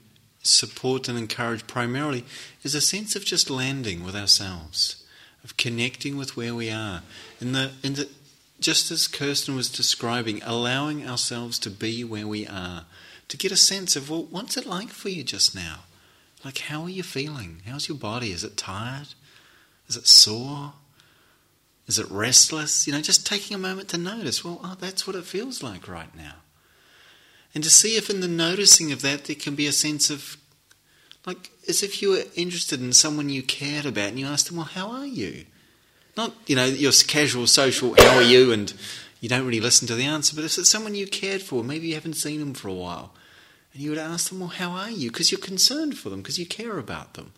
support 0.43 1.09
and 1.09 1.17
encourage 1.17 1.67
primarily 1.67 2.25
is 2.63 2.75
a 2.75 2.81
sense 2.81 3.15
of 3.15 3.25
just 3.25 3.51
landing 3.51 4.03
with 4.03 4.17
ourselves, 4.17 5.05
of 5.45 5.57
connecting 5.57 6.17
with 6.17 6.37
where 6.37 6.55
we 6.55 6.71
are. 6.71 7.03
In 7.41 7.53
the, 7.53 7.73
in 7.83 7.95
the, 7.95 8.09
just 8.63 8.91
as 8.91 9.07
Kirsten 9.07 9.57
was 9.57 9.69
describing, 9.69 10.43
allowing 10.43 11.09
ourselves 11.09 11.59
to 11.61 11.71
be 11.71 12.05
where 12.05 12.27
we 12.27 12.47
are, 12.47 12.87
to 13.29 13.37
get 13.37 13.53
a 13.53 13.57
sense 13.57 13.97
of, 13.97 14.11
well, 14.11 14.27
what's 14.31 14.57
it 14.57 14.67
like 14.67 14.89
for 14.89 15.09
you 15.09 15.23
just 15.23 15.55
now? 15.55 15.81
Like, 16.45 16.59
how 16.59 16.83
are 16.83 16.91
you 16.91 17.03
feeling? 17.03 17.63
How's 17.67 17.89
your 17.89 17.99
body? 17.99 18.33
Is 18.33 18.45
it 18.45 18.57
tired? 18.57 19.09
Is 19.89 19.97
it 19.97 20.07
sore? 20.07 20.75
Is 21.87 21.99
it 21.99 22.11
restless? 22.11 22.87
You 22.87 22.93
know, 22.93 23.01
just 23.01 23.27
taking 23.27 23.55
a 23.55 23.59
moment 23.59 23.89
to 23.91 23.99
notice, 23.99 24.45
well, 24.45 24.61
oh, 24.63 24.77
that's 24.79 25.07
what 25.07 25.17
it 25.17 25.25
feels 25.25 25.63
like 25.63 25.89
right 25.89 26.15
now. 26.17 26.35
And 27.55 27.63
to 27.65 27.71
see 27.71 27.97
if 27.97 28.09
in 28.09 28.21
the 28.21 28.29
noticing 28.29 28.93
of 28.93 29.03
that 29.03 29.25
there 29.25 29.37
can 29.37 29.55
be 29.55 29.67
a 29.67 29.73
sense 29.73 30.11
of, 30.11 30.37
like, 31.27 31.51
as 31.69 31.83
if 31.83 32.03
you 32.03 32.11
were 32.11 32.25
interested 32.35 32.81
in 32.81 32.93
someone 32.93 33.29
you 33.29 33.43
cared 33.43 33.87
about 33.87 34.09
and 34.09 34.19
you 34.19 34.27
asked 34.27 34.49
them, 34.49 34.57
well, 34.57 34.67
how 34.67 34.91
are 34.91 35.07
you? 35.07 35.45
Not, 36.17 36.35
you 36.47 36.57
know, 36.57 36.67
your 36.67 36.93
casual 37.07 37.47
social, 37.47 37.95
how 37.95 38.17
are 38.17 38.23
you? 38.23 38.53
And 38.53 38.73
you 39.21 39.29
don't 39.29 39.47
really 39.47 39.61
listen 39.61 39.87
to 39.89 39.95
the 39.95 40.05
answer, 40.05 40.35
but 40.35 40.45
if 40.45 40.59
it's 40.59 40.69
someone 40.69 40.95
you 40.95 41.07
cared 41.07 41.43
for, 41.43 41.63
maybe 41.63 41.89
you 41.89 41.95
haven't 41.95 42.15
seen 42.15 42.41
them 42.41 42.55
for 42.55 42.69
a 42.69 42.75
while, 42.75 43.15
and 43.73 43.81
you 43.81 43.91
would 43.91 43.99
ask 43.99 44.29
them, 44.29 44.41
well, 44.41 44.49
how 44.49 44.73
are 44.73 44.91
you? 44.91 45.11
Because 45.11 45.31
you're 45.31 45.41
concerned 45.41 45.97
for 45.97 46.11
them, 46.11 46.21
because 46.21 46.39
you 46.39 46.47
care 46.47 46.77
about 46.79 47.15
them. 47.15 47.33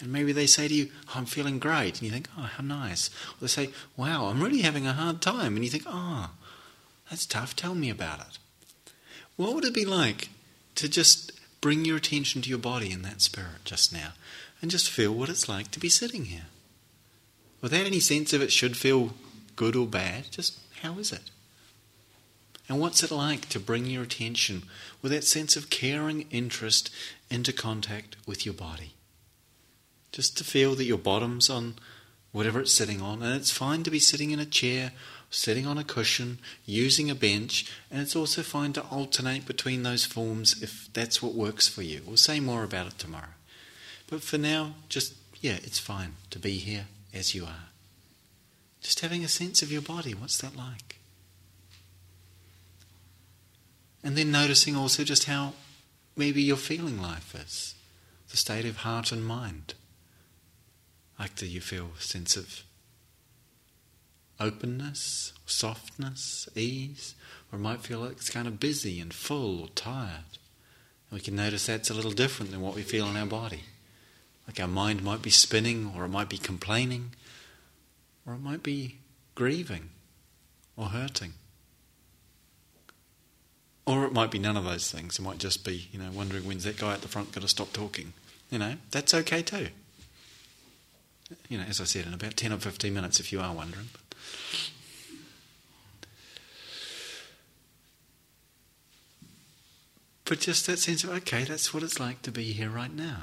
And 0.00 0.10
maybe 0.10 0.32
they 0.32 0.46
say 0.46 0.66
to 0.66 0.74
you, 0.74 0.90
oh, 1.08 1.12
I'm 1.16 1.26
feeling 1.26 1.58
great. 1.58 1.96
And 1.96 2.02
you 2.02 2.10
think, 2.10 2.28
oh, 2.36 2.42
how 2.42 2.64
nice. 2.64 3.10
Or 3.32 3.42
they 3.42 3.46
say, 3.46 3.70
wow, 3.96 4.26
I'm 4.26 4.42
really 4.42 4.62
having 4.62 4.86
a 4.86 4.94
hard 4.94 5.20
time. 5.20 5.54
And 5.54 5.64
you 5.64 5.70
think, 5.70 5.84
oh, 5.86 6.30
that's 7.08 7.26
tough. 7.26 7.54
Tell 7.54 7.74
me 7.74 7.90
about 7.90 8.20
it. 8.20 8.38
What 9.36 9.54
would 9.54 9.64
it 9.64 9.74
be 9.74 9.84
like 9.84 10.30
to 10.76 10.88
just 10.88 11.32
bring 11.60 11.84
your 11.84 11.98
attention 11.98 12.40
to 12.42 12.48
your 12.48 12.58
body 12.58 12.90
in 12.90 13.02
that 13.02 13.20
spirit 13.20 13.64
just 13.64 13.92
now 13.92 14.12
and 14.62 14.70
just 14.70 14.90
feel 14.90 15.12
what 15.12 15.28
it's 15.28 15.48
like 15.48 15.70
to 15.72 15.80
be 15.80 15.90
sitting 15.90 16.26
here? 16.26 16.46
Without 17.60 17.86
any 17.86 18.00
sense 18.00 18.32
of 18.32 18.40
it 18.40 18.52
should 18.52 18.76
feel 18.76 19.12
good 19.56 19.76
or 19.76 19.86
bad, 19.86 20.30
just 20.30 20.58
how 20.82 20.98
is 20.98 21.12
it? 21.12 21.30
And 22.68 22.80
what's 22.80 23.02
it 23.02 23.10
like 23.10 23.48
to 23.48 23.60
bring 23.60 23.86
your 23.86 24.04
attention 24.04 24.62
with 25.02 25.12
that 25.12 25.24
sense 25.24 25.56
of 25.56 25.70
caring 25.70 26.26
interest 26.30 26.88
into 27.28 27.52
contact 27.52 28.16
with 28.26 28.46
your 28.46 28.54
body? 28.54 28.94
Just 30.12 30.38
to 30.38 30.44
feel 30.44 30.74
that 30.76 30.84
your 30.84 30.98
bottom's 30.98 31.50
on 31.50 31.74
whatever 32.32 32.60
it's 32.60 32.72
sitting 32.72 33.02
on, 33.02 33.22
and 33.22 33.34
it's 33.34 33.50
fine 33.50 33.82
to 33.82 33.90
be 33.90 33.98
sitting 33.98 34.30
in 34.30 34.38
a 34.38 34.46
chair, 34.46 34.92
sitting 35.30 35.66
on 35.66 35.78
a 35.78 35.84
cushion, 35.84 36.38
using 36.64 37.10
a 37.10 37.14
bench, 37.14 37.70
and 37.90 38.00
it's 38.00 38.16
also 38.16 38.42
fine 38.42 38.72
to 38.72 38.82
alternate 38.82 39.46
between 39.46 39.82
those 39.82 40.04
forms 40.04 40.62
if 40.62 40.88
that's 40.92 41.20
what 41.20 41.34
works 41.34 41.66
for 41.66 41.82
you. 41.82 42.02
We'll 42.06 42.16
say 42.16 42.38
more 42.38 42.62
about 42.62 42.86
it 42.86 42.98
tomorrow. 42.98 43.34
But 44.08 44.22
for 44.22 44.38
now, 44.38 44.74
just, 44.88 45.14
yeah, 45.40 45.58
it's 45.62 45.80
fine 45.80 46.14
to 46.30 46.38
be 46.38 46.58
here 46.58 46.86
as 47.12 47.34
you 47.34 47.44
are. 47.44 47.68
Just 48.80 49.00
having 49.00 49.24
a 49.24 49.28
sense 49.28 49.62
of 49.62 49.70
your 49.70 49.82
body, 49.82 50.14
what's 50.14 50.40
that 50.40 50.56
like? 50.56 51.00
And 54.02 54.16
then 54.16 54.30
noticing 54.30 54.76
also 54.76 55.04
just 55.04 55.24
how 55.24 55.52
maybe 56.16 56.42
your 56.42 56.56
feeling 56.56 57.00
life 57.00 57.34
is, 57.34 57.74
the 58.30 58.36
state 58.36 58.64
of 58.64 58.78
heart 58.78 59.12
and 59.12 59.24
mind. 59.24 59.74
Like, 61.18 61.34
do 61.34 61.46
you 61.46 61.60
feel 61.60 61.90
a 61.98 62.00
sense 62.00 62.36
of 62.36 62.62
openness, 64.38 65.34
softness, 65.44 66.48
ease? 66.56 67.14
Or 67.52 67.58
it 67.58 67.62
might 67.62 67.80
feel 67.80 68.00
like 68.00 68.12
it's 68.12 68.30
kind 68.30 68.48
of 68.48 68.58
busy 68.58 69.00
and 69.00 69.12
full 69.12 69.60
or 69.60 69.68
tired. 69.68 70.38
And 71.10 71.18
we 71.18 71.20
can 71.20 71.36
notice 71.36 71.66
that's 71.66 71.90
a 71.90 71.94
little 71.94 72.10
different 72.10 72.52
than 72.52 72.62
what 72.62 72.74
we 72.74 72.82
feel 72.82 73.06
in 73.06 73.18
our 73.18 73.26
body. 73.26 73.64
Like 74.50 74.60
our 74.60 74.66
mind 74.66 75.04
might 75.04 75.22
be 75.22 75.30
spinning, 75.30 75.92
or 75.96 76.04
it 76.04 76.08
might 76.08 76.28
be 76.28 76.38
complaining, 76.38 77.12
or 78.26 78.34
it 78.34 78.40
might 78.40 78.64
be 78.64 78.96
grieving 79.34 79.90
or 80.76 80.86
hurting. 80.86 81.34
Or 83.86 84.04
it 84.04 84.12
might 84.12 84.30
be 84.30 84.38
none 84.38 84.56
of 84.56 84.64
those 84.64 84.90
things. 84.90 85.18
It 85.18 85.22
might 85.22 85.38
just 85.38 85.64
be, 85.64 85.88
you 85.92 85.98
know, 85.98 86.10
wondering 86.12 86.44
when's 86.44 86.64
that 86.64 86.78
guy 86.78 86.94
at 86.94 87.02
the 87.02 87.08
front 87.08 87.32
going 87.32 87.42
to 87.42 87.48
stop 87.48 87.72
talking. 87.72 88.12
You 88.50 88.58
know, 88.58 88.74
that's 88.90 89.14
okay 89.14 89.42
too 89.42 89.68
you 91.48 91.58
know, 91.58 91.64
as 91.64 91.80
I 91.80 91.84
said, 91.84 92.06
in 92.06 92.14
about 92.14 92.36
10 92.36 92.52
or 92.52 92.58
15 92.58 92.92
minutes 92.92 93.20
if 93.20 93.32
you 93.32 93.40
are 93.40 93.52
wondering. 93.52 93.88
But 100.24 100.40
just 100.40 100.66
that 100.66 100.78
sense 100.78 101.02
of, 101.02 101.10
okay, 101.10 101.44
that's 101.44 101.74
what 101.74 101.82
it's 101.82 101.98
like 101.98 102.22
to 102.22 102.30
be 102.30 102.52
here 102.52 102.70
right 102.70 102.92
now. 102.92 103.22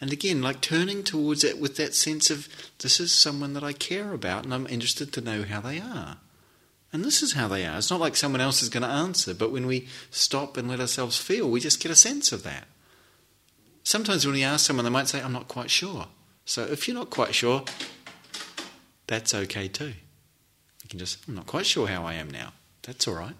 And 0.00 0.12
again, 0.12 0.42
like 0.42 0.60
turning 0.60 1.02
towards 1.02 1.42
it 1.42 1.58
with 1.58 1.76
that 1.76 1.94
sense 1.94 2.30
of, 2.30 2.48
this 2.80 3.00
is 3.00 3.12
someone 3.12 3.54
that 3.54 3.64
I 3.64 3.72
care 3.72 4.12
about 4.12 4.44
and 4.44 4.52
I'm 4.52 4.66
interested 4.66 5.12
to 5.12 5.20
know 5.20 5.42
how 5.42 5.60
they 5.60 5.80
are. 5.80 6.18
And 6.92 7.04
this 7.04 7.22
is 7.22 7.32
how 7.32 7.48
they 7.48 7.64
are. 7.64 7.78
It's 7.78 7.90
not 7.90 8.00
like 8.00 8.16
someone 8.16 8.40
else 8.40 8.62
is 8.62 8.68
going 8.68 8.82
to 8.82 8.88
answer, 8.88 9.34
but 9.34 9.52
when 9.52 9.66
we 9.66 9.88
stop 10.10 10.56
and 10.56 10.68
let 10.68 10.80
ourselves 10.80 11.18
feel, 11.18 11.50
we 11.50 11.60
just 11.60 11.82
get 11.82 11.90
a 11.90 11.96
sense 11.96 12.30
of 12.30 12.42
that. 12.42 12.66
Sometimes 13.82 14.24
when 14.24 14.34
we 14.34 14.42
ask 14.42 14.66
someone, 14.66 14.84
they 14.84 14.90
might 14.90 15.08
say, 15.08 15.20
I'm 15.22 15.32
not 15.32 15.48
quite 15.48 15.70
sure. 15.70 16.08
So 16.44 16.64
if 16.64 16.86
you're 16.86 16.96
not 16.96 17.10
quite 17.10 17.34
sure, 17.34 17.64
that's 19.06 19.34
okay 19.34 19.68
too. 19.68 19.94
You 20.82 20.88
can 20.88 20.98
just, 20.98 21.26
I'm 21.26 21.34
not 21.34 21.46
quite 21.46 21.66
sure 21.66 21.86
how 21.86 22.04
I 22.04 22.14
am 22.14 22.30
now. 22.30 22.52
That's 22.82 23.08
all 23.08 23.14
right. 23.14 23.34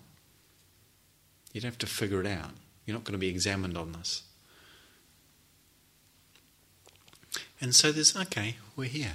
You 1.53 1.61
don't 1.61 1.71
have 1.71 1.79
to 1.79 1.87
figure 1.87 2.21
it 2.21 2.27
out. 2.27 2.51
You're 2.85 2.95
not 2.95 3.05
going 3.05 3.13
to 3.13 3.19
be 3.19 3.29
examined 3.29 3.79
on 3.79 3.93
this. 3.93 4.23
And 7.61 7.75
so 7.75 7.93
there's, 7.93 8.17
okay, 8.17 8.57
we're 8.77 8.89
here. 8.89 9.15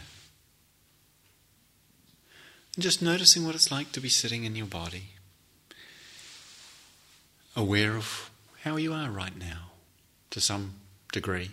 And 2.75 2.83
just 2.83 3.01
noticing 3.01 3.45
what 3.45 3.55
it's 3.55 3.71
like 3.71 3.91
to 3.91 3.99
be 3.99 4.09
sitting 4.09 4.45
in 4.45 4.55
your 4.55 4.65
body, 4.65 5.09
aware 7.55 7.95
of 7.95 8.31
how 8.63 8.77
you 8.77 8.93
are 8.93 9.09
right 9.09 9.37
now, 9.37 9.71
to 10.29 10.39
some 10.39 10.75
degree 11.11 11.51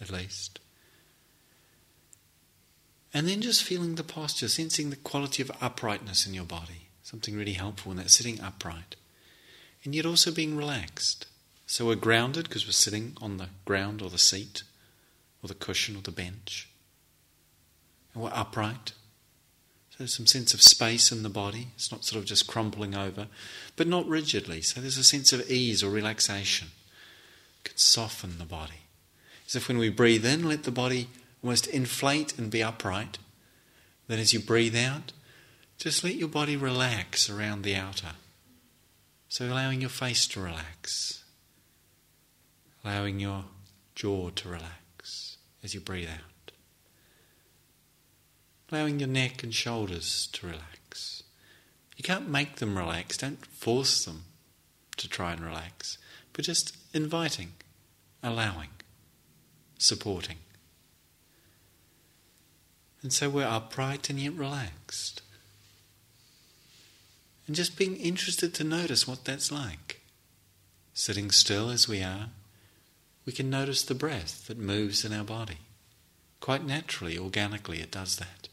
at 0.00 0.10
least. 0.10 0.60
And 3.14 3.26
then 3.26 3.40
just 3.40 3.62
feeling 3.62 3.94
the 3.94 4.04
posture, 4.04 4.48
sensing 4.48 4.90
the 4.90 4.96
quality 4.96 5.42
of 5.42 5.50
uprightness 5.60 6.26
in 6.26 6.34
your 6.34 6.44
body. 6.44 6.88
Something 7.02 7.36
really 7.36 7.54
helpful 7.54 7.90
in 7.90 7.96
that 7.98 8.10
sitting 8.10 8.40
upright. 8.40 8.96
And 9.82 9.94
yet 9.94 10.04
also 10.04 10.30
being 10.30 10.56
relaxed. 10.56 11.26
So 11.66 11.86
we're 11.86 11.94
grounded 11.94 12.48
because 12.48 12.66
we're 12.66 12.72
sitting 12.72 13.16
on 13.20 13.38
the 13.38 13.48
ground 13.64 14.02
or 14.02 14.10
the 14.10 14.18
seat 14.18 14.62
or 15.42 15.48
the 15.48 15.54
cushion 15.54 15.96
or 15.96 16.02
the 16.02 16.10
bench. 16.10 16.68
And 18.14 18.22
we're 18.22 18.30
upright. 18.32 18.92
So 19.90 19.98
there's 19.98 20.16
some 20.16 20.26
sense 20.26 20.54
of 20.54 20.62
space 20.62 21.12
in 21.12 21.22
the 21.22 21.28
body. 21.28 21.68
It's 21.74 21.90
not 21.90 22.04
sort 22.04 22.20
of 22.20 22.26
just 22.26 22.46
crumpling 22.46 22.94
over, 22.94 23.28
but 23.76 23.86
not 23.86 24.06
rigidly. 24.06 24.60
So 24.62 24.80
there's 24.80 24.98
a 24.98 25.04
sense 25.04 25.32
of 25.32 25.48
ease 25.50 25.82
or 25.82 25.90
relaxation. 25.90 26.68
It 27.60 27.70
can 27.70 27.76
soften 27.76 28.38
the 28.38 28.44
body. 28.44 28.82
As 29.46 29.56
if 29.56 29.68
when 29.68 29.78
we 29.78 29.88
breathe 29.88 30.26
in, 30.26 30.48
let 30.48 30.64
the 30.64 30.70
body 30.70 31.08
almost 31.42 31.66
inflate 31.66 32.36
and 32.38 32.50
be 32.50 32.62
upright. 32.62 33.18
Then 34.08 34.18
as 34.18 34.32
you 34.32 34.40
breathe 34.40 34.76
out, 34.76 35.12
just 35.78 36.02
let 36.02 36.16
your 36.16 36.28
body 36.28 36.56
relax 36.56 37.30
around 37.30 37.62
the 37.62 37.76
outer. 37.76 38.12
So 39.28 39.46
allowing 39.46 39.80
your 39.80 39.90
face 39.90 40.26
to 40.28 40.40
relax, 40.40 41.22
allowing 42.84 43.20
your 43.20 43.44
jaw 43.94 44.30
to 44.30 44.48
relax 44.48 44.87
as 45.68 45.74
you 45.74 45.80
breathe 45.80 46.08
out, 46.08 46.50
allowing 48.72 48.98
your 48.98 49.08
neck 49.08 49.42
and 49.42 49.54
shoulders 49.54 50.26
to 50.32 50.46
relax. 50.46 51.22
You 51.94 52.02
can't 52.02 52.26
make 52.26 52.56
them 52.56 52.78
relax, 52.78 53.18
don't 53.18 53.44
force 53.44 54.06
them. 54.06 54.24
to 54.96 55.08
try 55.08 55.32
and 55.32 55.40
relax, 55.42 55.98
but 56.32 56.44
just 56.44 56.74
inviting, 56.92 57.52
allowing, 58.22 58.70
supporting. 59.78 60.38
And 63.02 63.12
so 63.12 63.28
we're 63.28 63.46
upright 63.46 64.08
and 64.10 64.18
yet 64.18 64.32
relaxed. 64.32 65.20
And 67.46 67.54
just 67.54 67.76
being 67.78 67.94
interested 67.96 68.54
to 68.54 68.64
notice 68.64 69.06
what 69.06 69.24
that's 69.24 69.52
like. 69.52 70.00
Sitting 70.94 71.30
still 71.30 71.70
as 71.70 71.86
we 71.86 72.02
are, 72.02 72.30
we 73.28 73.32
can 73.32 73.50
notice 73.50 73.82
the 73.82 73.94
breath 73.94 74.46
that 74.46 74.56
moves 74.56 75.04
in 75.04 75.12
our 75.12 75.22
body. 75.22 75.58
Quite 76.40 76.64
naturally, 76.64 77.18
organically, 77.18 77.78
it 77.78 77.90
does 77.90 78.16
that. 78.16 78.48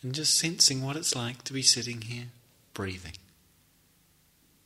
And 0.00 0.14
just 0.14 0.38
sensing 0.38 0.82
what 0.82 0.96
it's 0.96 1.14
like 1.14 1.44
to 1.44 1.52
be 1.52 1.60
sitting 1.60 2.00
here, 2.00 2.28
breathing, 2.72 3.18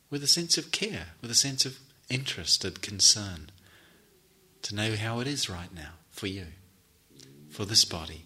with 0.09 0.23
a 0.23 0.27
sense 0.27 0.57
of 0.57 0.71
care, 0.71 1.07
with 1.21 1.29
a 1.29 1.35
sense 1.35 1.65
of 1.65 1.77
interest 2.09 2.63
and 2.63 2.81
concern, 2.81 3.49
to 4.61 4.73
know 4.73 4.95
how 4.95 5.19
it 5.19 5.27
is 5.27 5.49
right 5.49 5.75
now 5.75 5.95
for 6.09 6.27
you, 6.27 6.45
for 7.49 7.65
this 7.65 7.83
body, 7.83 8.23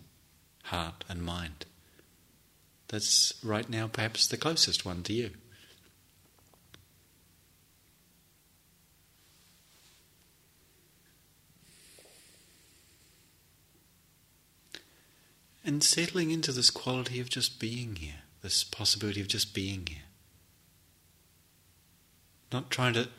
heart, 0.65 1.03
and 1.09 1.23
mind. 1.23 1.65
That's 2.89 3.33
right 3.43 3.67
now 3.67 3.87
perhaps 3.87 4.27
the 4.27 4.37
closest 4.37 4.85
one 4.85 5.01
to 5.01 5.13
you. 5.13 5.31
And 15.67 15.83
settling 15.83 16.31
into 16.31 16.53
this 16.53 16.69
quality 16.69 17.19
of 17.19 17.29
just 17.29 17.59
being 17.59 17.97
here, 17.97 18.21
this 18.41 18.63
possibility 18.63 19.19
of 19.19 19.27
just 19.27 19.53
being 19.53 19.85
here. 19.85 20.05
Not 22.53 22.71
trying 22.71 22.93
to 22.93 23.09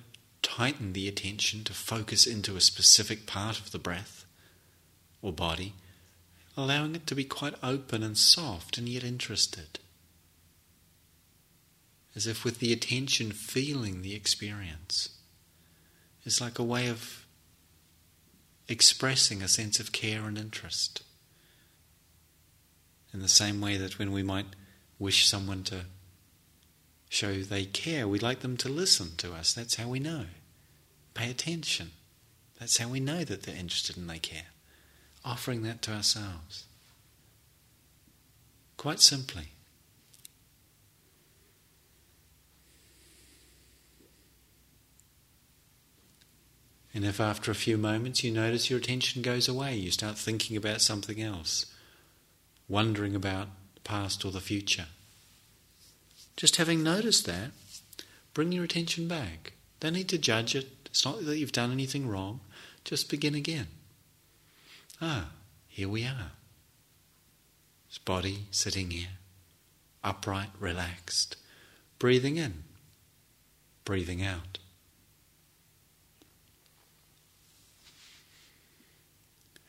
tighten 0.40 0.94
the 0.94 1.08
attention 1.08 1.62
to 1.64 1.74
focus 1.74 2.26
into 2.26 2.56
a 2.56 2.62
specific 2.62 3.26
part 3.26 3.60
of 3.60 3.70
the 3.70 3.78
breath 3.78 4.24
or 5.20 5.30
body, 5.30 5.74
allowing 6.56 6.94
it 6.94 7.06
to 7.08 7.14
be 7.14 7.24
quite 7.24 7.52
open 7.62 8.02
and 8.02 8.16
soft 8.16 8.78
and 8.78 8.88
yet 8.88 9.04
interested. 9.04 9.78
As 12.16 12.26
if 12.26 12.46
with 12.46 12.60
the 12.60 12.72
attention 12.72 13.32
feeling 13.32 14.00
the 14.00 14.14
experience. 14.14 15.10
It's 16.24 16.40
like 16.40 16.58
a 16.58 16.64
way 16.64 16.88
of 16.88 17.26
expressing 18.68 19.42
a 19.42 19.48
sense 19.48 19.78
of 19.78 19.92
care 19.92 20.24
and 20.24 20.38
interest. 20.38 21.02
In 23.18 23.22
the 23.22 23.28
same 23.28 23.60
way 23.60 23.76
that 23.76 23.98
when 23.98 24.12
we 24.12 24.22
might 24.22 24.46
wish 24.96 25.26
someone 25.26 25.64
to 25.64 25.86
show 27.08 27.40
they 27.40 27.64
care, 27.64 28.06
we'd 28.06 28.22
like 28.22 28.40
them 28.40 28.56
to 28.58 28.68
listen 28.68 29.16
to 29.16 29.32
us. 29.32 29.52
That's 29.52 29.74
how 29.74 29.88
we 29.88 29.98
know. 29.98 30.26
Pay 31.14 31.28
attention. 31.28 31.90
That's 32.60 32.78
how 32.78 32.86
we 32.86 33.00
know 33.00 33.24
that 33.24 33.42
they're 33.42 33.56
interested 33.56 33.96
and 33.96 34.08
they 34.08 34.20
care. 34.20 34.50
Offering 35.24 35.62
that 35.62 35.82
to 35.82 35.92
ourselves. 35.92 36.66
Quite 38.76 39.00
simply. 39.00 39.48
And 46.94 47.04
if 47.04 47.20
after 47.20 47.50
a 47.50 47.56
few 47.56 47.78
moments 47.78 48.22
you 48.22 48.30
notice 48.30 48.70
your 48.70 48.78
attention 48.78 49.22
goes 49.22 49.48
away, 49.48 49.74
you 49.74 49.90
start 49.90 50.16
thinking 50.16 50.56
about 50.56 50.80
something 50.80 51.20
else 51.20 51.66
wondering 52.68 53.14
about 53.14 53.48
the 53.74 53.80
past 53.80 54.24
or 54.24 54.30
the 54.30 54.40
future. 54.40 54.86
Just 56.36 56.56
having 56.56 56.82
noticed 56.82 57.26
that, 57.26 57.50
bring 58.34 58.52
your 58.52 58.64
attention 58.64 59.08
back. 59.08 59.54
Don't 59.80 59.94
need 59.94 60.08
to 60.10 60.18
judge 60.18 60.54
it. 60.54 60.68
It's 60.86 61.04
not 61.04 61.24
that 61.24 61.38
you've 61.38 61.52
done 61.52 61.72
anything 61.72 62.08
wrong. 62.08 62.40
Just 62.84 63.10
begin 63.10 63.34
again. 63.34 63.68
Ah, 65.00 65.30
here 65.66 65.88
we 65.88 66.04
are. 66.04 66.32
This 67.88 67.98
body 67.98 68.46
sitting 68.50 68.90
here, 68.90 69.08
upright, 70.04 70.50
relaxed, 70.58 71.36
breathing 71.98 72.36
in, 72.36 72.64
breathing 73.84 74.22
out. 74.22 74.58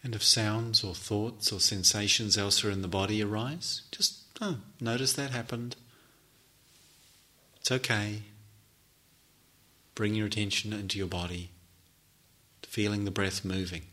And 0.10 0.16
if 0.16 0.24
sounds 0.24 0.84
or 0.84 0.96
thoughts 0.96 1.52
or 1.54 1.60
sensations 1.60 2.36
elsewhere 2.36 2.74
in 2.74 2.82
the 2.82 2.88
body 2.88 3.22
arise, 3.22 3.84
just 3.92 4.24
oh, 4.42 4.58
notice 4.82 5.14
that 5.14 5.30
happened. 5.30 5.76
It's 7.60 7.72
okay. 7.72 8.24
Bring 9.94 10.16
your 10.16 10.26
attention 10.26 10.74
into 10.74 10.98
your 10.98 11.06
body, 11.06 11.52
feeling 12.64 13.06
the 13.06 13.12
breath 13.12 13.46
moving. 13.46 13.84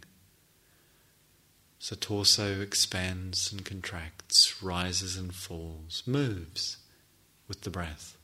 So 1.79 1.95
torso 1.95 2.63
expands 2.63 3.53
and 3.53 3.63
contracts, 3.63 4.63
rises 4.63 5.19
and 5.19 5.35
falls, 5.35 6.03
moves 6.07 6.79
with 7.47 7.61
the 7.61 7.71
breath. 7.71 8.17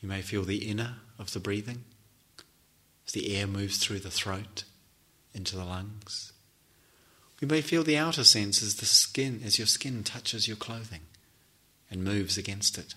You 0.00 0.08
may 0.08 0.22
feel 0.22 0.44
the 0.44 0.70
inner 0.70 1.00
of 1.18 1.34
the 1.34 1.40
breathing 1.40 1.84
as 3.06 3.12
the 3.12 3.36
air 3.36 3.46
moves 3.46 3.76
through 3.76 3.98
the 3.98 4.10
throat 4.10 4.64
into 5.34 5.56
the 5.56 5.64
lungs. 5.64 6.32
We 7.40 7.48
may 7.48 7.60
feel 7.60 7.82
the 7.82 7.98
outer 7.98 8.24
sense 8.24 8.62
as 8.62 8.76
the 8.76 8.86
skin, 8.86 9.42
as 9.44 9.58
your 9.58 9.66
skin 9.66 10.04
touches 10.04 10.48
your 10.48 10.56
clothing 10.56 11.02
and 11.90 12.04
moves 12.04 12.38
against 12.38 12.78
it. 12.78 12.94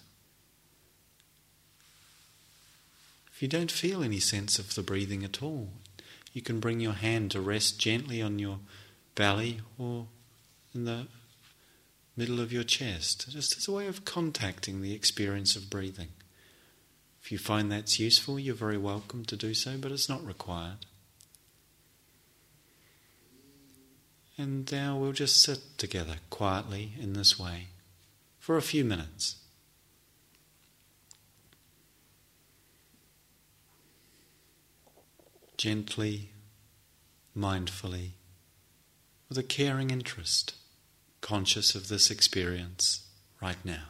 If 3.33 3.41
you 3.41 3.47
don't 3.47 3.71
feel 3.71 4.03
any 4.03 4.19
sense 4.19 4.57
of 4.57 4.75
the 4.75 4.81
breathing 4.81 5.23
at 5.23 5.43
all, 5.43 5.69
you 6.33 6.41
can 6.41 6.59
bring 6.59 6.79
your 6.79 6.93
hand 6.93 7.31
to 7.31 7.41
rest 7.41 7.79
gently 7.79 8.21
on 8.21 8.39
your 8.39 8.59
belly 9.15 9.59
or 9.77 10.07
in 10.73 10.85
the 10.85 11.07
middle 12.15 12.39
of 12.39 12.51
your 12.51 12.63
chest, 12.63 13.29
just 13.29 13.57
as 13.57 13.67
a 13.67 13.71
way 13.71 13.88
of 13.88 14.05
contacting 14.05 14.81
the 14.81 14.93
experience 14.93 15.55
of 15.55 15.69
breathing. 15.69 16.09
If 17.21 17.31
you 17.31 17.38
find 17.38 17.71
that's 17.71 17.99
useful, 17.99 18.39
you're 18.39 18.55
very 18.55 18.77
welcome 18.77 19.25
to 19.25 19.35
do 19.35 19.53
so, 19.53 19.77
but 19.77 19.91
it's 19.91 20.09
not 20.09 20.25
required. 20.25 20.85
And 24.38 24.71
now 24.71 24.97
we'll 24.97 25.13
just 25.13 25.41
sit 25.41 25.59
together 25.77 26.17
quietly 26.29 26.93
in 26.99 27.13
this 27.13 27.39
way 27.39 27.67
for 28.39 28.55
a 28.55 28.61
few 28.61 28.85
minutes. 28.85 29.38
Gently, 35.57 36.29
mindfully, 37.35 38.11
with 39.27 39.39
a 39.39 39.43
caring 39.43 39.89
interest, 39.89 40.53
conscious 41.21 41.73
of 41.73 41.88
this 41.88 42.11
experience 42.11 43.07
right 43.41 43.57
now. 43.65 43.85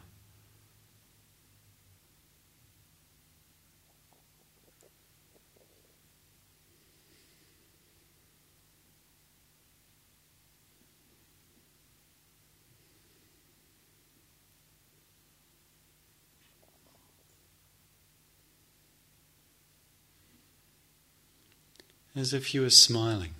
As 22.18 22.34
if 22.34 22.52
you 22.52 22.62
were 22.62 22.70
smiling 22.70 23.34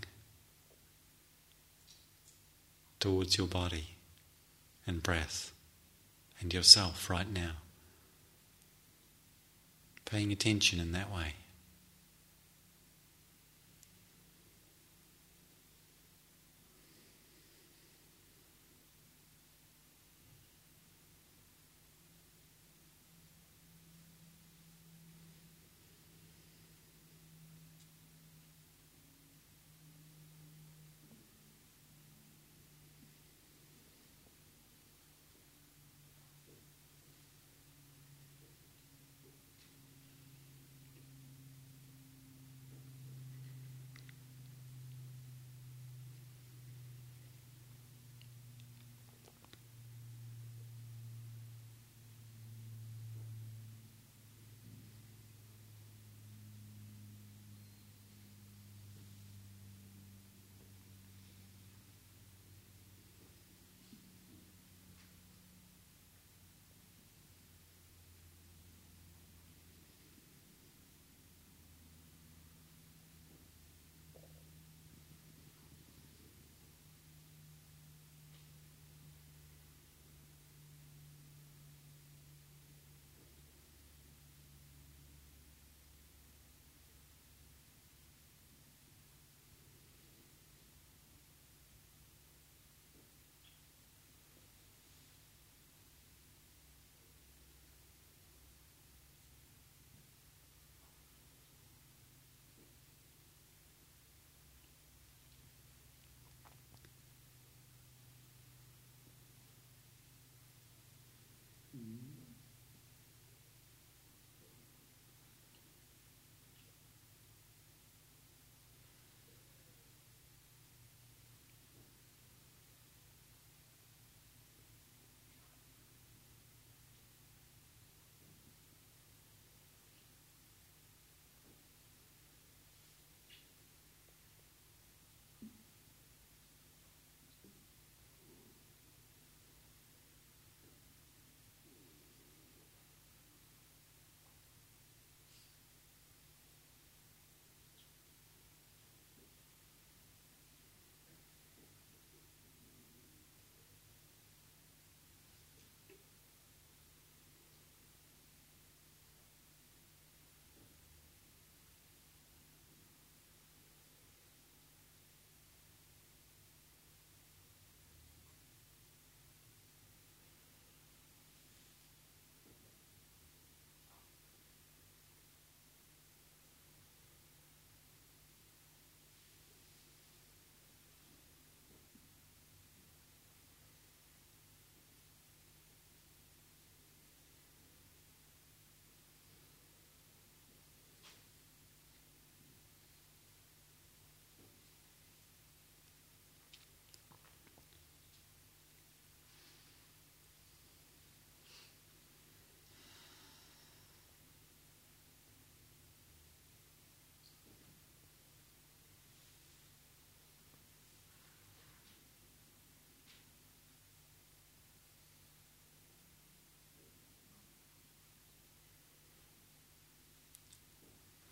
towards 3.01 3.37
your 3.37 3.49
body 3.49 3.97
and 4.87 5.03
breath 5.03 5.53
and 6.41 6.55
yourself 6.55 7.11
right 7.11 7.29
now. 7.29 7.53
Paying 10.05 10.31
attention 10.31 10.79
in 10.79 10.93
that 10.93 11.12
way. 11.12 11.35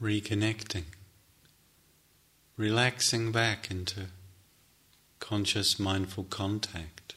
Reconnecting, 0.06 0.84
relaxing 2.56 3.32
back 3.32 3.72
into 3.72 4.06
conscious, 5.18 5.80
mindful 5.80 6.22
contact 6.22 7.16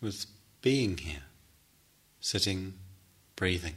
with 0.00 0.24
being 0.62 0.96
here, 0.96 1.24
sitting, 2.18 2.72
breathing. 3.36 3.74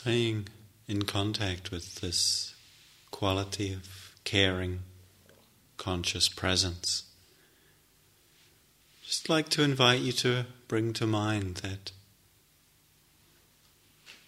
Staying 0.00 0.48
in 0.88 1.02
contact 1.02 1.70
with 1.70 1.96
this 1.96 2.54
quality 3.10 3.70
of 3.70 4.14
caring, 4.24 4.80
conscious 5.76 6.26
presence. 6.26 7.02
Just 9.04 9.28
like 9.28 9.50
to 9.50 9.62
invite 9.62 10.00
you 10.00 10.12
to 10.12 10.46
bring 10.68 10.94
to 10.94 11.06
mind 11.06 11.56
that 11.56 11.92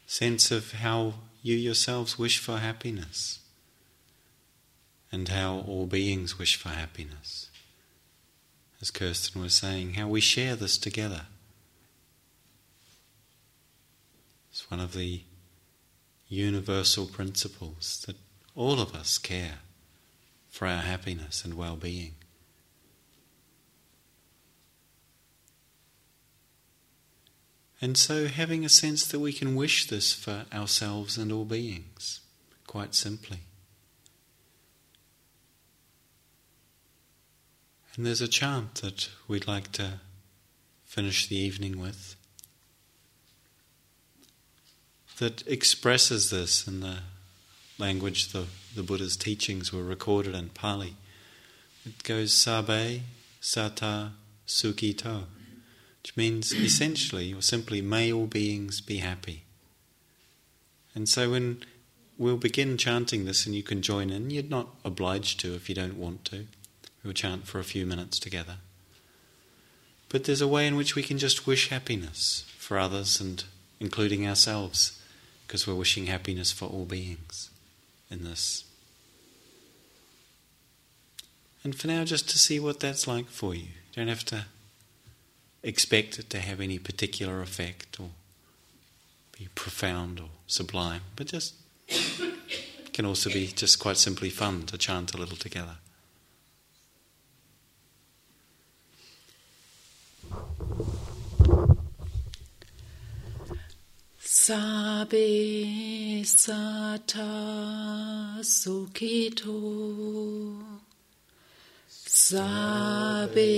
sense 0.06 0.50
of 0.50 0.72
how 0.72 1.14
you 1.42 1.56
yourselves 1.56 2.18
wish 2.18 2.38
for 2.38 2.58
happiness 2.58 3.38
and 5.10 5.26
how 5.30 5.64
all 5.66 5.86
beings 5.86 6.38
wish 6.38 6.54
for 6.54 6.68
happiness. 6.68 7.48
As 8.82 8.90
Kirsten 8.90 9.40
was 9.40 9.54
saying, 9.54 9.94
how 9.94 10.06
we 10.06 10.20
share 10.20 10.54
this 10.54 10.76
together. 10.76 11.22
It's 14.50 14.70
one 14.70 14.78
of 14.78 14.92
the 14.92 15.22
universal 16.32 17.04
principles 17.04 18.02
that 18.06 18.16
all 18.54 18.80
of 18.80 18.94
us 18.94 19.18
care 19.18 19.58
for 20.48 20.66
our 20.66 20.80
happiness 20.80 21.44
and 21.44 21.54
well 21.54 21.76
being. 21.76 22.14
And 27.82 27.98
so, 27.98 28.28
having 28.28 28.64
a 28.64 28.68
sense 28.68 29.06
that 29.08 29.18
we 29.18 29.32
can 29.32 29.56
wish 29.56 29.88
this 29.88 30.12
for 30.12 30.46
ourselves 30.54 31.18
and 31.18 31.32
all 31.32 31.44
beings, 31.44 32.20
quite 32.66 32.94
simply. 32.94 33.40
And 37.94 38.06
there's 38.06 38.20
a 38.20 38.28
chant 38.28 38.76
that 38.76 39.10
we'd 39.28 39.48
like 39.48 39.72
to 39.72 40.00
finish 40.84 41.26
the 41.26 41.36
evening 41.36 41.78
with 41.78 42.16
that 45.22 45.46
expresses 45.46 46.30
this 46.30 46.66
in 46.66 46.80
the 46.80 46.96
language 47.78 48.32
the, 48.32 48.46
the 48.74 48.82
Buddha's 48.82 49.16
teachings 49.16 49.72
were 49.72 49.84
recorded 49.84 50.34
in 50.34 50.48
Pali. 50.48 50.96
It 51.86 52.02
goes 52.02 52.32
Sabe 52.32 53.02
Sata 53.40 54.10
Sukhito, 54.48 55.26
which 56.02 56.16
means 56.16 56.52
essentially 56.52 57.32
or 57.32 57.40
simply, 57.40 57.80
may 57.80 58.12
all 58.12 58.26
beings 58.26 58.80
be 58.80 58.96
happy. 58.96 59.44
And 60.92 61.08
so 61.08 61.30
when 61.30 61.62
we'll 62.18 62.36
begin 62.36 62.76
chanting 62.76 63.24
this 63.24 63.46
and 63.46 63.54
you 63.54 63.62
can 63.62 63.80
join 63.80 64.10
in, 64.10 64.30
you're 64.30 64.42
not 64.42 64.70
obliged 64.84 65.38
to 65.40 65.54
if 65.54 65.68
you 65.68 65.74
don't 65.76 65.98
want 65.98 66.24
to. 66.26 66.46
We'll 67.04 67.12
chant 67.12 67.46
for 67.46 67.60
a 67.60 67.64
few 67.64 67.86
minutes 67.86 68.18
together. 68.18 68.56
But 70.08 70.24
there's 70.24 70.40
a 70.40 70.48
way 70.48 70.66
in 70.66 70.74
which 70.74 70.96
we 70.96 71.04
can 71.04 71.18
just 71.18 71.46
wish 71.46 71.68
happiness 71.68 72.44
for 72.58 72.76
others 72.76 73.20
and 73.20 73.44
including 73.78 74.26
ourselves 74.26 74.98
because 75.52 75.66
we're 75.66 75.74
wishing 75.74 76.06
happiness 76.06 76.50
for 76.50 76.64
all 76.64 76.86
beings 76.86 77.50
in 78.10 78.24
this. 78.24 78.64
And 81.62 81.74
for 81.74 81.88
now, 81.88 82.04
just 82.04 82.30
to 82.30 82.38
see 82.38 82.58
what 82.58 82.80
that's 82.80 83.06
like 83.06 83.28
for 83.28 83.54
you. 83.54 83.64
You 83.64 83.96
don't 83.96 84.08
have 84.08 84.24
to 84.24 84.46
expect 85.62 86.18
it 86.18 86.30
to 86.30 86.38
have 86.38 86.58
any 86.58 86.78
particular 86.78 87.42
effect 87.42 88.00
or 88.00 88.08
be 89.38 89.48
profound 89.54 90.20
or 90.20 90.30
sublime, 90.46 91.02
but 91.16 91.26
just 91.26 91.52
can 92.94 93.04
also 93.04 93.28
be 93.28 93.48
just 93.48 93.78
quite 93.78 93.98
simply 93.98 94.30
fun 94.30 94.62
to 94.62 94.78
chant 94.78 95.12
a 95.12 95.18
little 95.18 95.36
together. 95.36 95.76
Sabe 104.44 106.24
sata 106.24 107.30
sukito. 108.42 109.54
Sabe 111.86 113.52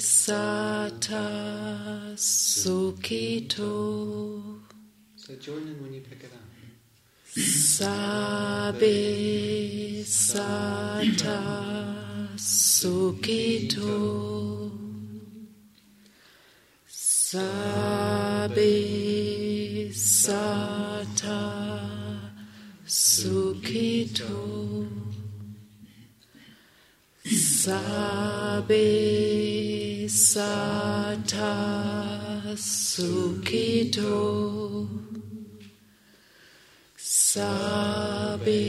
sata 0.00 1.26
sukito. 2.16 3.70
So 5.14 5.36
join 5.36 5.68
in 5.68 5.80
when 5.80 5.92
you 5.94 6.00
pick 6.00 6.24
it 6.24 6.32
up. 6.34 6.40
Sabe 7.38 8.96
sata 10.02 11.38
sukito. 12.34 13.94
Sabe 16.88 18.66
sata 20.26 21.40
sukhito 22.84 24.38
sabe 27.62 28.88
sata 30.08 31.54
sukhito 32.56 34.18
sabe 36.96 38.64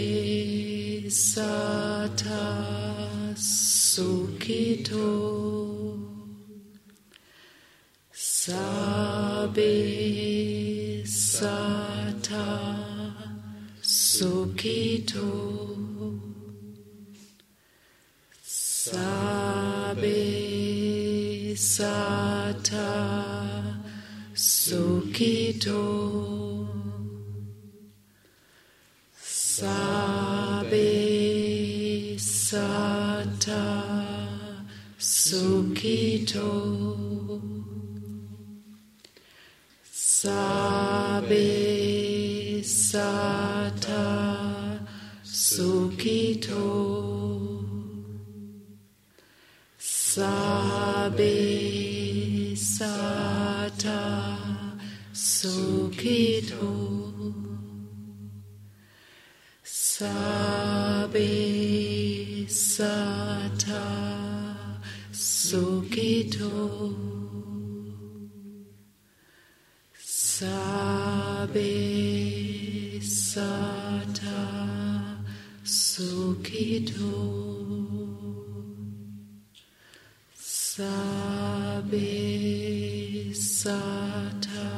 sata 1.10 2.46
sukhito 3.34 5.10
sabe 8.14 9.74
sata 11.38 12.50
sukito. 13.82 15.30
Sabe 18.42 20.24
sata 21.56 22.90
sukito. 24.34 25.84
Sabe 29.58 30.90
sata 32.18 33.64
sukito 34.98 36.48
sabe 40.20 41.44
sata 42.64 44.04
sukito. 45.22 46.66
Sabe 49.78 51.36
sata 52.56 54.02
sukito. 55.14 56.74
Sabe 59.64 61.30
sata 62.50 63.86
sukito 65.12 67.17
sabe 70.38 71.74
sata 73.02 74.42
sukito 75.64 77.18
sabe 80.36 82.14
sata 83.34 84.70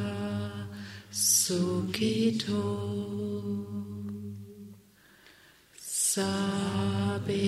sukito 1.12 2.64
sabe 5.76 7.46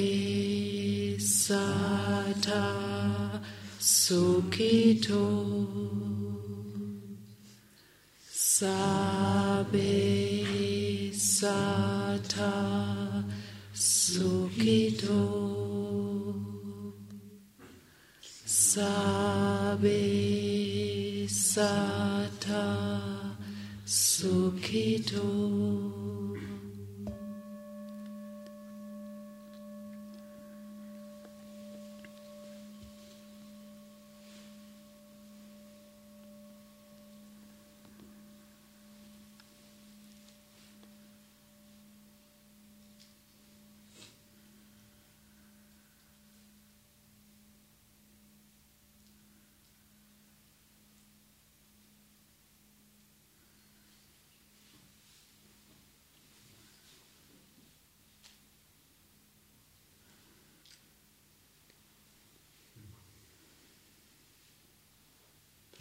sata 1.20 2.64
sukito 3.80 5.24
sabe 8.62 9.90
sata 11.18 12.54
sukito 13.74 15.24
sabe 18.46 19.98
sata 21.28 22.66
sukito 23.84 25.26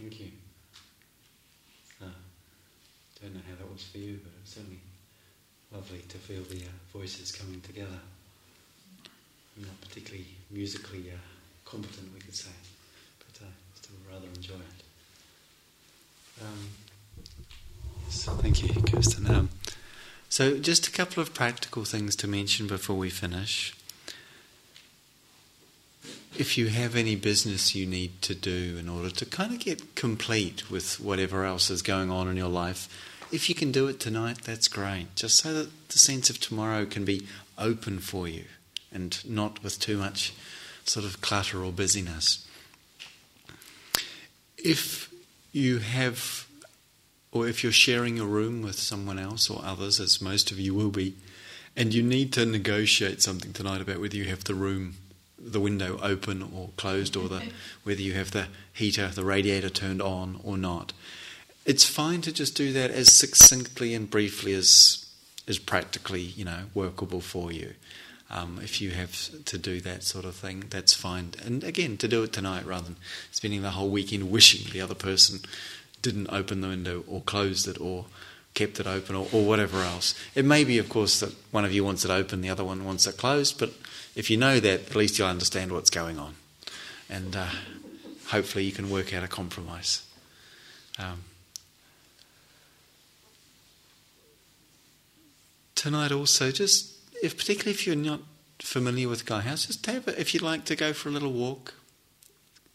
Thank 0.01 0.20
you. 0.20 0.31
Uh, 2.03 2.07
don't 3.20 3.35
know 3.35 3.41
how 3.47 3.55
that 3.59 3.70
was 3.70 3.80
for 3.91 3.99
you, 3.99 4.20
but 4.22 4.32
it's 4.43 4.55
certainly 4.55 4.80
lovely 5.72 6.01
to 6.09 6.18
feel 6.18 6.43
the 6.45 6.64
uh, 6.64 6.99
voices 6.99 7.32
coming 7.32 7.61
together. 7.61 8.01
I'm 9.57 9.62
not 9.64 9.80
particularly 9.80 10.26
musically 10.51 11.11
uh, 11.11 11.18
competent, 11.64 12.12
we 12.14 12.20
could 12.20 12.36
say, 12.36 12.51
but 13.18 13.47
uh, 13.47 13.51
still 13.74 13.97
rather 14.11 14.26
enjoy 14.34 14.55
it. 14.55 14.84
Um, 16.43 16.68
so 18.09 18.32
thank 18.32 18.62
you, 18.62 18.82
Kirsten. 18.82 19.30
Um, 19.30 19.49
so, 20.28 20.59
just 20.59 20.86
a 20.86 20.93
couple 20.93 21.20
of 21.22 21.34
practical 21.34 21.84
things 21.84 22.14
to 22.16 22.28
mention 22.28 22.66
before 22.68 22.97
we 22.97 23.11
finish. 23.11 23.74
If 26.38 26.57
you 26.57 26.68
have 26.68 26.95
any 26.95 27.16
business 27.16 27.74
you 27.74 27.84
need 27.84 28.22
to 28.22 28.34
do 28.34 28.76
in 28.78 28.88
order 28.88 29.11
to 29.11 29.26
kind 29.26 29.53
of 29.53 29.59
get 29.59 29.97
complete 29.97 30.70
with 30.70 31.01
whatever 31.01 31.45
else 31.45 31.68
is 31.68 31.82
going 31.82 32.11
on 32.11 32.28
in 32.28 32.36
your 32.36 32.49
life, 32.49 32.88
if 33.33 33.49
you 33.49 33.55
can 33.55 33.72
do 33.72 33.87
it 33.87 34.01
tonight, 34.01 34.39
that's 34.45 34.68
great. 34.68 35.14
Just 35.14 35.37
so 35.37 35.53
that 35.55 35.89
the 35.89 35.99
sense 35.99 36.31
of 36.31 36.41
tomorrow 36.41 36.85
can 36.85 37.05
be 37.05 37.26
open 37.59 37.99
for 37.99 38.26
you 38.26 38.45
and 38.93 39.22
not 39.28 39.62
with 39.62 39.78
too 39.78 39.97
much 39.97 40.33
sort 40.85 41.07
of 41.07 41.20
clutter 41.20 41.62
or 41.62 41.72
busyness. 41.72 42.47
If 44.59 45.12
you 45.53 45.78
have, 45.78 46.47
or 47.33 47.47
if 47.47 47.62
you're 47.62 47.72
sharing 47.72 48.18
a 48.18 48.24
room 48.24 48.62
with 48.62 48.78
someone 48.78 49.18
else 49.18 49.49
or 49.49 49.62
others, 49.64 50.01
as 50.01 50.20
most 50.20 50.51
of 50.51 50.59
you 50.59 50.74
will 50.74 50.91
be, 50.91 51.14
and 51.76 51.95
you 51.95 52.03
need 52.03 52.33
to 52.33 52.45
negotiate 52.45 53.22
something 53.22 53.53
tonight 53.53 53.81
about 53.81 54.01
whether 54.01 54.16
you 54.16 54.24
have 54.24 54.45
the 54.45 54.55
room, 54.55 54.97
the 55.39 55.61
window 55.61 55.99
open 56.03 56.43
or 56.43 56.70
closed, 56.76 57.16
or 57.16 57.28
the, 57.28 57.53
whether 57.85 58.03
you 58.03 58.14
have 58.14 58.33
the 58.33 58.49
heater, 58.72 59.09
the 59.09 59.24
radiator 59.24 59.70
turned 59.70 60.03
on 60.03 60.41
or 60.43 60.59
not, 60.59 60.93
it's 61.65 61.85
fine 61.85 62.21
to 62.23 62.33
just 62.33 62.57
do 62.57 62.73
that 62.73 62.91
as 62.91 63.13
succinctly 63.13 63.95
and 63.95 64.09
briefly 64.11 64.55
as 64.55 65.07
is 65.47 65.59
practically, 65.59 66.21
you 66.21 66.45
know, 66.45 66.65
workable 66.75 67.21
for 67.21 67.51
you. 67.53 67.75
Um, 68.31 68.61
if 68.63 68.81
you 68.81 68.91
have 68.91 69.45
to 69.47 69.59
do 69.59 69.81
that 69.81 70.05
sort 70.05 70.25
of 70.25 70.37
thing, 70.37 70.65
that's 70.71 70.95
fine. 70.95 71.33
And 71.45 71.65
again, 71.65 71.97
to 71.97 72.07
do 72.07 72.23
it 72.23 72.33
tonight 72.33 72.65
rather 72.65 72.85
than 72.85 72.97
spending 73.33 73.63
the 73.63 73.71
whole 73.71 73.91
weekend 73.91 74.31
wishing 74.31 74.71
the 74.73 74.81
other 74.81 74.95
person 74.95 75.41
didn't 76.03 76.29
open 76.31 76.61
the 76.61 76.69
window 76.69 77.05
or 77.09 77.23
closed 77.23 77.67
it 77.67 77.81
or 77.81 78.07
kept 78.55 78.79
it 78.79 78.87
open 78.87 79.17
or, 79.17 79.27
or 79.33 79.45
whatever 79.45 79.83
else. 79.83 80.15
It 80.35 80.45
may 80.45 80.63
be, 80.63 80.79
of 80.79 80.89
course, 80.89 81.19
that 81.21 81.35
one 81.51 81.65
of 81.65 81.73
you 81.73 81.85
wants 81.85 82.05
it 82.05 82.11
open, 82.11 82.41
the 82.41 82.51
other 82.51 82.65
one 82.65 82.85
wants 82.85 83.07
it 83.07 83.17
closed, 83.17 83.59
but 83.59 83.73
if 84.15 84.31
you 84.31 84.37
know 84.37 84.61
that, 84.61 84.91
at 84.91 84.95
least 84.95 85.19
you'll 85.19 85.29
understand 85.29 85.73
what's 85.73 85.91
going 85.91 86.19
on. 86.19 86.35
And 87.09 87.35
uh, 87.35 87.47
hopefully 88.29 88.65
you 88.65 88.73
can 88.73 88.91
work 88.91 89.13
out 89.13 89.25
a 89.25 89.29
compromise. 89.29 90.03
Um, 90.99 91.25
tonight 95.81 96.12
also, 96.12 96.53
just 96.53 96.93
if 97.22 97.39
particularly 97.39 97.70
if 97.70 97.87
you're 97.87 97.97
not 97.97 98.20
familiar 98.59 99.09
with 99.09 99.24
Gaia 99.24 99.41
House, 99.41 99.66
just 99.66 99.87
have 99.87 100.07
it, 100.09 100.18
if 100.18 100.35
you'd 100.35 100.43
like 100.43 100.66
to 100.66 100.76
go 100.76 100.93
for 100.93 101.09
a 101.09 101.12
little 101.12 101.33
walk 101.33 101.72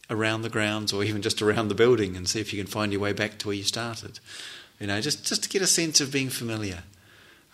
around 0.09 0.41
the 0.41 0.49
grounds 0.49 0.91
or 0.91 1.03
even 1.03 1.21
just 1.21 1.39
around 1.39 1.67
the 1.67 1.75
building 1.75 2.17
and 2.17 2.27
see 2.27 2.41
if 2.41 2.51
you 2.51 2.61
can 2.61 2.71
find 2.71 2.91
your 2.91 3.01
way 3.01 3.13
back 3.13 3.37
to 3.37 3.47
where 3.47 3.55
you 3.55 3.63
started. 3.63 4.19
You 4.79 4.87
know, 4.87 4.99
just 5.01 5.23
just 5.23 5.43
to 5.43 5.49
get 5.49 5.61
a 5.61 5.67
sense 5.67 6.01
of 6.01 6.11
being 6.11 6.29
familiar. 6.29 6.81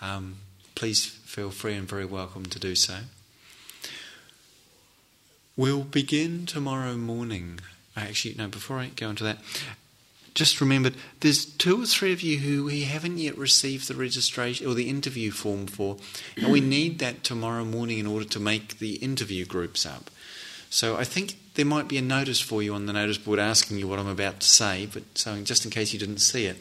Um, 0.02 0.38
please 0.74 1.06
feel 1.06 1.52
free 1.52 1.76
and 1.76 1.88
very 1.88 2.06
welcome 2.06 2.46
to 2.46 2.58
do 2.58 2.74
so. 2.74 3.00
We'll 5.58 5.84
begin 5.84 6.46
tomorrow 6.46 6.96
morning. 6.96 7.60
Actually, 7.98 8.36
no, 8.36 8.48
before 8.48 8.80
I 8.80 8.88
go 8.88 9.10
into 9.10 9.26
that, 9.26 9.40
just 10.34 10.62
remembered 10.62 10.96
there's 11.20 11.46
two 11.46 11.82
or 11.82 11.86
three 11.86 12.14
of 12.14 12.22
you 12.22 12.40
who 12.40 12.66
we 12.66 12.84
haven't 12.84 13.18
yet 13.18 13.38
received 13.38 13.88
the 13.88 13.96
registration 13.96 14.66
or 14.68 14.74
the 14.74 14.90
interview 14.90 15.32
form 15.32 15.68
for, 15.68 15.98
and 16.38 16.52
we 16.52 16.62
need 16.62 17.00
that 17.00 17.24
tomorrow 17.24 17.66
morning 17.66 18.00
in 18.00 18.08
order 18.08 18.26
to 18.26 18.40
make 18.40 18.80
the 18.80 18.96
interview 18.96 19.46
groups 19.46 19.86
up. 19.86 20.10
So 20.70 20.96
I 20.96 21.04
think 21.04 21.38
there 21.56 21.66
might 21.66 21.90
be 21.90 21.98
a 21.98 22.02
notice 22.02 22.40
for 22.40 22.64
you 22.64 22.74
on 22.74 22.86
the 22.86 22.94
notice 22.94 23.18
board 23.18 23.40
asking 23.40 23.78
you 23.78 23.88
what 23.88 24.00
I'm 24.00 24.08
about 24.08 24.40
to 24.40 24.48
say, 24.48 24.88
but 24.92 25.04
so 25.16 25.42
just 25.42 25.66
in 25.66 25.72
case 25.72 25.92
you 25.92 26.00
didn't 26.00 26.20
see 26.20 26.46
it, 26.46 26.58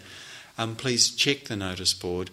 um, 0.59 0.75
please 0.75 1.11
check 1.11 1.45
the 1.45 1.57
notice 1.57 1.95
board. 1.95 2.31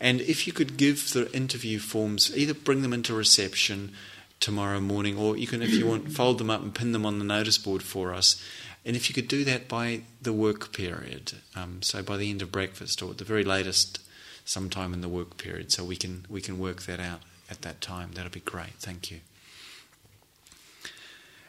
And 0.00 0.20
if 0.22 0.46
you 0.46 0.52
could 0.52 0.76
give 0.76 1.12
the 1.12 1.30
interview 1.32 1.78
forms, 1.78 2.36
either 2.36 2.54
bring 2.54 2.82
them 2.82 2.92
into 2.92 3.14
reception 3.14 3.92
tomorrow 4.40 4.80
morning, 4.80 5.16
or 5.16 5.36
you 5.36 5.46
can, 5.46 5.62
if 5.62 5.72
you 5.74 5.86
want, 5.86 6.10
fold 6.16 6.38
them 6.38 6.50
up 6.50 6.62
and 6.62 6.74
pin 6.74 6.92
them 6.92 7.06
on 7.06 7.18
the 7.18 7.24
notice 7.24 7.58
board 7.58 7.82
for 7.82 8.12
us. 8.12 8.42
And 8.84 8.96
if 8.96 9.08
you 9.08 9.14
could 9.14 9.28
do 9.28 9.44
that 9.44 9.68
by 9.68 10.02
the 10.22 10.32
work 10.32 10.72
period, 10.72 11.34
um, 11.54 11.82
so 11.82 12.02
by 12.02 12.16
the 12.16 12.30
end 12.30 12.42
of 12.42 12.50
breakfast 12.50 13.02
or 13.02 13.10
at 13.10 13.18
the 13.18 13.24
very 13.24 13.44
latest, 13.44 14.00
sometime 14.44 14.94
in 14.94 15.00
the 15.00 15.08
work 15.08 15.36
period, 15.36 15.70
so 15.70 15.84
we 15.84 15.96
can 15.96 16.24
we 16.28 16.40
can 16.40 16.58
work 16.58 16.82
that 16.82 16.98
out 16.98 17.20
at 17.50 17.62
that 17.62 17.80
time. 17.80 18.10
That'll 18.14 18.30
be 18.30 18.40
great. 18.40 18.74
Thank 18.78 19.10
you. 19.10 19.20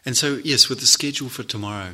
And 0.06 0.18
so, 0.18 0.40
yes, 0.44 0.68
with 0.68 0.80
the 0.80 0.88
schedule 0.88 1.30
for 1.30 1.44
tomorrow, 1.44 1.92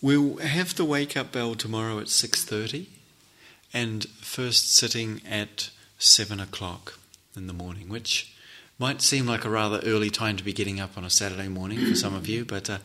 we'll 0.00 0.36
have 0.36 0.76
the 0.76 0.84
wake 0.84 1.16
up 1.16 1.32
bell 1.32 1.54
tomorrow 1.54 1.98
at 1.98 2.08
six 2.08 2.44
thirty, 2.44 2.88
and 3.72 4.04
first 4.20 4.74
sitting 4.76 5.22
at 5.28 5.70
seven 5.98 6.40
o'clock 6.40 6.98
in 7.36 7.46
the 7.46 7.52
morning, 7.52 7.88
which 7.88 8.34
might 8.78 9.00
seem 9.00 9.26
like 9.26 9.44
a 9.44 9.50
rather 9.50 9.80
early 9.84 10.10
time 10.10 10.36
to 10.36 10.44
be 10.44 10.52
getting 10.52 10.80
up 10.80 10.96
on 10.96 11.04
a 11.04 11.10
Saturday 11.10 11.48
morning 11.48 11.78
for 11.86 11.94
some 11.94 12.14
of 12.14 12.26
you, 12.26 12.44
but 12.44 12.68
uh, 12.68 12.78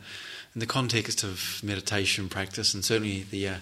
in 0.57 0.59
the 0.59 0.65
context 0.65 1.23
of 1.23 1.61
meditation 1.61 2.27
practice, 2.27 2.73
and 2.73 2.83
certainly 2.83 3.21
the 3.29 3.47
uh, 3.47 3.55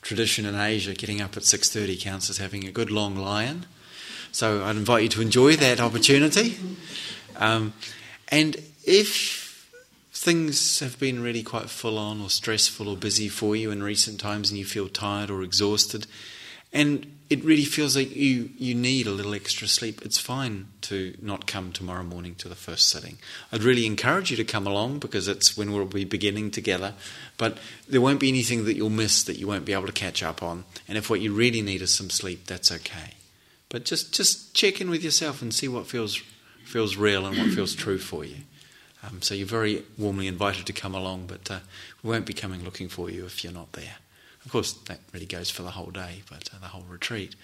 tradition 0.00 0.46
in 0.46 0.54
Asia, 0.54 0.94
getting 0.94 1.20
up 1.20 1.36
at 1.36 1.42
6.30 1.42 2.00
counts 2.00 2.30
as 2.30 2.38
having 2.38 2.64
a 2.64 2.70
good 2.70 2.88
long 2.88 3.16
lie-in. 3.16 3.66
So 4.30 4.62
I'd 4.62 4.76
invite 4.76 5.02
you 5.02 5.08
to 5.08 5.22
enjoy 5.22 5.56
that 5.56 5.80
opportunity. 5.80 6.56
Um, 7.34 7.72
and 8.28 8.58
if 8.84 9.68
things 10.12 10.78
have 10.78 11.00
been 11.00 11.20
really 11.20 11.42
quite 11.42 11.68
full 11.68 11.98
on 11.98 12.20
or 12.20 12.30
stressful 12.30 12.88
or 12.88 12.96
busy 12.96 13.28
for 13.28 13.56
you 13.56 13.72
in 13.72 13.82
recent 13.82 14.20
times 14.20 14.48
and 14.48 14.56
you 14.56 14.64
feel 14.64 14.88
tired 14.88 15.32
or 15.32 15.42
exhausted, 15.42 16.06
and 16.72 17.15
it 17.28 17.44
really 17.44 17.64
feels 17.64 17.96
like 17.96 18.14
you, 18.14 18.50
you 18.56 18.74
need 18.74 19.06
a 19.06 19.10
little 19.10 19.34
extra 19.34 19.66
sleep, 19.66 20.02
it's 20.02 20.18
fine 20.18 20.68
to 20.82 21.14
not 21.20 21.46
come 21.46 21.72
tomorrow 21.72 22.04
morning 22.04 22.36
to 22.36 22.48
the 22.48 22.54
first 22.54 22.88
sitting. 22.88 23.18
I'd 23.50 23.64
really 23.64 23.84
encourage 23.84 24.30
you 24.30 24.36
to 24.36 24.44
come 24.44 24.66
along 24.66 25.00
because 25.00 25.26
it's 25.26 25.56
when 25.56 25.72
we'll 25.72 25.86
be 25.86 26.04
beginning 26.04 26.52
together, 26.52 26.94
but 27.36 27.58
there 27.88 28.00
won't 28.00 28.20
be 28.20 28.28
anything 28.28 28.64
that 28.66 28.76
you'll 28.76 28.90
miss 28.90 29.24
that 29.24 29.38
you 29.38 29.48
won't 29.48 29.64
be 29.64 29.72
able 29.72 29.86
to 29.86 29.92
catch 29.92 30.22
up 30.22 30.40
on. 30.40 30.64
And 30.86 30.96
if 30.96 31.10
what 31.10 31.20
you 31.20 31.32
really 31.32 31.62
need 31.62 31.82
is 31.82 31.92
some 31.92 32.10
sleep, 32.10 32.46
that's 32.46 32.70
okay. 32.70 33.14
But 33.70 33.84
just, 33.84 34.14
just 34.14 34.54
check 34.54 34.80
in 34.80 34.88
with 34.88 35.02
yourself 35.02 35.42
and 35.42 35.52
see 35.52 35.66
what 35.66 35.88
feels, 35.88 36.22
feels 36.64 36.96
real 36.96 37.26
and 37.26 37.36
what 37.36 37.50
feels 37.50 37.74
true 37.74 37.98
for 37.98 38.24
you. 38.24 38.36
Um, 39.02 39.20
so 39.20 39.34
you're 39.34 39.46
very 39.46 39.82
warmly 39.98 40.28
invited 40.28 40.64
to 40.66 40.72
come 40.72 40.94
along, 40.94 41.26
but 41.26 41.50
uh, 41.50 41.58
we 42.04 42.10
won't 42.10 42.26
be 42.26 42.32
coming 42.32 42.64
looking 42.64 42.88
for 42.88 43.10
you 43.10 43.24
if 43.24 43.42
you're 43.42 43.52
not 43.52 43.72
there. 43.72 43.96
Of 44.46 44.52
course, 44.52 44.72
that 44.72 45.00
really 45.12 45.26
goes 45.26 45.50
for 45.50 45.62
the 45.62 45.72
whole 45.72 45.90
day, 45.90 46.22
but 46.30 46.48
uh, 46.54 46.60
the 46.60 46.68
whole 46.68 46.84
retreat. 46.88 47.34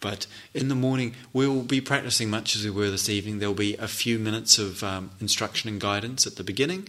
But 0.00 0.26
in 0.54 0.68
the 0.68 0.74
morning, 0.74 1.14
we'll 1.34 1.62
be 1.62 1.82
practicing 1.82 2.30
much 2.30 2.56
as 2.56 2.64
we 2.64 2.70
were 2.70 2.90
this 2.90 3.10
evening. 3.10 3.38
There'll 3.38 3.54
be 3.54 3.76
a 3.76 3.86
few 3.86 4.18
minutes 4.18 4.58
of 4.58 4.82
um, 4.82 5.10
instruction 5.20 5.68
and 5.68 5.78
guidance 5.78 6.26
at 6.26 6.36
the 6.36 6.42
beginning, 6.42 6.88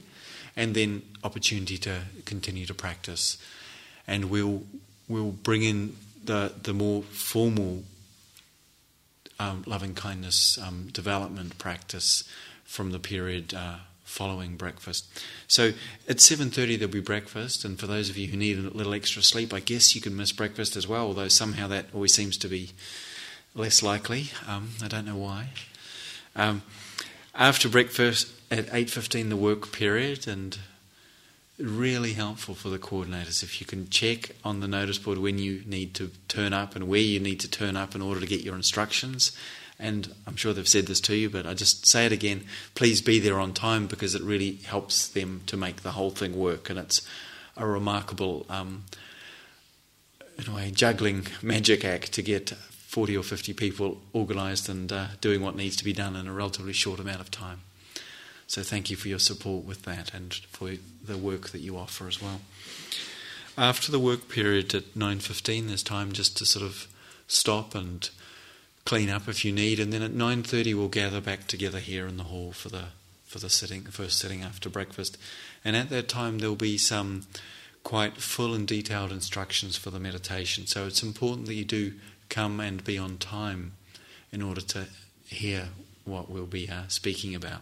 and 0.56 0.74
then 0.74 1.02
opportunity 1.22 1.78
to 1.80 2.04
continue 2.24 2.66
to 2.66 2.74
practice. 2.74 3.38
And 4.08 4.30
we'll 4.30 4.64
we'll 5.10 5.32
bring 5.32 5.64
in 5.64 5.98
the 6.24 6.54
the 6.64 6.74
more 6.74 7.02
formal 7.04 7.84
um, 9.38 9.64
loving 9.66 9.96
kindness 9.96 10.58
um, 10.58 10.88
development 10.94 11.58
practice 11.58 12.24
from 12.64 12.92
the 12.92 13.00
period. 13.00 13.54
Uh, 13.54 13.80
following 14.12 14.58
breakfast. 14.58 15.08
So 15.48 15.74
at 16.08 16.20
7:30 16.20 16.78
there'll 16.78 16.94
be 16.94 17.00
breakfast, 17.00 17.64
and 17.64 17.80
for 17.80 17.88
those 17.88 18.10
of 18.10 18.18
you 18.18 18.28
who 18.28 18.38
need 18.38 18.58
a 18.60 18.70
little 18.70 18.94
extra 18.94 19.24
sleep, 19.24 19.54
I 19.54 19.62
guess 19.62 19.96
you 19.96 20.02
can 20.02 20.16
miss 20.16 20.32
breakfast 20.32 20.76
as 20.76 20.88
well. 20.88 21.08
Although 21.08 21.30
somehow 21.30 21.68
that 21.70 21.86
always 21.94 22.14
seems 22.14 22.38
to 22.38 22.48
be 22.48 22.72
less 23.56 23.82
likely. 23.82 24.32
Um, 24.48 24.72
I 24.84 24.88
don't 24.88 25.06
know 25.06 25.16
why. 25.16 25.50
Um, 26.36 26.62
after 27.34 27.70
breakfast 27.70 28.28
at 28.52 28.68
8:15 28.74 29.30
the 29.30 29.38
work 29.38 29.72
period, 29.72 30.28
and 30.28 30.58
really 31.58 32.14
helpful 32.14 32.56
for 32.56 32.70
the 32.70 32.80
coordinators 32.80 33.44
if 33.44 33.62
you 33.62 33.68
can 33.68 33.88
check 33.90 34.32
on 34.44 34.62
the 34.62 34.68
notice 34.68 34.98
board 34.98 35.20
when 35.20 35.38
you 35.38 35.62
need 35.68 35.94
to 35.94 36.10
turn 36.28 36.54
up 36.54 36.76
and 36.76 36.88
where 36.88 37.00
you 37.00 37.20
need 37.20 37.40
to 37.40 37.48
turn 37.48 37.78
up 37.78 37.94
in 37.94 38.02
order 38.02 38.20
to 38.20 38.26
get 38.26 38.42
your 38.42 38.56
instructions 38.56 39.32
and 39.82 40.14
I'm 40.28 40.36
sure 40.36 40.54
they've 40.54 40.68
said 40.68 40.88
this 40.88 41.02
to 41.02 41.16
you, 41.16 41.30
but 41.30 41.46
I 41.46 41.54
just 41.54 41.86
say 41.86 42.06
it 42.06 42.12
again 42.12 42.46
please 42.76 43.02
be 43.02 43.20
there 43.20 43.40
on 43.40 43.54
time 43.54 43.88
because 43.88 44.16
it 44.16 44.22
really 44.22 44.54
helps 44.66 45.08
them 45.08 45.42
to 45.48 45.58
make 45.58 45.82
the 45.82 45.92
whole 45.92 46.12
thing 46.12 46.38
work. 46.38 46.70
And 46.70 46.80
it's 46.80 47.02
a 47.58 47.66
remarkable, 47.66 48.46
um, 48.50 48.86
in 50.38 50.48
a 50.48 50.56
way, 50.56 50.72
juggling 50.72 51.28
magic 51.42 51.84
act 51.84 52.14
to 52.14 52.22
get 52.22 52.50
40 52.50 53.18
or 53.18 53.24
50 53.24 53.54
people 53.54 54.02
organised 54.14 54.70
and 54.70 54.92
uh, 54.92 55.08
doing 55.20 55.42
what 55.42 55.56
needs 55.56 55.76
to 55.78 55.84
be 55.84 55.94
done 55.94 56.16
in 56.16 56.28
a 56.28 56.34
relatively 56.34 56.74
short 56.74 57.00
amount 57.00 57.22
of 57.22 57.32
time. 57.32 57.62
So 58.48 58.64
thank 58.64 58.90
you 58.90 58.98
for 58.98 59.08
your 59.08 59.20
support 59.20 59.64
with 59.64 59.84
that 59.84 60.14
and 60.14 60.34
for 60.34 60.72
the 61.04 61.18
work 61.18 61.50
that 61.50 61.62
you 61.62 61.78
offer 61.78 62.08
as 62.08 62.22
well. 62.22 62.42
After 63.58 63.92
the 63.92 64.00
work 64.00 64.28
period 64.28 64.76
at 64.76 64.94
9.15, 64.94 65.68
there's 65.68 65.84
time 65.84 66.12
just 66.12 66.38
to 66.38 66.46
sort 66.46 66.66
of 66.66 66.88
stop 67.28 67.76
and 67.76 68.10
clean 68.86 69.10
up 69.10 69.28
if 69.28 69.46
you 69.46 69.52
need, 69.52 69.80
and 69.80 69.92
then 69.92 70.02
at 70.02 70.14
nine 70.14 70.44
thirty 70.44 70.74
we'll 70.74 70.88
gather 70.88 71.22
back 71.22 71.48
together 71.48 71.80
here 71.80 72.08
in 72.08 72.18
the 72.18 72.24
hall 72.26 72.52
for 72.52 72.70
the 72.70 72.86
for 73.26 73.40
the 73.40 73.50
sitting, 73.50 73.84
first 73.84 74.18
sitting 74.18 74.42
after 74.44 74.70
breakfast, 74.70 75.18
and 75.64 75.76
at 75.76 75.90
that 75.90 76.10
time 76.10 76.40
there'll 76.40 76.56
be 76.56 76.78
some 76.78 77.24
quite 77.84 78.18
full 78.18 78.54
and 78.54 78.68
detailed 78.68 79.12
instructions 79.12 79.78
for 79.78 79.90
the 79.90 80.00
meditation. 80.00 80.68
So 80.68 80.86
it's 80.86 81.02
important 81.02 81.48
that 81.48 81.56
you 81.56 81.66
do 81.66 81.94
come 82.30 82.60
and 82.60 82.84
be 82.84 82.98
on 82.98 83.18
time 83.18 83.74
in 84.32 84.42
order 84.42 84.62
to 84.62 84.86
hear 85.26 85.70
what 86.06 86.30
we'll 86.30 86.46
be 86.46 86.70
uh, 86.70 86.84
speaking 86.90 87.34
about. 87.34 87.62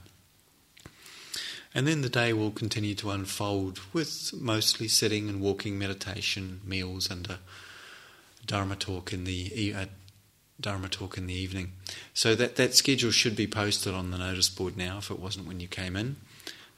And 1.73 1.87
then 1.87 2.01
the 2.01 2.09
day 2.09 2.33
will 2.33 2.51
continue 2.51 2.95
to 2.95 3.11
unfold 3.11 3.79
with 3.93 4.33
mostly 4.33 4.87
sitting 4.87 5.29
and 5.29 5.39
walking 5.39 5.77
meditation, 5.77 6.61
meals, 6.65 7.09
and 7.11 7.29
a 7.29 7.39
Dharma 8.45 8.75
talk 8.75 9.13
in 9.13 9.25
the 9.25 9.77
Dharma 10.59 10.89
talk 10.89 11.17
in 11.17 11.27
the 11.27 11.33
evening. 11.33 11.71
So 12.13 12.35
that, 12.35 12.55
that 12.57 12.75
schedule 12.75 13.11
should 13.11 13.35
be 13.35 13.47
posted 13.47 13.93
on 13.93 14.11
the 14.11 14.17
notice 14.17 14.49
board 14.49 14.75
now 14.77 14.97
if 14.97 15.09
it 15.09 15.19
wasn't 15.19 15.47
when 15.47 15.59
you 15.59 15.67
came 15.67 15.95
in 15.95 16.17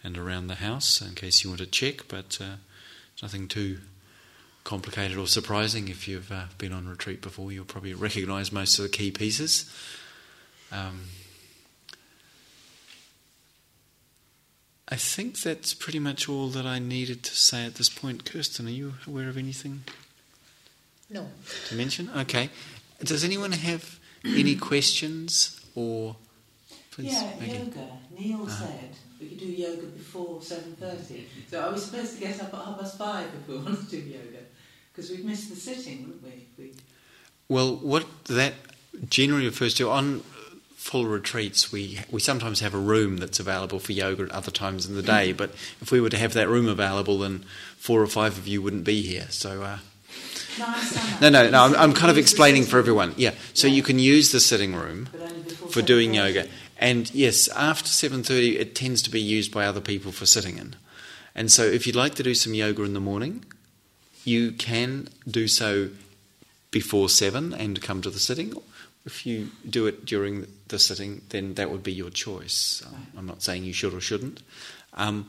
and 0.03 0.17
around 0.17 0.47
the 0.47 0.55
house 0.55 1.01
in 1.01 1.15
case 1.15 1.43
you 1.43 1.49
want 1.49 1.61
to 1.61 1.67
check, 1.67 2.07
but 2.07 2.38
uh, 2.41 2.55
nothing 3.21 3.47
too 3.47 3.79
complicated 4.63 5.17
or 5.17 5.27
surprising. 5.27 5.88
If 5.88 6.07
you've 6.07 6.32
uh, 6.32 6.45
been 6.57 6.73
on 6.73 6.88
retreat 6.88 7.21
before, 7.21 7.51
you'll 7.51 7.65
probably 7.65 7.93
recognise 7.93 8.51
most 8.51 8.77
of 8.77 8.84
the 8.84 8.89
key 8.89 9.11
pieces. 9.11 9.71
Um, 10.71 11.01
I 14.88 14.95
think 14.95 15.39
that's 15.39 15.73
pretty 15.73 15.99
much 15.99 16.27
all 16.27 16.49
that 16.49 16.65
I 16.65 16.77
needed 16.79 17.23
to 17.23 17.36
say 17.36 17.65
at 17.65 17.75
this 17.75 17.89
point. 17.89 18.25
Kirsten, 18.25 18.67
are 18.67 18.71
you 18.71 18.95
aware 19.07 19.29
of 19.29 19.38
anything? 19.38 19.84
No. 21.09 21.27
To 21.67 21.75
mention? 21.75 22.09
Okay. 22.15 22.49
Does 23.04 23.24
anyone 23.24 23.52
have 23.52 23.99
any 24.26 24.56
questions 24.56 25.60
or? 25.76 26.16
Please, 26.91 27.14
yeah, 27.14 27.32
Maggie. 27.39 27.58
yoga. 27.58 27.88
Neil 28.18 28.43
uh 28.43 28.49
said 28.49 28.89
we 29.20 29.30
could 29.30 29.39
do 29.39 29.45
yoga 29.45 29.88
before 29.88 30.41
seven 30.41 30.76
thirty. 30.76 31.28
So 31.49 31.62
are 31.62 31.72
we 31.72 31.80
supposed 31.80 32.16
to 32.16 32.20
get 32.20 32.41
up 32.41 32.54
at 32.54 32.66
half 32.66 32.80
past 32.80 32.97
five 32.97 33.28
if 33.34 33.47
we 33.47 33.58
want 33.64 33.80
to 33.80 33.86
do 33.89 33.97
yoga? 33.97 34.39
Because 34.91 35.10
we've 35.10 35.24
missed 35.24 35.49
the 35.49 35.56
sitting, 35.56 36.02
wouldn't 36.02 36.24
we? 36.24 36.47
we? 36.58 36.74
Well, 37.47 37.78
what 37.78 38.06
that 38.26 38.54
generally 39.10 39.45
refers 39.45 39.74
to 39.76 39.89
on 39.89 40.20
full 40.76 41.06
retreats, 41.06 41.72
we 41.72 41.99
we 42.12 42.20
sometimes 42.20 42.60
have 42.60 42.74
a 42.74 42.80
room 42.80 43.18
that's 43.18 43.39
available 43.39 43.80
for 43.80 43.93
yoga 43.93 44.24
at 44.24 44.32
other 44.32 44.52
times 44.52 44.86
in 44.86 44.95
the 44.95 45.02
day. 45.02 45.32
But 45.32 45.52
if 45.82 45.91
we 45.91 46.02
were 46.02 46.10
to 46.10 46.18
have 46.18 46.34
that 46.34 46.49
room 46.49 46.68
available, 46.68 47.20
then 47.20 47.45
four 47.78 48.02
or 48.02 48.08
five 48.08 48.38
of 48.38 48.47
you 48.47 48.62
wouldn't 48.62 48.84
be 48.84 49.02
here. 49.02 49.28
So. 49.30 49.64
Uh, 49.64 49.78
no, 50.60 51.30
no, 51.30 51.49
no. 51.49 51.64
I'm, 51.64 51.76
I'm, 51.76 51.93
kind 51.93 52.12
of 52.12 52.18
explaining 52.18 52.64
for 52.64 52.78
everyone. 52.78 53.14
Yeah. 53.18 53.34
So 53.54 53.68
you 53.68 53.84
can 53.84 53.99
use 53.99 54.32
the 54.32 54.39
sitting 54.39 54.76
room 54.76 55.06
for 55.70 55.82
doing 55.82 56.14
yoga, 56.14 56.47
and 56.78 57.14
yes, 57.14 57.47
after 57.49 57.88
seven 57.88 58.24
thirty, 58.24 58.58
it 58.58 58.76
tends 58.76 59.02
to 59.04 59.10
be 59.10 59.22
used 59.22 59.52
by 59.52 59.66
other 59.66 59.82
people 59.82 60.12
for 60.12 60.26
sitting 60.26 60.58
in. 60.58 60.76
And 61.34 61.52
so, 61.52 61.64
if 61.64 61.88
you'd 61.88 61.95
like 61.95 62.16
to 62.16 62.24
do 62.24 62.36
some 62.36 62.54
yoga 62.54 62.84
in 62.84 62.93
the 62.93 62.99
morning, 62.99 63.45
you 64.24 64.52
can 64.52 65.08
do 65.30 65.47
so 65.47 65.89
before 66.72 67.10
seven 67.10 67.54
and 67.54 67.82
come 67.82 68.02
to 68.02 68.10
the 68.10 68.20
sitting. 68.20 68.54
If 69.06 69.26
you 69.26 69.49
do 69.68 69.88
it 69.88 70.06
during 70.06 70.47
the 70.68 70.80
sitting, 70.80 71.22
then 71.30 71.56
that 71.56 71.72
would 71.72 71.84
be 71.84 71.91
your 71.91 72.10
choice. 72.10 72.84
I'm 73.18 73.26
not 73.26 73.41
saying 73.41 73.64
you 73.64 73.74
should 73.74 73.93
or 73.93 74.02
shouldn't. 74.02 74.41
Um, 74.93 75.28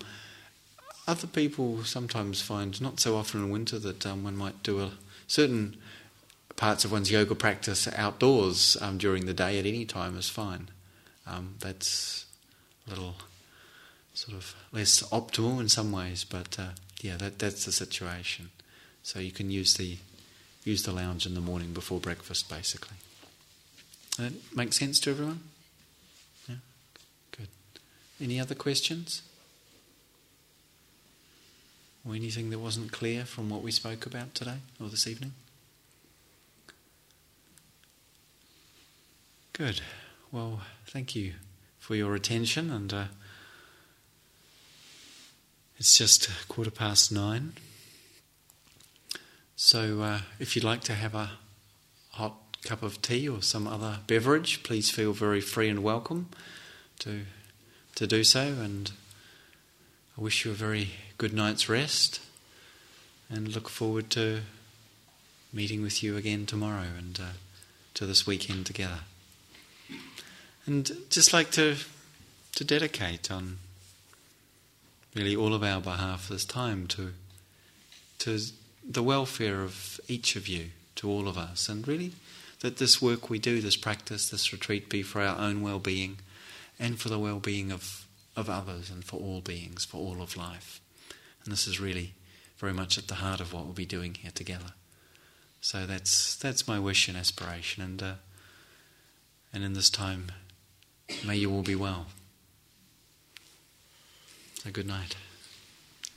other 1.07 1.27
people 1.27 1.83
sometimes 1.85 2.41
find, 2.43 2.81
not 2.81 3.01
so 3.01 3.17
often 3.17 3.43
in 3.43 3.51
winter, 3.51 3.79
that 3.79 4.07
um, 4.07 4.25
one 4.25 4.37
might 4.37 4.63
do 4.63 4.81
a 4.81 4.93
certain 5.33 5.75
parts 6.57 6.85
of 6.85 6.93
one's 6.93 7.11
yoga 7.11 7.35
practice 7.35 7.89
outdoors 7.97 8.77
um, 8.83 8.99
during 8.99 9.25
the 9.25 9.33
day 9.33 9.59
at 9.59 9.65
any 9.65 9.87
time 9.87 10.19
is 10.19 10.29
fine. 10.29 10.69
Um, 11.27 11.55
that's 11.59 12.27
a 12.87 12.91
little 12.91 13.15
sort 14.13 14.37
of 14.37 14.55
less 14.73 15.03
optimal 15.05 15.59
in 15.59 15.71
some 15.71 15.91
ways, 15.91 16.23
but 16.23 16.59
uh, 16.59 16.73
yeah, 17.01 17.17
that, 17.17 17.39
that's 17.39 17.65
the 17.65 17.73
situation. 17.73 18.51
So 19.03 19.21
you 19.21 19.31
can 19.33 19.51
use 19.51 19.73
the 19.75 19.97
use 20.65 20.83
the 20.83 20.93
lounge 20.93 21.25
in 21.25 21.35
the 21.35 21.41
morning 21.41 21.73
before 21.73 21.99
breakfast, 21.99 22.51
basically. 22.51 22.99
That 24.19 24.33
makes 24.55 24.79
sense 24.79 25.01
to 25.01 25.11
everyone? 25.11 25.41
Yeah, 26.47 26.57
good. 27.37 27.49
Any 28.21 28.39
other 28.39 28.55
questions? 28.55 29.23
Or 32.07 32.15
anything 32.15 32.51
that 32.51 32.59
wasn't 32.59 32.91
clear 32.91 33.25
from 33.25 33.49
what 33.49 33.63
we 33.63 33.71
spoke 33.71 34.07
about 34.07 34.35
today 34.35 34.57
or 34.81 34.89
this 34.89 35.07
evening? 35.07 35.33
Good. 39.53 39.83
Well, 40.33 40.63
thank 40.87 41.15
you 41.15 41.35
for 41.79 41.95
your 41.95 42.15
attention, 42.15 42.71
and 42.71 42.93
uh, 42.93 43.05
it's 45.79 45.97
just 45.97 46.29
quarter 46.49 46.71
past 46.71 47.13
nine. 47.13 47.53
So, 49.57 50.01
uh, 50.01 50.21
if 50.41 50.57
you'd 50.57 50.65
like 50.65 50.81
to 50.83 50.95
have 50.95 51.15
a 51.15 51.33
hot 52.13 52.35
cup 52.65 52.83
of 52.83 53.03
tea 53.03 53.29
or 53.29 53.43
some 53.43 53.67
other 53.67 53.99
beverage, 54.07 54.63
please 54.63 54.91
feel 54.91 55.13
very 55.13 55.41
free 55.41 55.69
and 55.69 55.83
welcome 55.83 56.31
to 57.01 57.23
to 57.95 58.07
do 58.07 58.25
so. 58.25 58.41
And 58.41 58.91
I 60.17 60.21
wish 60.21 60.45
you 60.45 60.51
a 60.51 60.55
very 60.55 60.91
good 61.23 61.33
night's 61.33 61.69
rest, 61.69 62.21
and 63.31 63.55
look 63.55 63.69
forward 63.69 64.11
to 64.11 64.41
meeting 65.53 65.81
with 65.81 66.03
you 66.03 66.17
again 66.17 66.47
tomorrow 66.47 66.89
and 66.99 67.21
uh, 67.21 67.35
to 67.95 68.05
this 68.07 68.27
weekend 68.27 68.67
together. 68.67 68.99
And 70.67 70.91
just 71.11 71.33
like 71.33 71.53
to 71.53 71.77
to 72.57 72.65
dedicate 72.65 73.31
on 73.31 73.59
really 75.15 75.37
all 75.37 75.55
of 75.55 75.63
our 75.63 75.81
behalf 75.81 76.29
this 76.29 76.45
time 76.45 76.89
to 76.89 77.13
to 78.19 78.41
the 78.83 79.05
welfare 79.05 79.63
of 79.63 80.01
each 80.09 80.35
of 80.35 80.49
you, 80.49 80.71
to 80.97 81.09
all 81.09 81.29
of 81.29 81.39
us, 81.39 81.69
and 81.69 81.87
really 81.87 82.11
that 82.63 82.79
this 82.79 83.01
work 83.01 83.31
we 83.31 83.39
do, 83.39 83.61
this 83.61 83.77
practice, 83.77 84.29
this 84.29 84.53
retreat 84.53 84.89
be 84.89 85.05
for 85.05 85.23
our 85.23 85.39
own 85.39 85.63
well 85.63 85.79
being 85.79 86.19
and 86.81 86.99
for 86.99 87.09
the 87.09 87.19
well 87.21 87.39
being 87.39 87.71
of, 87.71 88.09
of 88.35 88.51
others 88.51 88.91
and 88.91 89.05
for 89.05 89.21
all 89.21 89.41
beings, 89.41 89.85
for 89.85 89.99
all 89.99 90.21
of 90.21 90.37
life. 90.37 90.82
And 91.45 91.53
this 91.53 91.67
is 91.67 91.81
really 91.81 92.15
very 92.57 92.73
much 92.73 92.99
at 92.99 93.09
the 93.09 93.17
heart 93.17 93.41
of 93.41 93.53
what 93.53 93.65
we'll 93.65 93.73
be 93.73 93.87
doing 93.87 94.15
here 94.15 94.31
together. 94.35 94.73
So 95.61 95.87
that's 95.87 96.37
that's 96.37 96.67
my 96.67 96.79
wish 96.79 97.09
and 97.09 97.17
aspiration, 97.17 97.83
and 97.83 98.03
uh, 98.03 98.15
and 99.53 99.63
in 99.63 99.75
this 99.75 99.91
time 99.91 100.33
May 101.25 101.37
you 101.37 101.53
all 101.53 101.63
be 101.63 101.77
well. 101.77 102.07
So 104.55 104.71
good 104.71 104.87
night. 104.87 105.17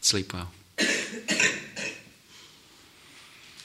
Sleep 0.02 0.34
well. 0.34 0.52